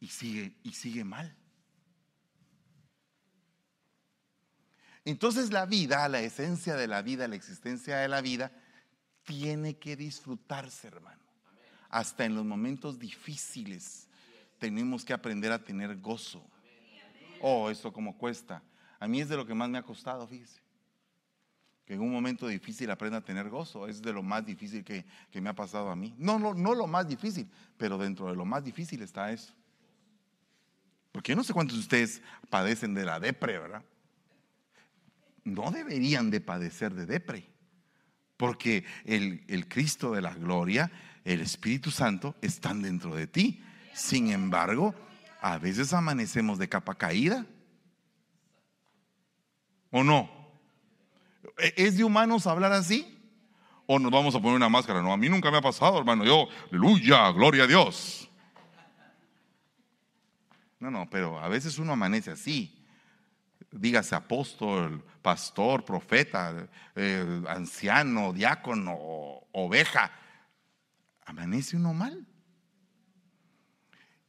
y 0.00 0.08
sigue, 0.08 0.54
y 0.62 0.72
sigue 0.72 1.02
mal. 1.02 1.34
Entonces 5.06 5.52
la 5.52 5.66
vida, 5.66 6.06
la 6.08 6.20
esencia 6.20 6.74
de 6.74 6.88
la 6.88 7.00
vida, 7.00 7.28
la 7.28 7.36
existencia 7.36 7.96
de 7.96 8.08
la 8.08 8.20
vida, 8.20 8.52
tiene 9.22 9.78
que 9.78 9.96
disfrutarse, 9.96 10.88
hermano. 10.88 11.22
Hasta 11.88 12.24
en 12.24 12.34
los 12.34 12.44
momentos 12.44 12.98
difíciles 12.98 14.05
tenemos 14.58 15.04
que 15.04 15.12
aprender 15.12 15.52
a 15.52 15.62
tener 15.62 15.96
gozo. 15.96 16.44
Oh, 17.40 17.70
esto 17.70 17.92
como 17.92 18.16
cuesta. 18.16 18.62
A 18.98 19.06
mí 19.06 19.20
es 19.20 19.28
de 19.28 19.36
lo 19.36 19.46
que 19.46 19.54
más 19.54 19.68
me 19.68 19.78
ha 19.78 19.82
costado, 19.82 20.26
fíjese. 20.26 20.60
Que 21.84 21.94
en 21.94 22.00
un 22.00 22.10
momento 22.10 22.48
difícil 22.48 22.90
aprenda 22.90 23.18
a 23.18 23.24
tener 23.24 23.48
gozo. 23.48 23.86
Es 23.86 24.02
de 24.02 24.12
lo 24.12 24.22
más 24.22 24.44
difícil 24.44 24.84
que, 24.84 25.04
me 25.40 25.48
ha 25.48 25.54
pasado 25.54 25.90
a 25.90 25.96
mí. 25.96 26.14
No, 26.18 26.38
no, 26.38 26.54
no 26.54 26.74
lo 26.74 26.86
más 26.86 27.06
difícil, 27.06 27.48
pero 27.76 27.98
dentro 27.98 28.28
de 28.28 28.36
lo 28.36 28.44
más 28.44 28.64
difícil 28.64 29.02
está 29.02 29.30
eso. 29.30 29.52
Porque 31.12 31.32
yo 31.32 31.36
no 31.36 31.44
sé 31.44 31.52
cuántos 31.52 31.76
de 31.76 31.82
ustedes 31.82 32.22
padecen 32.50 32.94
de 32.94 33.04
la 33.04 33.20
depre, 33.20 33.58
¿verdad? 33.58 33.84
No 35.44 35.70
deberían 35.70 36.30
de 36.30 36.40
padecer 36.40 36.94
de 36.94 37.06
depre. 37.06 37.48
Porque 38.36 38.84
el, 39.04 39.44
el 39.48 39.68
Cristo 39.68 40.12
de 40.12 40.22
la 40.22 40.34
gloria, 40.34 40.90
el 41.24 41.40
Espíritu 41.40 41.90
Santo, 41.90 42.34
están 42.42 42.82
dentro 42.82 43.14
de 43.14 43.26
ti. 43.26 43.62
Sin 43.96 44.30
embargo, 44.30 44.94
a 45.40 45.56
veces 45.56 45.94
amanecemos 45.94 46.58
de 46.58 46.68
capa 46.68 46.94
caída. 46.96 47.46
¿O 49.90 50.04
no? 50.04 50.28
¿E-, 51.56 51.72
¿Es 51.78 51.96
de 51.96 52.04
humanos 52.04 52.46
hablar 52.46 52.72
así? 52.72 53.18
¿O 53.86 53.98
nos 53.98 54.12
vamos 54.12 54.34
a 54.34 54.38
poner 54.38 54.56
una 54.56 54.68
máscara? 54.68 55.00
No, 55.00 55.14
a 55.14 55.16
mí 55.16 55.30
nunca 55.30 55.50
me 55.50 55.56
ha 55.56 55.62
pasado, 55.62 55.98
hermano. 55.98 56.26
Yo, 56.26 56.46
aleluya, 56.70 57.30
gloria 57.30 57.64
a 57.64 57.66
Dios. 57.66 58.30
No, 60.78 60.90
no, 60.90 61.08
pero 61.08 61.38
a 61.38 61.48
veces 61.48 61.78
uno 61.78 61.94
amanece 61.94 62.32
así. 62.32 62.84
Dígase 63.70 64.14
apóstol, 64.14 65.02
pastor, 65.22 65.86
profeta, 65.86 66.68
eh, 66.94 67.42
anciano, 67.48 68.34
diácono, 68.34 68.94
oveja. 69.52 70.12
Amanece 71.24 71.78
uno 71.78 71.94
mal. 71.94 72.26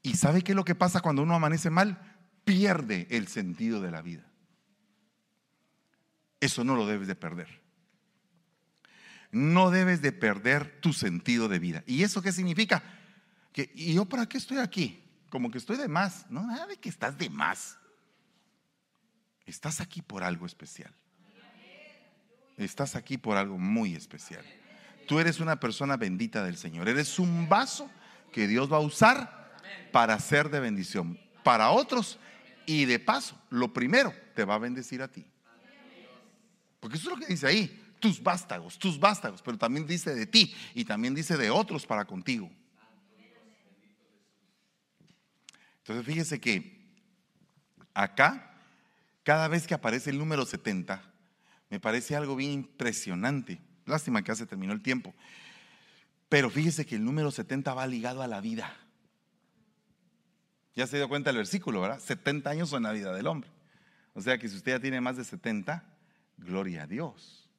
¿Y 0.08 0.16
sabe 0.16 0.42
qué 0.42 0.54
es 0.54 0.56
lo 0.56 0.64
que 0.64 0.74
pasa 0.74 1.02
cuando 1.02 1.22
uno 1.22 1.36
amanece 1.36 1.70
mal? 1.70 2.00
Pierde 2.46 3.08
el 3.10 3.28
sentido 3.28 3.82
de 3.82 3.92
la 3.92 4.02
vida. 4.02 4.24
Eso 6.40 6.64
no 6.64 6.78
lo 6.78 6.88
debes 6.88 7.10
de 7.10 7.16
perder. 7.16 7.62
No 9.32 9.70
debes 9.70 10.02
de 10.02 10.14
perder 10.14 10.80
tu 10.80 10.94
sentido 10.94 11.50
de 11.50 11.60
vida. 11.60 11.84
¿Y 11.86 12.04
eso 12.04 12.22
qué 12.22 12.32
significa? 12.32 12.82
Que, 13.52 13.70
¿Y 13.76 13.96
yo 13.96 14.06
para 14.06 14.28
qué 14.28 14.38
estoy 14.38 14.60
aquí? 14.60 15.04
Como 15.30 15.52
que 15.52 15.58
estoy 15.58 15.76
de 15.76 15.90
más. 15.90 16.26
No, 16.30 16.48
nada 16.48 16.68
de 16.68 16.78
que 16.78 16.88
estás 16.88 17.18
de 17.18 17.30
más. 17.30 17.78
Estás 19.46 19.82
aquí 19.82 20.02
por 20.02 20.24
algo 20.24 20.46
especial. 20.46 20.96
Estás 22.56 22.96
aquí 22.96 23.18
por 23.18 23.36
algo 23.36 23.58
muy 23.58 23.94
especial. 23.94 24.46
Tú 25.06 25.20
eres 25.20 25.42
una 25.42 25.60
persona 25.60 25.98
bendita 25.98 26.46
del 26.46 26.56
Señor. 26.56 26.88
Eres 26.88 27.20
un 27.20 27.50
vaso 27.50 27.92
que 28.32 28.48
Dios 28.48 28.72
va 28.72 28.78
a 28.78 28.80
usar 28.80 29.38
para 29.92 30.20
ser 30.20 30.50
de 30.50 30.60
bendición 30.60 31.20
para 31.44 31.70
otros 31.70 32.20
y 32.66 32.84
de 32.84 33.00
paso, 33.00 33.40
lo 33.50 33.72
primero, 33.72 34.14
te 34.36 34.44
va 34.44 34.56
a 34.56 34.60
bendecir 34.60 35.02
a 35.02 35.08
ti. 35.08 35.26
Porque 36.80 36.98
eso 36.98 37.10
es 37.10 37.18
lo 37.18 37.26
que 37.26 37.32
dice 37.32 37.48
ahí, 37.48 37.96
tus 38.00 38.22
vástagos, 38.22 38.78
tus 38.78 39.00
vástagos, 39.00 39.42
pero 39.42 39.58
también 39.58 39.88
dice 39.88 40.14
de 40.14 40.26
ti 40.26 40.54
y 40.74 40.84
también 40.84 41.16
dice 41.16 41.38
de 41.38 41.50
otros 41.50 41.86
para 41.86 42.06
contigo. 42.06 42.52
Entonces 45.78 46.06
fíjese 46.06 46.42
que 46.42 46.78
acá, 47.94 48.54
cada 49.24 49.48
vez 49.48 49.66
que 49.66 49.74
aparece 49.74 50.10
el 50.10 50.18
número 50.18 50.46
70, 50.46 51.02
me 51.70 51.80
parece 51.80 52.16
algo 52.16 52.36
bien 52.36 52.52
impresionante. 52.52 53.62
Lástima 53.86 54.22
que 54.22 54.28
ya 54.28 54.36
se 54.36 54.46
terminó 54.46 54.74
el 54.74 54.82
tiempo. 54.82 55.16
Pero 56.28 56.50
fíjese 56.50 56.86
que 56.86 56.96
el 56.96 57.06
número 57.06 57.32
70 57.32 57.74
va 57.74 57.88
ligado 57.88 58.22
a 58.22 58.28
la 58.28 58.42
vida. 58.42 58.76
Ya 60.78 60.86
se 60.86 60.98
dio 60.98 61.10
cuenta 61.10 61.32
el 61.32 61.38
versículo, 61.38 61.82
¿verdad? 61.82 62.00
70 62.00 62.52
años 62.52 62.70
son 62.70 62.84
la 62.84 62.92
vida 62.92 63.12
del 63.12 63.26
hombre. 63.26 63.50
O 64.14 64.22
sea 64.22 64.38
que 64.38 64.48
si 64.48 64.58
usted 64.58 64.74
ya 64.74 64.80
tiene 64.80 65.02
más 65.02 65.18
de 65.18 65.24
70, 65.24 65.84
gloria 66.38 66.84
a 66.84 66.88
Dios. 66.88 67.50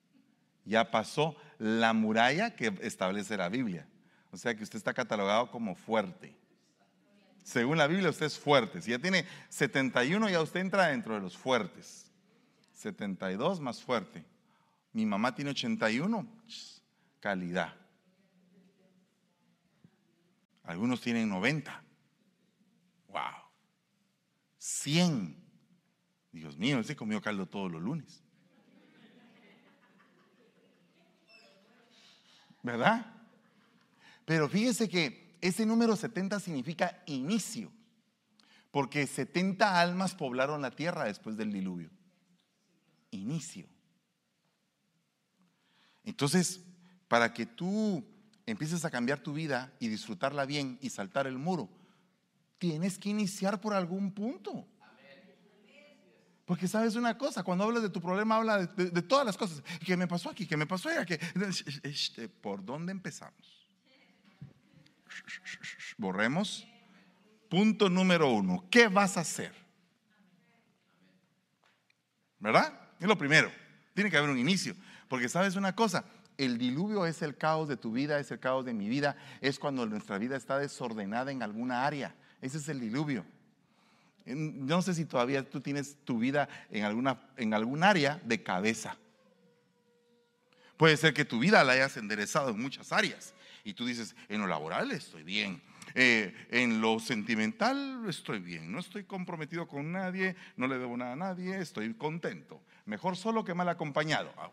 Ya 0.64 0.93
pasó 0.93 1.35
la 1.59 1.93
muralla 1.93 2.55
que 2.55 2.73
establece 2.81 3.37
la 3.37 3.49
Biblia. 3.49 3.89
O 4.31 4.37
sea 4.37 4.55
que 4.55 4.62
usted 4.62 4.77
está 4.77 4.95
catalogado 4.95 5.51
como 5.51 5.75
fuerte. 5.75 6.39
Según 7.43 7.79
la 7.79 7.89
Biblia, 7.89 8.09
usted 8.09 8.27
es 8.27 8.39
fuerte. 8.39 8.81
Si 8.81 8.93
ya 8.93 9.01
tiene 9.01 9.27
71, 9.49 10.31
ya 10.31 10.41
usted 10.41 10.61
entra 10.61 10.87
dentro 10.87 11.14
de 11.14 11.21
los 11.21 11.37
fuertes. 11.37 12.12
72 12.75 13.59
más 13.59 13.83
fuerte. 13.83 14.25
Mi 14.93 15.05
mamá 15.05 15.35
tiene 15.35 15.51
81, 15.51 16.25
calidad. 17.19 17.75
Algunos 20.62 21.01
tienen 21.01 21.29
90. 21.29 21.88
Wow. 23.09 23.49
100. 24.59 25.37
Dios 26.33 26.57
mío, 26.57 26.79
ese 26.79 26.97
comió 26.97 27.21
caldo 27.21 27.47
todos 27.47 27.71
los 27.71 27.83
lunes. 27.83 28.23
¿Verdad? 32.63 33.15
Pero 34.25 34.49
fíjese 34.49 34.89
que 34.89 35.39
ese 35.41 35.65
número 35.65 35.97
70 35.97 36.41
significa 36.41 37.03
inicio, 37.07 37.73
porque 38.71 39.07
70 39.07 39.81
almas 39.81 40.15
poblaron 40.15 40.61
la 40.61 40.71
tierra 40.71 41.05
después 41.05 41.37
del 41.37 41.53
diluvio. 41.53 41.91
Inicio. 43.11 43.67
Entonces, 46.05 46.61
para 47.07 47.33
que 47.33 47.47
tú 47.47 48.05
empieces 48.45 48.85
a 48.85 48.91
cambiar 48.91 49.21
tu 49.21 49.33
vida 49.33 49.73
y 49.79 49.89
disfrutarla 49.89 50.45
bien 50.45 50.79
y 50.83 50.91
saltar 50.91 51.27
el 51.27 51.39
muro, 51.39 51.71
tienes 52.59 52.99
que 52.99 53.09
iniciar 53.11 53.61
por 53.61 53.75
algún 53.75 54.13
punto. 54.13 54.67
Porque 56.45 56.67
sabes 56.67 56.95
una 56.97 57.19
cosa, 57.19 57.43
cuando 57.43 57.65
hablas 57.65 57.83
de 57.83 57.91
tu 57.91 58.01
problema, 58.01 58.37
habla 58.37 58.67
de, 58.67 59.03
todas 59.03 59.27
las 59.27 59.37
cosas. 59.37 59.63
¿Qué 59.85 59.97
me 59.99 60.07
pasó 60.07 60.31
aquí? 60.31 60.47
¿Qué 60.47 60.57
me 60.57 60.67
pasó 60.67 60.89
allá? 60.89 61.05
¿Qué? 61.05 61.19
¿Por 62.41 62.65
dónde 62.65 62.91
empezamos? 62.91 63.69
Borremos. 65.99 66.67
Punto 67.51 67.91
número 67.91 68.31
uno. 68.31 68.65
¿Qué 68.71 68.89
vas 68.89 69.19
a 69.19 69.21
hacer? 69.21 69.55
¿Verdad? 72.39 72.73
Es 72.99 73.07
lo 73.07 73.19
primero. 73.19 73.53
Tiene 73.95 74.11
que 74.11 74.17
haber 74.17 74.31
un 74.31 74.39
inicio. 74.39 74.75
Porque 75.09 75.29
sabes 75.29 75.55
una 75.55 75.75
cosa, 75.75 76.05
el 76.39 76.57
diluvio 76.57 77.05
es 77.05 77.21
el 77.21 77.37
caos 77.37 77.69
de 77.69 77.77
tu 77.77 77.93
vida, 77.93 78.19
es 78.21 78.31
el 78.31 78.39
caos 78.39 78.65
de 78.65 78.73
mi 78.73 78.89
vida, 78.89 79.17
es 79.41 79.59
cuando 79.59 79.85
nuestra 79.85 80.17
vida 80.17 80.37
está 80.37 80.59
desordenada 80.59 81.31
en 81.31 81.43
alguna 81.43 81.85
área. 81.85 82.15
Ese 82.41 82.59
es 82.59 82.68
el 82.68 82.80
diluvio. 82.80 83.24
No 84.26 84.82
sé 84.82 84.95
si 84.95 85.05
todavía 85.05 85.49
tú 85.49 85.61
tienes 85.61 85.97
tu 86.05 86.18
vida 86.18 86.49
en 86.70 86.84
alguna 86.84 87.20
en 87.36 87.55
algún 87.55 87.82
área 87.82 88.20
de 88.24 88.43
cabeza. 88.43 88.97
Puede 90.76 90.97
ser 90.97 91.14
que 91.14 91.24
tu 91.24 91.39
vida 91.39 91.64
la 91.64 91.72
hayas 91.72 91.97
enderezado 91.97 92.51
en 92.51 92.61
muchas 92.61 92.93
áreas 92.93 93.34
y 93.64 93.74
tú 93.74 93.84
dices, 93.84 94.14
en 94.28 94.41
lo 94.41 94.47
laboral 94.47 94.93
estoy 94.93 95.24
bien, 95.24 95.61
eh, 95.95 96.34
en 96.51 96.80
lo 96.80 97.01
sentimental 97.01 98.05
estoy 98.09 98.39
bien, 98.39 98.70
no 98.70 98.78
estoy 98.78 99.05
comprometido 99.05 99.66
con 99.66 99.91
nadie, 99.91 100.36
no 100.57 100.68
le 100.68 100.78
debo 100.78 100.97
nada 100.97 101.14
a 101.14 101.16
nadie, 101.16 101.59
estoy 101.59 101.93
contento. 101.95 102.62
Mejor 102.86 103.16
solo 103.16 103.45
que 103.45 103.55
mal 103.55 103.68
acompañado. 103.68 104.32
Ah, 104.39 104.51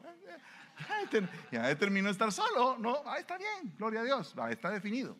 ya 1.51 1.75
terminó 1.77 2.07
de 2.07 2.13
estar 2.13 2.31
solo, 2.31 2.77
no, 2.79 3.03
ahí 3.05 3.21
está 3.21 3.37
bien, 3.37 3.73
gloria 3.77 4.01
a 4.01 4.03
Dios, 4.03 4.33
ahí 4.37 4.53
está 4.53 4.71
definido. 4.71 5.15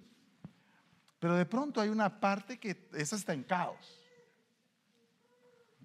Pero 1.26 1.38
de 1.38 1.46
pronto 1.48 1.82
hay 1.82 1.90
una 1.90 2.20
parte 2.20 2.60
que 2.60 2.88
esa 2.94 3.16
está 3.16 3.34
en 3.34 3.42
caos. 3.42 4.00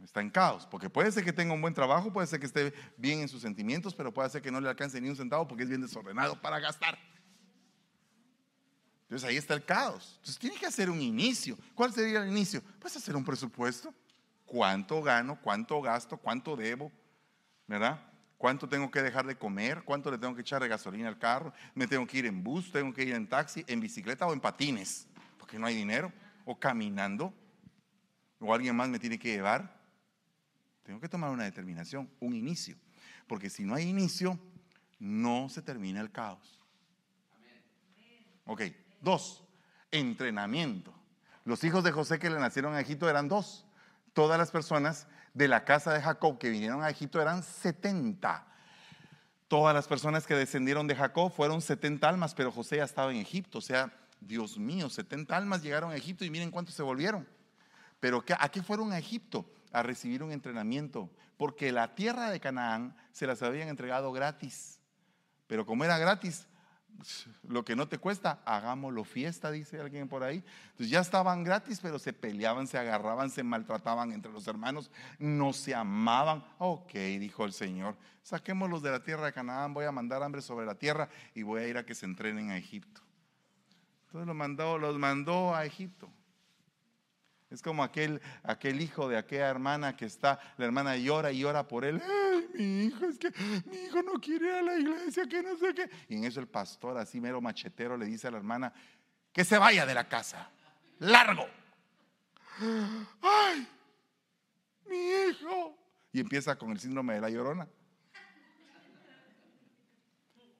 Está 0.04 0.20
en 0.20 0.28
caos, 0.28 0.66
porque 0.70 0.90
puede 0.90 1.10
ser 1.10 1.24
que 1.24 1.32
tenga 1.32 1.54
un 1.54 1.62
buen 1.62 1.72
trabajo, 1.72 2.12
puede 2.12 2.26
ser 2.26 2.40
que 2.40 2.44
esté 2.44 2.74
bien 2.98 3.20
en 3.20 3.28
sus 3.30 3.40
sentimientos, 3.40 3.94
pero 3.94 4.12
puede 4.12 4.28
ser 4.28 4.42
que 4.42 4.50
no 4.50 4.60
le 4.60 4.68
alcance 4.68 5.00
ni 5.00 5.08
un 5.08 5.16
centavo 5.16 5.48
porque 5.48 5.62
es 5.62 5.70
bien 5.70 5.80
desordenado 5.80 6.38
para 6.42 6.60
gastar. 6.60 6.98
Entonces 9.04 9.26
ahí 9.26 9.38
está 9.38 9.54
el 9.54 9.64
caos. 9.64 10.16
Entonces 10.16 10.38
tiene 10.38 10.56
que 10.58 10.66
hacer 10.66 10.90
un 10.90 11.00
inicio. 11.00 11.56
¿Cuál 11.74 11.94
sería 11.94 12.22
el 12.22 12.28
inicio? 12.28 12.62
Pues 12.78 12.94
hacer 12.94 13.16
un 13.16 13.24
presupuesto. 13.24 13.94
¿Cuánto 14.44 15.00
gano? 15.00 15.38
¿Cuánto 15.40 15.80
gasto? 15.80 16.18
¿Cuánto 16.18 16.54
debo? 16.54 16.92
¿Verdad? 17.66 17.98
¿Cuánto 18.36 18.68
tengo 18.68 18.90
que 18.90 19.00
dejar 19.00 19.26
de 19.26 19.36
comer? 19.36 19.84
¿Cuánto 19.84 20.10
le 20.10 20.18
tengo 20.18 20.34
que 20.34 20.42
echar 20.42 20.60
de 20.60 20.68
gasolina 20.68 21.08
al 21.08 21.18
carro? 21.18 21.54
¿Me 21.74 21.86
tengo 21.86 22.06
que 22.06 22.18
ir 22.18 22.26
en 22.26 22.44
bus? 22.44 22.70
¿Tengo 22.70 22.92
que 22.92 23.04
ir 23.04 23.14
en 23.14 23.26
taxi? 23.26 23.64
¿En 23.66 23.80
bicicleta 23.80 24.26
o 24.26 24.34
en 24.34 24.40
patines? 24.40 25.06
Porque 25.50 25.58
no 25.58 25.66
hay 25.66 25.74
dinero. 25.74 26.12
¿O 26.44 26.60
caminando? 26.60 27.34
¿O 28.38 28.54
alguien 28.54 28.76
más 28.76 28.88
me 28.88 29.00
tiene 29.00 29.18
que 29.18 29.32
llevar? 29.32 29.76
Tengo 30.84 31.00
que 31.00 31.08
tomar 31.08 31.30
una 31.30 31.42
determinación, 31.42 32.08
un 32.20 32.36
inicio. 32.36 32.76
Porque 33.26 33.50
si 33.50 33.64
no 33.64 33.74
hay 33.74 33.88
inicio, 33.88 34.38
no 35.00 35.48
se 35.48 35.60
termina 35.60 36.00
el 36.00 36.12
caos. 36.12 36.60
Ok, 38.44 38.62
dos, 39.00 39.42
entrenamiento. 39.90 40.94
Los 41.44 41.64
hijos 41.64 41.82
de 41.82 41.90
José 41.90 42.20
que 42.20 42.30
le 42.30 42.38
nacieron 42.38 42.74
a 42.74 42.80
Egipto 42.80 43.10
eran 43.10 43.26
dos. 43.26 43.66
Todas 44.12 44.38
las 44.38 44.52
personas 44.52 45.08
de 45.34 45.48
la 45.48 45.64
casa 45.64 45.92
de 45.92 46.00
Jacob 46.00 46.38
que 46.38 46.50
vinieron 46.50 46.84
a 46.84 46.90
Egipto 46.90 47.20
eran 47.20 47.42
70. 47.42 48.46
Todas 49.48 49.74
las 49.74 49.88
personas 49.88 50.28
que 50.28 50.36
descendieron 50.36 50.86
de 50.86 50.94
Jacob 50.94 51.32
fueron 51.32 51.60
70 51.60 52.08
almas, 52.08 52.36
pero 52.36 52.52
José 52.52 52.76
ya 52.76 52.84
estaba 52.84 53.10
en 53.10 53.16
Egipto. 53.16 53.58
O 53.58 53.62
sea, 53.62 53.92
Dios 54.20 54.58
mío, 54.58 54.88
70 54.88 55.36
almas 55.36 55.62
llegaron 55.62 55.90
a 55.90 55.96
Egipto 55.96 56.24
y 56.24 56.30
miren 56.30 56.50
cuántos 56.50 56.74
se 56.74 56.82
volvieron. 56.82 57.26
Pero 58.00 58.24
¿a 58.38 58.48
qué 58.50 58.62
fueron 58.62 58.92
a 58.92 58.98
Egipto? 58.98 59.50
A 59.72 59.82
recibir 59.82 60.22
un 60.22 60.32
entrenamiento, 60.32 61.10
porque 61.36 61.72
la 61.72 61.94
tierra 61.94 62.30
de 62.30 62.40
Canaán 62.40 62.96
se 63.12 63.26
las 63.26 63.42
habían 63.42 63.68
entregado 63.68 64.12
gratis. 64.12 64.80
Pero 65.46 65.66
como 65.66 65.84
era 65.84 65.98
gratis, 65.98 66.46
lo 67.42 67.64
que 67.64 67.76
no 67.76 67.88
te 67.88 67.98
cuesta, 67.98 68.40
hagámoslo 68.44 69.04
fiesta, 69.04 69.50
dice 69.50 69.80
alguien 69.80 70.08
por 70.08 70.22
ahí. 70.22 70.44
Entonces 70.70 70.90
ya 70.90 71.00
estaban 71.00 71.44
gratis, 71.44 71.80
pero 71.80 71.98
se 71.98 72.12
peleaban, 72.12 72.66
se 72.66 72.78
agarraban, 72.78 73.30
se 73.30 73.42
maltrataban 73.42 74.12
entre 74.12 74.32
los 74.32 74.46
hermanos, 74.46 74.90
no 75.18 75.52
se 75.52 75.74
amaban. 75.74 76.44
Ok, 76.58 76.92
dijo 76.92 77.44
el 77.44 77.52
Señor, 77.52 77.96
saquémoslos 78.22 78.82
de 78.82 78.90
la 78.90 79.02
tierra 79.02 79.26
de 79.26 79.32
Canaán, 79.32 79.74
voy 79.74 79.86
a 79.86 79.92
mandar 79.92 80.22
hambre 80.22 80.42
sobre 80.42 80.66
la 80.66 80.74
tierra 80.74 81.08
y 81.34 81.42
voy 81.42 81.62
a 81.62 81.68
ir 81.68 81.78
a 81.78 81.86
que 81.86 81.94
se 81.94 82.06
entrenen 82.06 82.50
a 82.50 82.56
Egipto. 82.56 83.02
Entonces 84.10 84.26
los 84.26 84.34
mandó, 84.34 84.76
los 84.76 84.98
mandó 84.98 85.54
a 85.54 85.64
Egipto. 85.64 86.10
Es 87.48 87.62
como 87.62 87.84
aquel, 87.84 88.20
aquel 88.42 88.80
hijo 88.80 89.08
de 89.08 89.16
aquella 89.16 89.46
hermana 89.46 89.96
que 89.96 90.04
está, 90.04 90.40
la 90.56 90.64
hermana 90.64 90.96
llora 90.96 91.30
y 91.30 91.38
llora 91.38 91.68
por 91.68 91.84
él. 91.84 92.02
Ay, 92.04 92.48
mi 92.54 92.84
hijo, 92.86 93.06
es 93.06 93.20
que 93.20 93.30
mi 93.66 93.76
hijo 93.76 94.02
no 94.02 94.14
quiere 94.14 94.48
ir 94.48 94.54
a 94.54 94.62
la 94.62 94.76
iglesia, 94.76 95.28
que 95.28 95.40
no 95.44 95.56
sé 95.56 95.72
qué. 95.74 95.88
Y 96.08 96.16
en 96.16 96.24
eso 96.24 96.40
el 96.40 96.48
pastor, 96.48 96.98
así 96.98 97.20
mero 97.20 97.40
machetero, 97.40 97.96
le 97.96 98.06
dice 98.06 98.26
a 98.26 98.32
la 98.32 98.38
hermana, 98.38 98.72
que 99.32 99.44
se 99.44 99.56
vaya 99.58 99.86
de 99.86 99.94
la 99.94 100.08
casa. 100.08 100.50
Largo. 100.98 101.46
Ay, 103.22 103.68
mi 104.88 105.30
hijo. 105.30 105.78
Y 106.12 106.18
empieza 106.18 106.58
con 106.58 106.72
el 106.72 106.80
síndrome 106.80 107.14
de 107.14 107.20
la 107.20 107.30
llorona. 107.30 107.68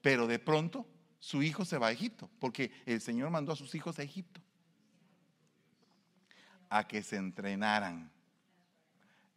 Pero 0.03 0.29
de 0.29 0.39
pronto 0.39 0.87
su 1.21 1.43
hijo 1.43 1.65
se 1.65 1.79
va 1.79 1.89
a 1.89 1.93
Egipto, 1.93 2.29
porque 2.41 2.73
el 2.87 3.01
Señor 3.01 3.31
mandó 3.31 3.53
a 3.53 3.57
sus 3.57 3.75
hijos 3.75 3.99
a 3.99 4.03
Egipto 4.03 4.41
a 6.71 6.87
que 6.87 7.03
se 7.03 7.17
entrenaran. 7.17 8.11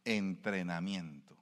Entrenamiento. 0.04 1.36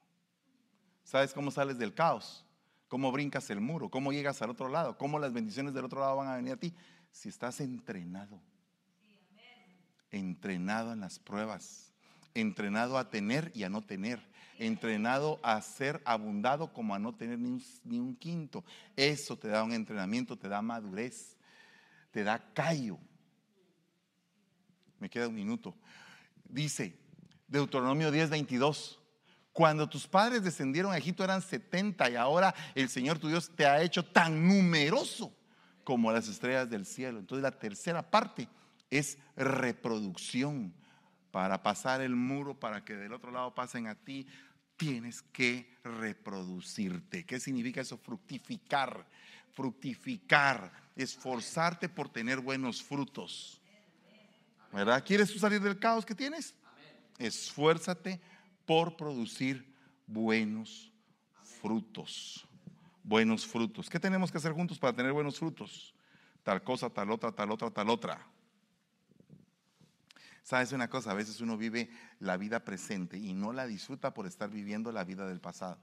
¿Sabes 1.05 1.34
cómo 1.34 1.51
sales 1.51 1.78
del 1.78 1.95
caos? 1.95 2.45
¿Cómo 2.88 3.12
brincas 3.12 3.51
el 3.51 3.61
muro? 3.61 3.90
¿Cómo 3.90 4.12
llegas 4.12 4.40
al 4.43 4.51
otro 4.51 4.68
lado? 4.68 4.97
¿Cómo 4.97 5.18
las 5.18 5.32
bendiciones 5.32 5.74
del 5.74 5.84
otro 5.84 6.01
lado 6.01 6.16
van 6.16 6.28
a 6.28 6.36
venir 6.36 6.53
a 6.53 6.57
ti? 6.57 6.74
Si 7.11 7.28
estás 7.28 7.61
entrenado. 7.61 8.40
Entrenado 10.11 10.93
en 10.93 11.01
las 11.01 11.18
pruebas. 11.18 11.93
Entrenado 12.34 12.97
a 12.99 13.11
tener 13.11 13.53
y 13.55 13.64
a 13.64 13.68
no 13.68 13.82
tener. 13.82 14.22
Entrenado 14.65 15.41
a 15.43 15.61
ser 15.61 16.01
abundado 16.05 16.73
como 16.73 16.95
a 16.95 16.99
no 16.99 17.15
tener 17.15 17.39
ni 17.39 17.99
un, 17.99 18.17
quinto. 18.17 18.65
Eso 18.97 19.37
te 19.37 19.49
da 19.49 19.65
un 19.65 19.73
entrenamiento, 19.73 20.39
te 20.39 20.49
da 20.49 20.63
madurez, 20.63 21.37
te 22.11 22.23
da 22.23 22.39
callo 22.55 22.99
me 25.03 25.11
queda 25.11 25.27
un 25.27 25.35
minuto. 25.35 25.75
Dice 26.45 26.97
Deuteronomio 27.49 28.13
10, 28.13 28.31
22. 28.31 29.01
Cuando 29.53 29.89
tus 29.89 30.07
padres 30.07 30.45
descendieron 30.45 30.93
a 30.93 30.97
Egipto 30.97 31.25
eran 31.25 31.43
70 31.43 32.09
y 32.11 32.15
ahora 32.15 32.55
el 32.77 32.89
Señor 32.89 33.19
tu 33.19 33.29
Dios 33.29 33.51
te 33.55 33.67
ha 33.67 33.83
hecho 33.83 34.05
tan 34.05 34.47
numeroso 34.47 35.37
como 35.83 36.13
las 36.13 36.29
estrellas 36.29 36.71
del 36.71 36.87
cielo. 36.87 37.19
Entonces 37.19 37.43
la 37.43 37.51
tercera 37.51 38.09
parte 38.11 38.49
es 38.91 39.19
reproducción. 39.37 40.73
Para 41.33 41.63
pasar 41.63 42.03
el 42.03 42.15
muro, 42.15 42.61
para 42.61 42.85
que 42.85 42.95
del 42.95 43.15
otro 43.15 43.33
lado 43.33 43.55
pasen 43.55 43.87
a 43.87 43.95
ti, 43.95 44.27
tienes 44.83 45.22
que 45.22 45.78
reproducirte. 45.85 47.24
¿Qué 47.24 47.39
significa 47.39 47.80
eso? 47.80 47.97
Fructificar. 47.97 49.07
Fructificar. 49.53 50.72
Esforzarte 50.97 51.89
por 51.89 52.09
tener 52.09 52.41
buenos 52.41 52.83
frutos. 52.83 53.61
¿Verdad? 54.72 55.05
¿Quieres 55.07 55.30
salir 55.39 55.61
del 55.61 55.78
caos 55.78 56.05
que 56.05 56.16
tienes? 56.16 56.57
Esfuérzate 57.18 58.20
por 58.66 58.97
producir 58.97 59.72
buenos 60.05 60.91
frutos. 61.61 62.45
Buenos 63.05 63.47
frutos. 63.47 63.89
¿Qué 63.89 64.01
tenemos 64.01 64.33
que 64.33 64.39
hacer 64.39 64.53
juntos 64.53 64.80
para 64.80 64.97
tener 64.97 65.12
buenos 65.12 65.39
frutos? 65.39 65.95
Tal 66.43 66.64
cosa, 66.64 66.91
tal 66.91 67.12
otra, 67.12 67.30
tal 67.30 67.53
otra, 67.53 67.70
tal 67.70 67.89
otra. 67.89 68.26
¿Sabes 70.43 70.72
una 70.72 70.88
cosa? 70.88 71.12
A 71.12 71.14
veces 71.14 71.40
uno 71.40 71.57
vive 71.57 71.90
la 72.18 72.36
vida 72.36 72.64
presente 72.64 73.16
y 73.16 73.32
no 73.32 73.53
la 73.53 73.66
disfruta 73.66 74.12
por 74.12 74.26
estar 74.26 74.51
viviendo 74.51 74.90
la 74.90 75.05
vida 75.05 75.26
del 75.26 75.40
pasado. 75.40 75.78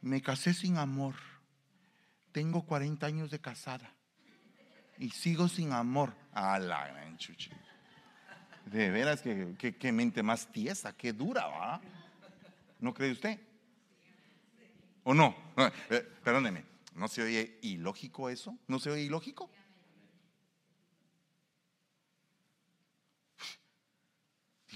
Me 0.00 0.22
casé 0.22 0.54
sin 0.54 0.78
amor. 0.78 1.14
Tengo 2.32 2.64
40 2.64 3.06
años 3.06 3.30
de 3.30 3.40
casada 3.40 3.92
y 4.98 5.10
sigo 5.10 5.48
sin 5.48 5.72
amor. 5.72 6.14
A 6.32 6.58
la 6.58 6.86
gran 6.88 7.16
chucha. 7.18 7.50
De 8.66 8.90
veras 8.90 9.22
que, 9.22 9.92
mente 9.92 10.22
más 10.22 10.46
tiesa, 10.52 10.96
qué 10.96 11.12
dura, 11.12 11.46
¿va? 11.46 11.80
¿No 12.80 12.94
cree 12.94 13.12
usted? 13.12 13.38
¿O 15.04 15.14
no? 15.14 15.34
Eh, 15.90 16.06
perdóneme, 16.22 16.64
¿no 16.94 17.08
se 17.08 17.22
oye 17.22 17.58
ilógico 17.62 18.28
eso? 18.28 18.56
¿No 18.68 18.78
se 18.78 18.90
oye 18.90 19.02
ilógico? 19.02 19.50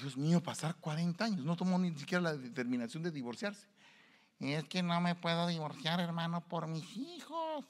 Dios 0.02 0.16
mío, 0.16 0.42
pasar 0.42 0.74
40 0.76 1.24
años. 1.24 1.44
No 1.44 1.56
tomó 1.56 1.78
ni 1.78 1.96
siquiera 1.96 2.20
la 2.20 2.36
determinación 2.36 3.04
de 3.04 3.12
divorciarse. 3.12 3.68
Es 4.40 4.64
que 4.64 4.82
no 4.82 5.00
me 5.00 5.14
puedo 5.14 5.46
divorciar, 5.46 6.00
hermano, 6.00 6.40
por 6.40 6.66
mis 6.66 6.96
hijos. 6.96 7.64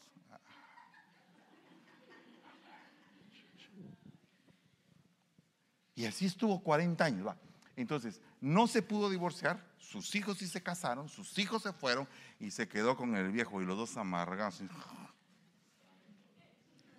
Y 5.94 6.06
así 6.06 6.24
estuvo 6.24 6.62
40 6.62 7.04
años. 7.04 7.36
Entonces, 7.76 8.20
no 8.40 8.66
se 8.66 8.80
pudo 8.80 9.10
divorciar, 9.10 9.62
sus 9.78 10.14
hijos 10.14 10.38
sí 10.38 10.46
se 10.46 10.62
casaron, 10.62 11.10
sus 11.10 11.38
hijos 11.38 11.62
se 11.62 11.72
fueron 11.74 12.08
y 12.40 12.50
se 12.50 12.66
quedó 12.66 12.96
con 12.96 13.14
el 13.14 13.30
viejo 13.30 13.60
y 13.60 13.66
los 13.66 13.76
dos 13.76 13.96
amargados. 13.98 14.62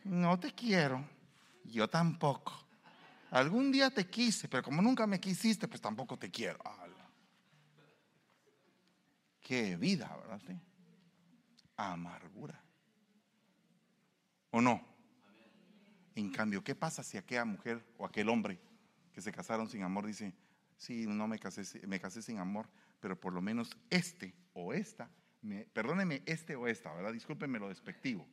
No 0.03 0.39
te 0.39 0.53
quiero, 0.53 1.03
yo 1.63 1.89
tampoco. 1.89 2.62
Algún 3.33 3.71
día 3.71 3.89
te 3.89 4.05
quise, 4.05 4.47
pero 4.47 4.61
como 4.61 4.79
nunca 4.79 5.07
me 5.07 5.19
quisiste, 5.19 5.67
pues 5.67 5.81
tampoco 5.81 6.19
te 6.19 6.29
quiero. 6.29 6.59
Qué 9.41 9.75
vida, 9.75 10.15
¿verdad? 10.17 10.39
Amargura. 11.75 12.63
¿O 14.51 14.61
no? 14.61 14.85
En 16.13 16.29
cambio, 16.29 16.63
¿qué 16.63 16.75
pasa 16.75 17.01
si 17.01 17.17
aquella 17.17 17.43
mujer 17.43 17.83
o 17.97 18.05
aquel 18.05 18.29
hombre 18.29 18.59
que 19.11 19.19
se 19.19 19.31
casaron 19.31 19.67
sin 19.67 19.81
amor 19.81 20.05
dice, 20.05 20.35
sí, 20.77 21.07
no 21.07 21.27
me 21.27 21.39
casé, 21.39 21.87
me 21.87 21.99
casé 21.99 22.21
sin 22.21 22.37
amor, 22.37 22.69
pero 22.99 23.19
por 23.19 23.33
lo 23.33 23.41
menos 23.41 23.75
este 23.89 24.35
o 24.53 24.75
esta, 24.75 25.09
perdóneme, 25.73 26.21
este 26.27 26.55
o 26.55 26.67
esta, 26.67 26.93
¿verdad? 26.93 27.11
Discúlpenme 27.11 27.57
lo 27.57 27.69
despectivo. 27.69 28.27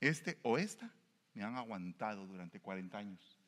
Este 0.00 0.38
o 0.44 0.56
esta 0.56 0.90
me 1.34 1.42
han 1.42 1.56
aguantado 1.56 2.26
durante 2.26 2.58
40 2.58 2.96
años. 2.96 3.41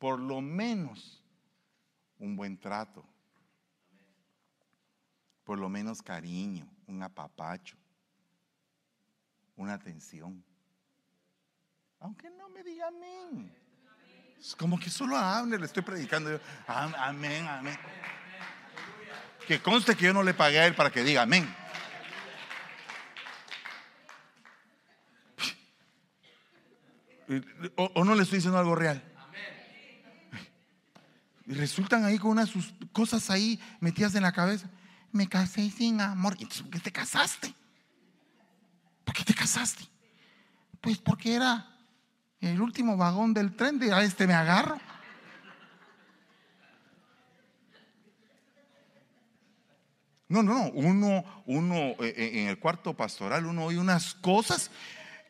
Por 0.00 0.18
lo 0.18 0.40
menos 0.40 1.22
un 2.18 2.34
buen 2.34 2.58
trato. 2.58 3.04
Por 5.44 5.58
lo 5.58 5.68
menos 5.68 6.00
cariño, 6.00 6.66
un 6.86 7.02
apapacho, 7.02 7.76
una 9.56 9.74
atención. 9.74 10.42
Aunque 11.98 12.30
no 12.30 12.48
me 12.48 12.64
diga 12.64 12.88
amén. 12.88 13.54
Es 14.38 14.56
como 14.56 14.80
que 14.80 14.88
solo 14.88 15.18
a 15.18 15.38
Abner 15.38 15.60
le 15.60 15.66
estoy 15.66 15.82
predicando. 15.82 16.40
Amén, 16.66 17.46
amén. 17.46 17.76
Que 19.46 19.60
conste 19.60 19.94
que 19.94 20.06
yo 20.06 20.14
no 20.14 20.22
le 20.22 20.32
pagué 20.32 20.60
a 20.60 20.66
él 20.66 20.74
para 20.74 20.90
que 20.90 21.04
diga 21.04 21.22
amén. 21.22 21.46
O, 27.76 28.04
no 28.04 28.16
le 28.16 28.24
estoy 28.24 28.38
diciendo 28.38 28.58
algo 28.58 28.74
real. 28.74 29.09
Y 31.50 31.54
resultan 31.54 32.04
ahí 32.04 32.16
con 32.16 32.30
unas 32.30 32.48
sus 32.48 32.72
cosas 32.92 33.28
ahí 33.28 33.58
metidas 33.80 34.14
en 34.14 34.22
la 34.22 34.30
cabeza. 34.30 34.70
Me 35.10 35.28
casé 35.28 35.68
sin 35.68 36.00
amor. 36.00 36.36
¿Y 36.38 36.44
entonces 36.44 36.62
por 36.62 36.70
qué 36.70 36.78
te 36.78 36.92
casaste? 36.92 37.52
¿Por 39.04 39.12
qué 39.16 39.24
te 39.24 39.34
casaste? 39.34 39.82
Pues 40.80 40.98
porque 40.98 41.34
era 41.34 41.76
el 42.40 42.60
último 42.62 42.96
vagón 42.96 43.34
del 43.34 43.56
tren, 43.56 43.80
de 43.80 43.92
a 43.92 44.00
este 44.04 44.28
me 44.28 44.34
agarro. 44.34 44.78
No, 50.28 50.44
no, 50.44 50.54
no. 50.54 50.70
Uno, 50.70 51.42
uno 51.46 51.74
eh, 51.74 52.14
eh, 52.16 52.42
en 52.42 52.48
el 52.48 52.60
cuarto 52.60 52.96
pastoral, 52.96 53.44
uno 53.46 53.64
oye 53.64 53.78
unas 53.80 54.14
cosas 54.14 54.70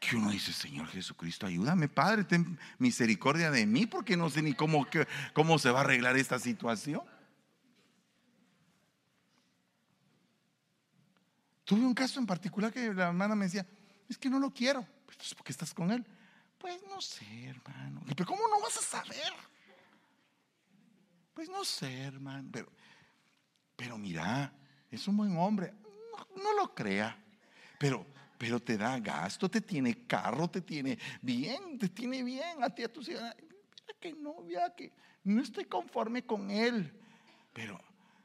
que 0.01 0.16
uno 0.16 0.30
dice, 0.30 0.53
Señor 0.53 0.88
Jesucristo, 0.88 1.46
ayúdame, 1.46 1.86
Padre, 1.86 2.24
ten 2.24 2.59
misericordia 2.78 3.51
de 3.51 3.66
mí, 3.66 3.86
porque 3.86 4.16
no 4.16 4.30
sé 4.30 4.40
ni 4.40 4.55
cómo, 4.55 4.86
cómo 5.34 5.59
se 5.59 5.70
va 5.70 5.80
a 5.80 5.82
arreglar 5.82 6.16
esta 6.16 6.38
situación. 6.38 7.03
Tuve 11.64 11.82
un 11.82 11.94
caso 11.94 12.18
en 12.18 12.26
particular 12.26 12.72
que 12.72 12.92
la 12.92 13.09
hermana 13.09 13.36
me 13.36 13.44
decía, 13.44 13.64
es 14.09 14.18
que 14.18 14.30
no 14.30 14.40
lo 14.40 14.53
quiero. 14.53 14.84
Pues, 15.07 15.34
¿Por 15.34 15.44
qué 15.44 15.53
estás 15.53 15.72
con 15.72 15.92
él? 15.92 16.05
Pues 16.59 16.82
no 16.88 17.01
sé, 17.01 17.44
hermano. 17.44 18.03
Pero 18.07 18.26
¿cómo 18.26 18.42
no 18.48 18.61
vas 18.61 18.76
a 18.78 18.82
saber? 18.82 19.32
Pues 21.34 21.48
no 21.48 21.64
sé, 21.64 22.03
hermano. 22.03 22.48
Pero, 22.51 22.72
pero 23.76 23.96
mira, 23.98 24.53
es 24.90 25.07
un 25.07 25.16
buen 25.16 25.36
hombre. 25.36 25.72
No, 26.36 26.53
lo 26.55 26.74
crea. 26.74 27.16
Pero, 27.78 28.07
pero 28.41 28.59
te 28.59 28.78
da 28.78 28.99
gasto, 28.99 29.51
te 29.51 29.61
tiene 29.61 30.07
carro, 30.07 30.49
te 30.49 30.62
tiene 30.62 30.99
bien, 31.20 31.78
te 31.78 31.91
tiene 31.91 32.24
bien 32.24 32.64
a 32.64 32.70
ti, 32.70 32.82
a 32.82 32.91
tu 32.91 33.03
ciudad. 33.03 33.36
Mira 33.38 33.99
que 34.01 34.14
no, 34.14 34.41
mira 34.41 34.74
que 34.74 34.95
no 35.24 35.43
estoy 35.43 35.66
conforme 35.66 36.24
con 36.24 36.51
él. 36.51 36.91
Pero, 37.53 37.78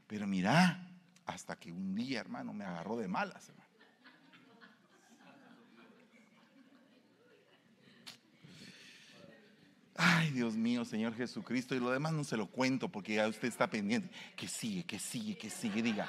pero 0.07 0.26
mira, 0.26 0.89
hasta 1.26 1.57
que 1.57 1.70
un 1.70 1.93
día, 1.95 2.22
hermano, 2.22 2.53
me 2.53 2.63
agarró 2.63 2.95
de 2.95 3.09
malas, 3.09 3.49
hermano. 3.49 3.70
Ay, 9.97 10.32
Dios 10.32 10.55
mío, 10.55 10.86
Señor 10.86 11.13
Jesucristo. 11.13 11.76
Y 11.76 11.82
lo 11.82 11.91
demás 11.91 12.13
no 12.13 12.24
se 12.24 12.38
lo 12.38 12.47
cuento 12.47 12.88
porque 12.88 13.16
ya 13.16 13.28
usted 13.28 13.49
está 13.49 13.70
pendiente. 13.70 14.09
Que 14.38 14.47
sigue, 14.47 14.86
que 14.86 14.97
sigue, 14.97 15.38
que 15.38 15.49
sigue. 15.49 15.82
Diga, 15.82 16.07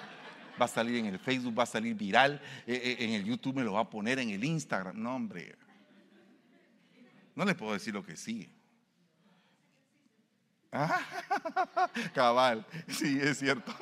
va 0.60 0.66
a 0.66 0.68
salir 0.68 0.96
en 0.96 1.06
el 1.06 1.18
Facebook, 1.18 1.58
va 1.58 1.64
a 1.64 1.66
salir 1.66 1.94
viral. 1.94 2.40
Eh, 2.66 2.74
eh, 2.74 2.96
en 3.00 3.10
el 3.12 3.24
YouTube 3.24 3.56
me 3.56 3.64
lo 3.64 3.74
va 3.74 3.80
a 3.80 3.90
poner, 3.90 4.18
en 4.18 4.30
el 4.30 4.44
Instagram. 4.44 5.00
No, 5.00 5.14
hombre. 5.14 5.56
No 7.34 7.44
le 7.44 7.54
puedo 7.54 7.72
decir 7.72 7.92
lo 7.92 8.04
que 8.04 8.16
sigue. 8.16 8.50
cabal, 12.14 12.66
sí, 12.88 13.18
es 13.20 13.38
cierto. 13.38 13.74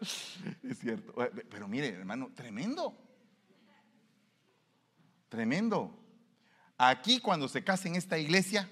es 0.62 0.78
cierto. 0.78 1.14
Pero 1.50 1.68
mire, 1.68 1.88
hermano, 1.88 2.30
tremendo. 2.34 2.96
Tremendo. 5.28 6.02
Aquí 6.78 7.20
cuando 7.20 7.48
se 7.48 7.64
casa 7.64 7.88
en 7.88 7.96
esta 7.96 8.18
iglesia, 8.18 8.70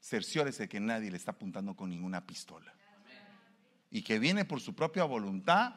cerciórese 0.00 0.68
que 0.68 0.80
nadie 0.80 1.10
le 1.10 1.16
está 1.16 1.32
apuntando 1.32 1.74
con 1.74 1.90
ninguna 1.90 2.26
pistola. 2.26 2.72
Y 3.90 4.02
que 4.02 4.18
viene 4.18 4.44
por 4.44 4.60
su 4.60 4.74
propia 4.74 5.04
voluntad, 5.04 5.74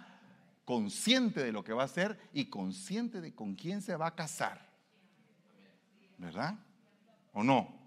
consciente 0.66 1.44
de 1.44 1.52
lo 1.52 1.64
que 1.64 1.74
va 1.74 1.84
a 1.84 1.86
hacer 1.86 2.18
y 2.34 2.46
consciente 2.46 3.22
de 3.22 3.34
con 3.34 3.56
quién 3.56 3.82
se 3.82 3.96
va 3.96 4.08
a 4.08 4.16
casar. 4.16 4.70
¿Verdad? 6.18 6.58
¿O 7.34 7.44
no? 7.44 7.84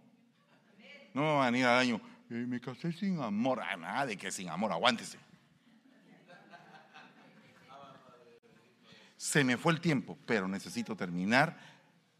No 1.15 1.23
me 1.23 1.35
van 1.37 1.55
a 1.55 1.59
ir 1.59 1.65
al 1.65 1.79
año, 1.79 2.01
eh, 2.29 2.35
me 2.35 2.61
casé 2.61 2.93
sin 2.93 3.21
amor. 3.21 3.61
Ah, 3.63 3.77
nada 3.77 4.07
de 4.07 4.17
que 4.17 4.31
sin 4.31 4.51
amor, 4.51 4.73
aguántese. 4.73 5.19
Se 9.17 9.43
me 9.43 9.57
fue 9.57 9.73
el 9.73 9.81
tiempo, 9.81 10.19
pero 10.27 10.47
necesito 10.47 10.95
terminar 10.95 11.59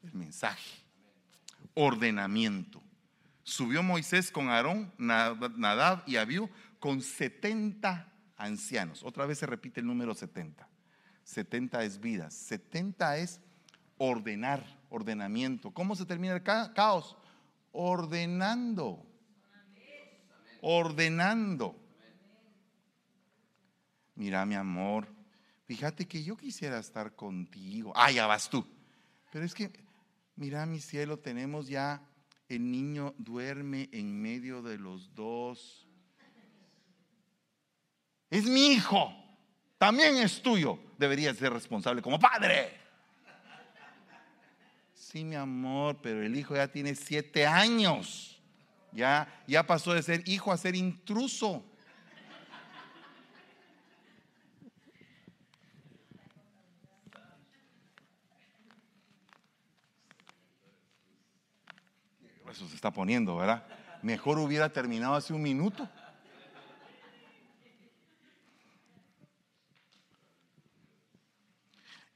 el 0.03 0.15
mensaje. 0.15 0.83
Ordenamiento. 1.75 2.83
Subió 3.43 3.83
Moisés 3.83 4.33
con 4.33 4.49
Aarón, 4.49 4.93
Nadab 4.99 6.03
y 6.07 6.17
Abiú 6.17 6.49
con 6.81 7.03
70 7.03 8.16
ancianos. 8.37 9.03
Otra 9.03 9.27
vez 9.27 9.39
se 9.39 9.47
repite 9.47 9.81
el 9.81 9.87
número 9.87 10.15
70. 10.15 10.69
70 11.25 11.83
es 11.85 12.01
vida, 12.01 12.31
70 12.31 13.19
es 13.19 13.41
ordenar, 13.99 14.65
ordenamiento. 14.91 15.73
¿Cómo 15.73 15.97
se 15.97 16.07
termina 16.07 16.35
el 16.35 16.43
caos? 16.43 17.17
Ordenando. 17.73 19.05
Ordenando. 20.61 21.77
Mira, 24.15 24.47
mi 24.47 24.55
amor, 24.55 25.09
fíjate 25.65 26.07
que 26.07 26.23
yo 26.23 26.37
quisiera 26.37 26.79
estar 26.79 27.15
contigo. 27.15 27.93
Ah, 27.95 28.11
ya 28.11 28.27
vas 28.27 28.49
tú. 28.49 28.67
Pero 29.31 29.45
es 29.45 29.55
que, 29.55 29.71
mira, 30.37 30.65
mi 30.65 30.81
cielo, 30.81 31.19
tenemos 31.19 31.69
ya 31.69 32.03
el 32.49 32.71
niño 32.71 33.15
duerme 33.19 33.89
en 33.93 34.21
medio 34.21 34.63
de 34.63 34.79
los 34.79 35.15
dos. 35.15 35.86
Es 38.37 38.45
mi 38.45 38.67
hijo, 38.67 39.15
también 39.79 40.19
es 40.19 40.43
tuyo. 40.43 40.79
Deberías 40.99 41.39
ser 41.39 41.55
responsable 41.55 42.03
como 42.03 42.21
padre. 42.21 42.71
Sí, 44.93 45.25
mi 45.25 45.37
amor, 45.37 46.01
pero 46.03 46.23
el 46.23 46.37
hijo 46.37 46.55
ya 46.55 46.69
tiene 46.69 46.95
siete 46.95 47.47
años. 47.47 48.39
Ya, 48.93 49.27
ya 49.47 49.67
pasó 49.67 49.95
de 49.95 50.03
ser 50.03 50.23
hijo 50.29 50.53
a 50.53 50.59
ser 50.59 50.75
intruso. 50.75 51.65
eso 62.51 62.69
se 62.69 62.75
está 62.75 62.91
poniendo, 62.91 63.37
¿verdad? 63.37 63.67
Mejor 64.03 64.39
hubiera 64.39 64.69
terminado 64.71 65.15
hace 65.15 65.33
un 65.33 65.41
minuto. 65.41 65.89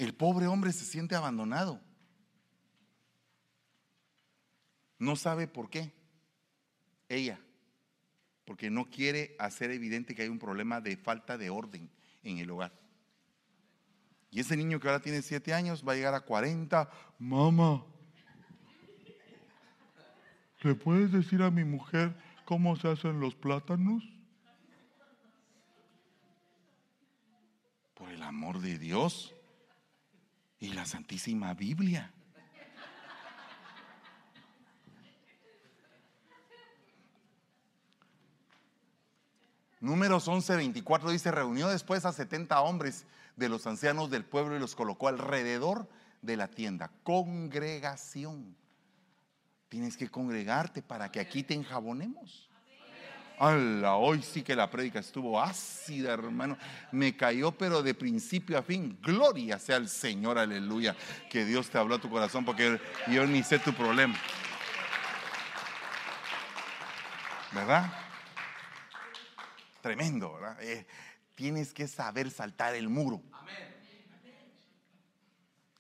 El 0.01 0.15
pobre 0.15 0.47
hombre 0.47 0.73
se 0.73 0.87
siente 0.87 1.15
abandonado. 1.15 1.79
No 4.99 5.15
sabe 5.15 5.47
por 5.47 5.69
qué. 5.69 5.93
Ella. 7.07 7.39
porque 8.47 8.71
no 8.71 8.89
quiere 8.89 9.37
hacer 9.39 9.71
evidente 9.71 10.15
que 10.15 10.23
hay 10.23 10.29
un 10.29 10.39
problema 10.39 10.81
de 10.81 10.97
falta 10.97 11.37
de 11.37 11.51
orden 11.51 11.91
en 12.23 12.39
el 12.39 12.51
hogar. 12.51 12.73
Y 14.31 14.41
ese 14.41 14.57
niño 14.57 14.81
que 14.81 14.89
ahora 14.89 15.03
tiene 15.03 15.21
siete 15.21 15.53
años 15.53 15.87
va 15.87 15.93
a 15.93 15.97
llegar 15.97 16.15
a 16.15 16.21
40. 16.21 16.91
Mamá, 17.19 17.85
¿le 20.63 20.75
puedes 20.75 21.13
decir 21.13 21.43
a 21.43 21.51
mi 21.51 21.65
mujer 21.65 22.17
cómo 22.47 22.75
se 22.77 22.89
hacen 22.89 23.21
los 23.21 23.35
plátanos? 23.35 24.03
Por 27.95 28.09
el 28.09 28.23
amor 28.23 28.61
de 28.61 28.79
Dios 28.79 29.35
y 30.61 30.73
la 30.73 30.85
Santísima 30.85 31.55
Biblia. 31.55 32.13
Números 39.81 40.29
11, 40.29 40.57
24 40.57 41.11
dice, 41.11 41.31
reunió 41.31 41.69
después 41.69 42.05
a 42.05 42.13
70 42.13 42.61
hombres 42.61 43.07
de 43.37 43.49
los 43.49 43.67
ancianos 43.67 44.11
del 44.11 44.27
pueblo 44.27 44.55
y 44.55 44.61
los 44.61 44.75
colocó 44.75 45.09
alrededor 45.09 45.89
de 46.21 46.37
la 46.37 46.49
tienda. 46.49 46.91
Congregación. 47.03 48.55
Tienes 49.71 49.97
que 49.97 50.11
congregarte 50.11 50.83
para 50.83 51.11
que 51.11 51.21
aquí 51.21 51.43
te 51.43 51.55
enjabonemos. 51.55 52.50
¡Hala! 53.41 53.95
Hoy 53.95 54.21
sí 54.21 54.43
que 54.43 54.55
la 54.55 54.69
prédica 54.69 54.99
estuvo 54.99 55.41
ácida, 55.41 56.13
hermano. 56.13 56.59
Me 56.93 57.17
cayó, 57.17 57.53
pero 57.53 57.83
de 57.83 57.95
principio 57.95 58.59
a 58.59 58.63
fin. 58.63 58.99
Gloria 59.01 59.59
sea 59.59 59.77
al 59.77 59.89
Señor, 59.89 60.37
aleluya. 60.37 60.95
Que 61.31 61.47
Dios 61.47 61.71
te 61.71 61.79
habló 61.79 61.95
a 61.95 62.01
tu 62.01 62.11
corazón, 62.11 62.45
porque 62.45 62.79
yo 63.09 63.27
ni 63.27 63.43
sé 63.43 63.59
tu 63.59 63.73
problema. 63.73 64.15
¿Verdad? 67.53 67.91
Tremendo, 69.81 70.35
¿verdad? 70.35 70.63
Eh, 70.63 70.87
tienes 71.35 71.73
que 71.73 71.89
saber 71.89 72.31
saltar 72.31 72.75
el 72.75 72.91
muro. 72.91 73.23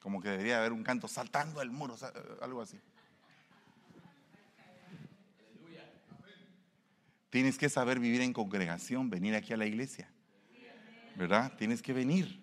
Como 0.00 0.22
que 0.22 0.30
debería 0.30 0.60
haber 0.60 0.72
un 0.72 0.82
canto 0.82 1.08
saltando 1.08 1.60
el 1.60 1.70
muro, 1.70 1.94
algo 2.40 2.62
así. 2.62 2.80
Tienes 7.30 7.56
que 7.58 7.68
saber 7.68 8.00
vivir 8.00 8.20
en 8.20 8.32
congregación, 8.32 9.08
venir 9.08 9.34
aquí 9.34 9.52
a 9.52 9.56
la 9.56 9.66
iglesia. 9.66 10.10
¿Verdad? 11.16 11.52
Tienes 11.56 11.80
que 11.80 11.92
venir. 11.92 12.40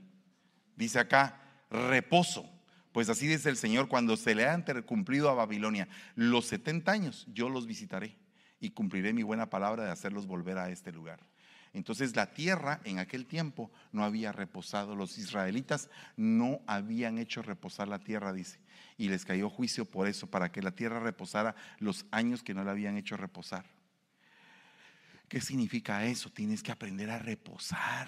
Dice 0.75 0.99
acá, 0.99 1.41
reposo. 1.69 2.49
Pues 2.91 3.09
así 3.09 3.27
dice 3.27 3.49
el 3.49 3.57
Señor, 3.57 3.89
cuando 3.89 4.17
se 4.17 4.33
le 4.33 4.47
han 4.47 4.63
cumplido 4.85 5.29
a 5.29 5.33
Babilonia 5.33 5.87
los 6.15 6.47
70 6.47 6.91
años, 6.91 7.27
yo 7.31 7.49
los 7.49 7.67
visitaré 7.67 8.15
y 8.59 8.71
cumpliré 8.71 9.13
mi 9.13 9.23
buena 9.23 9.49
palabra 9.49 9.83
de 9.83 9.91
hacerlos 9.91 10.25
volver 10.25 10.57
a 10.57 10.69
este 10.69 10.91
lugar. 10.91 11.19
Entonces 11.73 12.15
la 12.15 12.33
tierra 12.33 12.79
en 12.85 12.97
aquel 12.97 13.27
tiempo 13.27 13.71
no 13.91 14.03
había 14.03 14.31
reposado. 14.31 14.95
Los 14.95 15.17
israelitas 15.17 15.89
no 16.15 16.61
habían 16.65 17.17
hecho 17.19 17.43
reposar 17.43 17.87
la 17.87 17.99
tierra, 17.99 18.33
dice. 18.33 18.59
Y 18.97 19.09
les 19.09 19.25
cayó 19.25 19.49
juicio 19.49 19.85
por 19.85 20.07
eso, 20.07 20.27
para 20.27 20.51
que 20.51 20.63
la 20.63 20.71
tierra 20.71 20.99
reposara 20.99 21.55
los 21.77 22.05
años 22.09 22.41
que 22.41 22.55
no 22.55 22.63
la 22.63 22.71
habían 22.71 22.97
hecho 22.97 23.15
reposar. 23.15 23.76
¿Qué 25.27 25.41
significa 25.41 26.05
eso? 26.05 26.29
Tienes 26.29 26.63
que 26.63 26.71
aprender 26.71 27.09
a 27.09 27.19
reposar. 27.19 28.07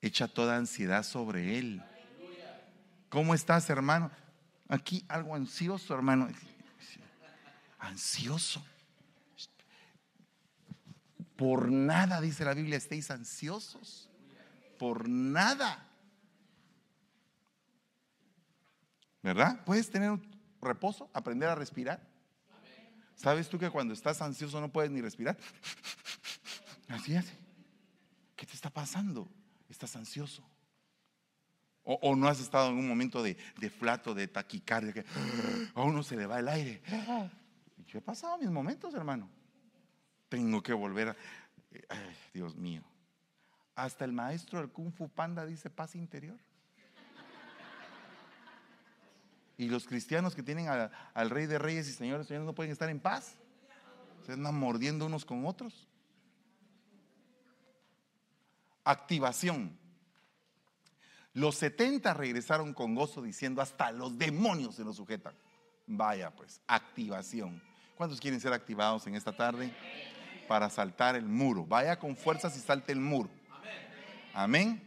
Echa 0.00 0.28
toda 0.28 0.56
ansiedad 0.56 1.02
sobre 1.02 1.58
Él. 1.58 1.82
¿Cómo 3.08 3.34
estás, 3.34 3.68
hermano? 3.70 4.10
Aquí 4.68 5.04
algo 5.08 5.34
ansioso, 5.34 5.94
hermano. 5.94 6.28
Ansioso. 7.78 8.64
Por 11.36 11.70
nada, 11.70 12.20
dice 12.20 12.44
la 12.44 12.54
Biblia, 12.54 12.76
estéis 12.76 13.10
ansiosos. 13.10 14.08
Por 14.78 15.08
nada. 15.08 15.88
¿Verdad? 19.22 19.64
Puedes 19.64 19.90
tener 19.90 20.10
un 20.10 20.22
reposo, 20.60 21.10
aprender 21.12 21.48
a 21.48 21.54
respirar. 21.54 22.13
¿Sabes 23.14 23.48
tú 23.48 23.58
que 23.58 23.70
cuando 23.70 23.94
estás 23.94 24.20
ansioso 24.22 24.60
no 24.60 24.70
puedes 24.70 24.90
ni 24.90 25.00
respirar? 25.00 25.36
Así 26.88 27.14
es. 27.14 27.32
¿Qué 28.36 28.46
te 28.46 28.52
está 28.52 28.70
pasando? 28.70 29.28
Estás 29.68 29.96
ansioso. 29.96 30.44
O, 31.86 32.16
no 32.16 32.28
has 32.28 32.40
estado 32.40 32.70
en 32.70 32.78
un 32.78 32.88
momento 32.88 33.22
de, 33.22 33.34
flato, 33.70 34.14
de 34.14 34.26
taquicardia, 34.26 34.92
que 34.92 35.04
a 35.74 35.82
uno 35.82 36.02
se 36.02 36.16
le 36.16 36.26
va 36.26 36.38
el 36.38 36.48
aire. 36.48 36.82
Yo 37.86 37.98
he 37.98 38.02
pasado 38.02 38.38
mis 38.38 38.50
momentos, 38.50 38.94
hermano. 38.94 39.28
Tengo 40.30 40.62
que 40.62 40.72
volver 40.72 41.10
a... 41.10 41.16
Ay, 41.90 42.16
Dios 42.32 42.56
mío. 42.56 42.82
Hasta 43.74 44.04
el 44.06 44.12
maestro 44.12 44.60
del 44.60 44.70
Kung 44.70 44.92
Fu 44.92 45.10
Panda 45.10 45.44
dice 45.44 45.68
paz 45.68 45.94
interior. 45.94 46.38
Y 49.56 49.68
los 49.68 49.86
cristianos 49.86 50.34
que 50.34 50.42
tienen 50.42 50.68
al 50.68 51.30
Rey 51.30 51.46
de 51.46 51.58
Reyes 51.58 51.88
y 51.88 51.92
Señores, 51.92 52.26
Señores 52.26 52.46
no 52.46 52.54
pueden 52.54 52.72
estar 52.72 52.88
en 52.88 53.00
paz. 53.00 53.36
Se 54.26 54.32
andan 54.32 54.58
mordiendo 54.58 55.06
unos 55.06 55.24
con 55.24 55.46
otros. 55.46 55.86
Activación. 58.82 59.78
Los 61.32 61.56
70 61.56 62.14
regresaron 62.14 62.72
con 62.74 62.94
gozo 62.94 63.22
diciendo, 63.22 63.60
hasta 63.60 63.92
los 63.92 64.18
demonios 64.18 64.76
se 64.76 64.84
nos 64.84 64.96
sujetan. 64.96 65.34
Vaya 65.86 66.30
pues, 66.30 66.60
activación. 66.66 67.62
¿Cuántos 67.96 68.20
quieren 68.20 68.40
ser 68.40 68.52
activados 68.52 69.06
en 69.06 69.14
esta 69.14 69.36
tarde? 69.36 69.72
Para 70.48 70.68
saltar 70.70 71.16
el 71.16 71.26
muro. 71.26 71.64
Vaya 71.64 71.98
con 71.98 72.16
fuerzas 72.16 72.56
y 72.56 72.60
salte 72.60 72.92
el 72.92 73.00
muro. 73.00 73.30
Amén. 74.32 74.82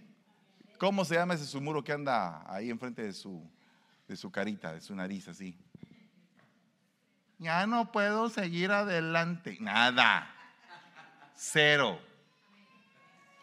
¿Cómo 0.78 1.06
se 1.06 1.16
llama 1.16 1.34
ese 1.34 1.46
su 1.46 1.60
muro 1.62 1.84
que 1.84 1.92
anda 1.92 2.44
ahí 2.54 2.70
enfrente 2.70 3.02
de 3.02 3.14
su 3.14 3.50
de 4.08 4.16
su 4.16 4.32
carita, 4.32 4.74
de 4.74 4.82
su 4.82 4.96
nariz 4.96 5.28
así. 5.28 5.58
Ya 7.40 7.68
no 7.68 7.92
puedo 7.92 8.30
seguir 8.30 8.72
adelante. 8.72 9.58
Nada. 9.60 10.34
Cero. 11.36 12.02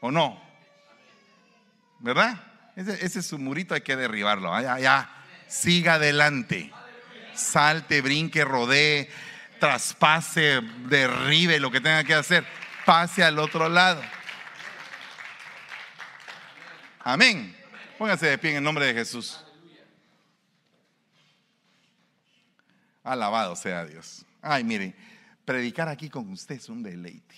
¿O 0.00 0.10
no? 0.10 0.42
¿Verdad? 2.00 2.40
Ese, 2.76 3.04
ese 3.04 3.20
es 3.20 3.26
su 3.26 3.38
murito, 3.38 3.74
hay 3.74 3.82
que 3.82 3.96
derribarlo. 3.96 4.60
Ya, 4.60 4.78
ya. 4.78 5.10
Siga 5.46 5.94
adelante. 5.94 6.72
Salte, 7.34 8.00
brinque, 8.00 8.44
rodee, 8.44 9.10
traspase, 9.60 10.60
derribe 10.88 11.60
lo 11.60 11.70
que 11.70 11.80
tenga 11.80 12.04
que 12.04 12.14
hacer. 12.14 12.44
Pase 12.84 13.22
al 13.22 13.38
otro 13.38 13.68
lado. 13.68 14.02
Amén. 17.00 17.56
Póngase 17.98 18.26
de 18.26 18.38
pie 18.38 18.50
en 18.50 18.56
el 18.56 18.62
nombre 18.62 18.86
de 18.86 18.94
Jesús. 18.94 19.43
Alabado 23.04 23.54
sea 23.54 23.84
Dios. 23.84 24.24
Ay, 24.40 24.64
mire, 24.64 24.94
predicar 25.44 25.88
aquí 25.88 26.08
con 26.08 26.30
usted 26.30 26.56
es 26.56 26.68
un 26.70 26.82
deleite. 26.82 27.34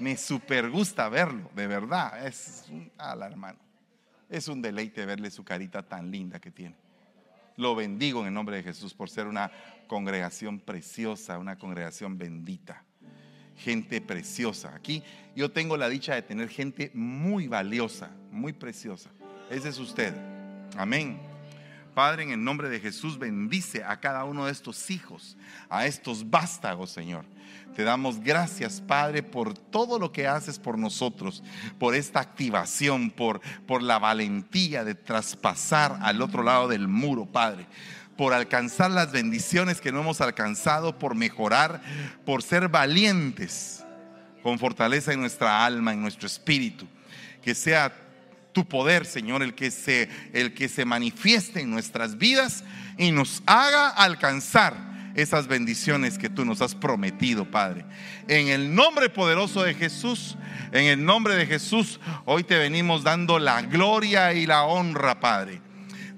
Me 0.00 0.16
super 0.16 0.68
gusta 0.68 1.08
verlo, 1.08 1.50
de 1.54 1.66
verdad. 1.68 2.26
Es, 2.26 2.64
la 2.98 3.26
hermano. 3.26 3.58
Es 4.28 4.48
un 4.48 4.60
deleite 4.60 5.06
verle 5.06 5.30
su 5.30 5.44
carita 5.44 5.82
tan 5.82 6.10
linda 6.10 6.40
que 6.40 6.50
tiene. 6.50 6.74
Lo 7.56 7.76
bendigo 7.76 8.22
en 8.22 8.28
el 8.28 8.34
nombre 8.34 8.56
de 8.56 8.62
Jesús 8.64 8.92
por 8.92 9.08
ser 9.08 9.26
una 9.26 9.52
congregación 9.86 10.58
preciosa, 10.58 11.38
una 11.38 11.56
congregación 11.56 12.18
bendita. 12.18 12.82
Gente 13.56 14.00
preciosa. 14.00 14.74
Aquí 14.74 15.04
yo 15.36 15.52
tengo 15.52 15.76
la 15.76 15.88
dicha 15.88 16.14
de 16.14 16.22
tener 16.22 16.48
gente 16.48 16.90
muy 16.94 17.46
valiosa, 17.46 18.10
muy 18.32 18.52
preciosa. 18.52 19.10
Ese 19.50 19.68
es 19.68 19.78
usted. 19.78 20.14
Amén. 20.76 21.29
Padre, 22.00 22.22
en 22.22 22.30
el 22.30 22.42
nombre 22.42 22.70
de 22.70 22.80
Jesús, 22.80 23.18
bendice 23.18 23.84
a 23.84 24.00
cada 24.00 24.24
uno 24.24 24.46
de 24.46 24.52
estos 24.52 24.90
hijos, 24.90 25.36
a 25.68 25.84
estos 25.84 26.30
vástagos, 26.30 26.90
Señor. 26.90 27.26
Te 27.76 27.82
damos 27.84 28.20
gracias, 28.20 28.80
Padre, 28.80 29.22
por 29.22 29.52
todo 29.52 29.98
lo 29.98 30.10
que 30.10 30.26
haces 30.26 30.58
por 30.58 30.78
nosotros, 30.78 31.42
por 31.78 31.94
esta 31.94 32.20
activación, 32.20 33.10
por, 33.10 33.42
por 33.66 33.82
la 33.82 33.98
valentía 33.98 34.82
de 34.82 34.94
traspasar 34.94 35.98
al 36.00 36.22
otro 36.22 36.42
lado 36.42 36.68
del 36.68 36.88
muro, 36.88 37.26
Padre 37.26 37.66
por 38.16 38.32
alcanzar 38.32 38.90
las 38.90 39.12
bendiciones 39.12 39.82
que 39.82 39.92
no 39.92 40.00
hemos 40.00 40.22
alcanzado, 40.22 40.98
por 40.98 41.14
mejorar, 41.14 41.82
por 42.24 42.42
ser 42.42 42.68
valientes 42.68 43.84
con 44.42 44.58
fortaleza 44.58 45.12
en 45.12 45.20
nuestra 45.20 45.66
alma, 45.66 45.92
en 45.92 46.00
nuestro 46.00 46.26
espíritu. 46.26 46.86
Que 47.42 47.54
sea 47.54 47.92
tu 48.52 48.66
poder, 48.66 49.06
Señor, 49.06 49.42
el 49.42 49.54
que 49.54 49.70
se 49.70 50.08
el 50.32 50.54
que 50.54 50.68
se 50.68 50.84
manifieste 50.84 51.60
en 51.60 51.70
nuestras 51.70 52.18
vidas 52.18 52.64
y 52.98 53.12
nos 53.12 53.42
haga 53.46 53.88
alcanzar 53.88 54.90
esas 55.14 55.46
bendiciones 55.46 56.18
que 56.18 56.30
tú 56.30 56.44
nos 56.44 56.60
has 56.62 56.74
prometido, 56.74 57.44
Padre. 57.50 57.84
En 58.28 58.48
el 58.48 58.74
nombre 58.74 59.10
poderoso 59.10 59.62
de 59.62 59.74
Jesús, 59.74 60.36
en 60.72 60.84
el 60.84 61.04
nombre 61.04 61.34
de 61.34 61.46
Jesús, 61.46 62.00
hoy 62.24 62.44
te 62.44 62.58
venimos 62.58 63.02
dando 63.02 63.38
la 63.38 63.62
gloria 63.62 64.32
y 64.32 64.46
la 64.46 64.64
honra, 64.64 65.20
Padre. 65.20 65.60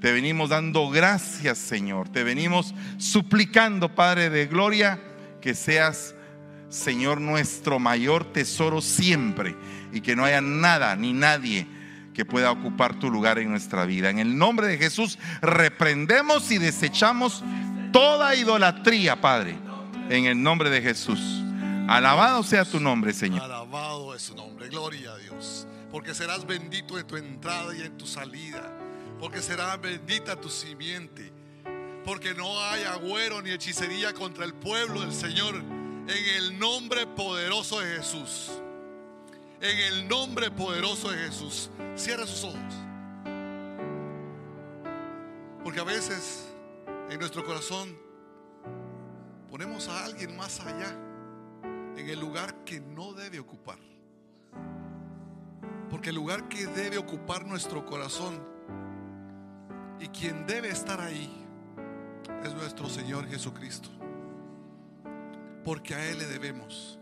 Te 0.00 0.12
venimos 0.12 0.50
dando 0.50 0.90
gracias, 0.90 1.58
Señor. 1.58 2.08
Te 2.08 2.24
venimos 2.24 2.74
suplicando, 2.98 3.94
Padre 3.94 4.30
de 4.30 4.46
gloria, 4.46 5.00
que 5.40 5.54
seas 5.54 6.14
Señor, 6.72 7.20
nuestro 7.20 7.78
mayor 7.78 8.32
tesoro 8.32 8.80
siempre 8.80 9.54
y 9.92 10.00
que 10.00 10.16
no 10.16 10.24
haya 10.24 10.40
nada 10.40 10.96
ni 10.96 11.12
nadie 11.12 11.66
que 12.14 12.24
pueda 12.24 12.50
ocupar 12.50 12.98
tu 12.98 13.10
lugar 13.10 13.38
en 13.38 13.50
nuestra 13.50 13.84
vida. 13.84 14.10
En 14.10 14.18
el 14.18 14.36
nombre 14.36 14.66
de 14.66 14.78
Jesús 14.78 15.18
reprendemos 15.40 16.50
y 16.50 16.58
desechamos 16.58 17.42
toda 17.92 18.34
idolatría, 18.34 19.20
Padre. 19.20 19.56
En 20.08 20.26
el 20.26 20.42
nombre 20.42 20.70
de 20.70 20.82
Jesús. 20.82 21.20
Alabado 21.88 22.42
sea 22.42 22.64
tu 22.64 22.80
nombre, 22.80 23.12
Señor. 23.12 23.42
Alabado 23.42 24.14
es 24.14 24.22
su 24.22 24.34
nombre. 24.34 24.68
Gloria 24.68 25.12
a 25.12 25.18
Dios. 25.18 25.66
Porque 25.90 26.14
serás 26.14 26.46
bendito 26.46 26.98
en 26.98 27.06
tu 27.06 27.16
entrada 27.16 27.74
y 27.76 27.82
en 27.82 27.96
tu 27.98 28.06
salida. 28.06 28.72
Porque 29.18 29.42
será 29.42 29.76
bendita 29.76 30.36
tu 30.36 30.48
simiente. 30.48 31.32
Porque 32.04 32.34
no 32.34 32.60
hay 32.64 32.82
agüero 32.84 33.42
ni 33.42 33.50
hechicería 33.50 34.12
contra 34.12 34.44
el 34.44 34.54
pueblo 34.54 35.00
del 35.00 35.12
Señor. 35.12 35.54
En 35.54 36.36
el 36.36 36.58
nombre 36.58 37.06
poderoso 37.06 37.80
de 37.80 37.96
Jesús. 37.96 38.50
En 39.62 39.78
el 39.78 40.08
nombre 40.08 40.50
poderoso 40.50 41.12
de 41.12 41.18
Jesús. 41.18 41.70
Cierra 41.94 42.26
sus 42.26 42.42
ojos. 42.42 42.74
Porque 45.62 45.78
a 45.78 45.84
veces 45.84 46.52
en 47.08 47.20
nuestro 47.20 47.44
corazón 47.44 47.96
ponemos 49.48 49.86
a 49.88 50.04
alguien 50.04 50.36
más 50.36 50.58
allá. 50.58 50.92
En 51.96 52.10
el 52.10 52.18
lugar 52.18 52.64
que 52.64 52.80
no 52.80 53.12
debe 53.12 53.38
ocupar. 53.38 53.78
Porque 55.88 56.08
el 56.08 56.16
lugar 56.16 56.48
que 56.48 56.66
debe 56.66 56.98
ocupar 56.98 57.46
nuestro 57.46 57.86
corazón 57.86 58.42
y 60.00 60.08
quien 60.08 60.44
debe 60.44 60.70
estar 60.70 61.00
ahí 61.00 61.30
es 62.42 62.52
nuestro 62.54 62.88
Señor 62.88 63.28
Jesucristo. 63.28 63.90
Porque 65.64 65.94
a 65.94 66.04
Él 66.10 66.18
le 66.18 66.26
debemos. 66.26 66.98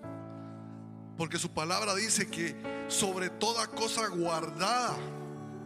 Porque 1.20 1.38
su 1.38 1.50
palabra 1.50 1.94
dice 1.94 2.28
que 2.28 2.56
sobre 2.88 3.28
toda 3.28 3.66
cosa 3.66 4.08
guardada 4.08 4.96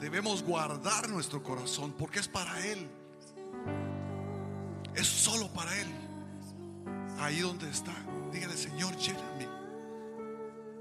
debemos 0.01 0.43
guardar 0.43 1.09
nuestro 1.09 1.45
corazón. 1.45 1.93
Porque 1.97 2.19
es 2.19 2.27
para 2.27 2.59
Él. 2.67 2.91
Es 4.97 5.07
solo 5.07 5.47
para 5.53 5.73
Él. 5.81 5.87
Ahí 7.21 7.39
donde 7.39 7.71
está. 7.71 7.95
Dígale, 8.33 8.57
Señor, 8.57 8.97
lléname. 8.97 9.49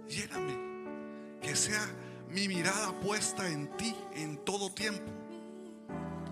Lléname. 0.09 1.37
Que 1.39 1.55
sea 1.55 1.87
mi 2.29 2.47
mirada 2.47 2.99
puesta 2.99 3.47
en 3.47 3.77
ti 3.77 3.95
en 4.15 4.43
todo 4.43 4.71
tiempo. 4.71 5.11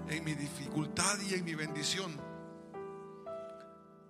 En 0.09 0.23
mi 0.23 0.33
dificultad 0.33 1.19
y 1.29 1.35
en 1.35 1.45
mi 1.45 1.53
bendición. 1.53 2.19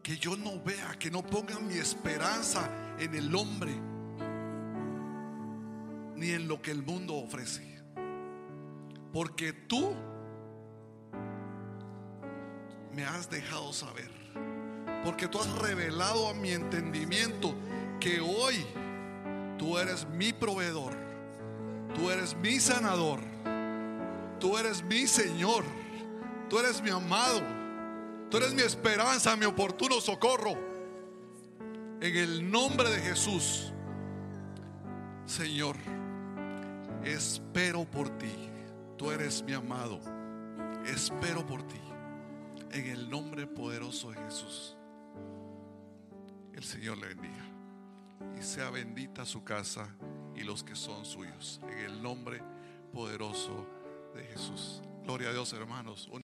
Que 0.02 0.16
yo 0.16 0.38
no 0.38 0.64
vea, 0.64 0.98
que 0.98 1.12
no 1.12 1.22
ponga 1.22 1.60
mi 1.60 1.74
esperanza 1.74 2.70
en 2.98 3.14
el 3.14 3.36
hombre. 3.36 3.91
Ni 6.22 6.30
en 6.30 6.48
lo 6.48 6.62
que 6.62 6.70
el 6.70 6.84
mundo 6.84 7.16
ofrece. 7.16 7.82
Porque 9.12 9.54
tú 9.54 9.92
me 12.94 13.04
has 13.04 13.28
dejado 13.28 13.74
saber. 13.74 14.12
Porque 15.04 15.28
tú 15.28 15.40
has 15.40 15.52
revelado 15.58 16.30
a 16.30 16.36
mi 16.36 16.52
entendimiento 16.52 17.56
que 18.00 18.20
hoy 18.20 18.64
tú 19.58 19.80
eres 19.80 20.08
mi 20.10 20.32
proveedor. 20.32 20.94
Tú 21.96 22.12
eres 22.12 22.36
mi 22.36 22.60
sanador. 22.60 23.22
Tú 24.40 24.60
eres 24.60 24.84
mi 24.84 25.08
Señor. 25.08 25.64
Tú 26.52 26.60
eres 26.60 26.84
mi 26.84 26.92
amado. 26.92 27.42
Tú 28.30 28.38
eres 28.38 28.54
mi 28.54 28.62
esperanza, 28.62 29.36
mi 29.36 29.46
oportuno 29.46 30.00
socorro. 30.00 30.52
En 32.00 32.16
el 32.16 32.52
nombre 32.52 32.92
de 32.92 33.00
Jesús, 33.00 33.74
Señor, 35.26 35.78
espero 37.04 37.86
por 37.86 38.10
ti. 38.18 38.34
Tú 38.98 39.12
eres 39.12 39.44
mi 39.44 39.54
amado. 39.54 40.00
Espero 40.86 41.46
por 41.46 41.64
ti. 41.64 41.80
En 42.72 42.88
el 42.88 43.10
nombre 43.10 43.48
poderoso 43.48 44.12
de 44.12 44.18
Jesús. 44.18 44.76
El 46.54 46.64
Señor 46.64 46.98
le 46.98 47.08
bendiga. 47.08 47.46
Y 48.40 48.44
sea 48.44 48.70
bendita 48.70 49.26
su 49.26 49.44
casa 49.44 49.90
y 50.36 50.44
los 50.44 50.64
que 50.64 50.76
son 50.76 51.06
suyos. 51.06 51.60
En 51.64 51.80
el 51.80 52.02
nombre 52.02 52.42
poderoso 52.94 53.68
de 54.16 54.24
Jesús. 54.24 54.82
Gloria 55.04 55.30
a 55.30 55.34
Dios, 55.34 55.52
hermanos. 55.54 56.08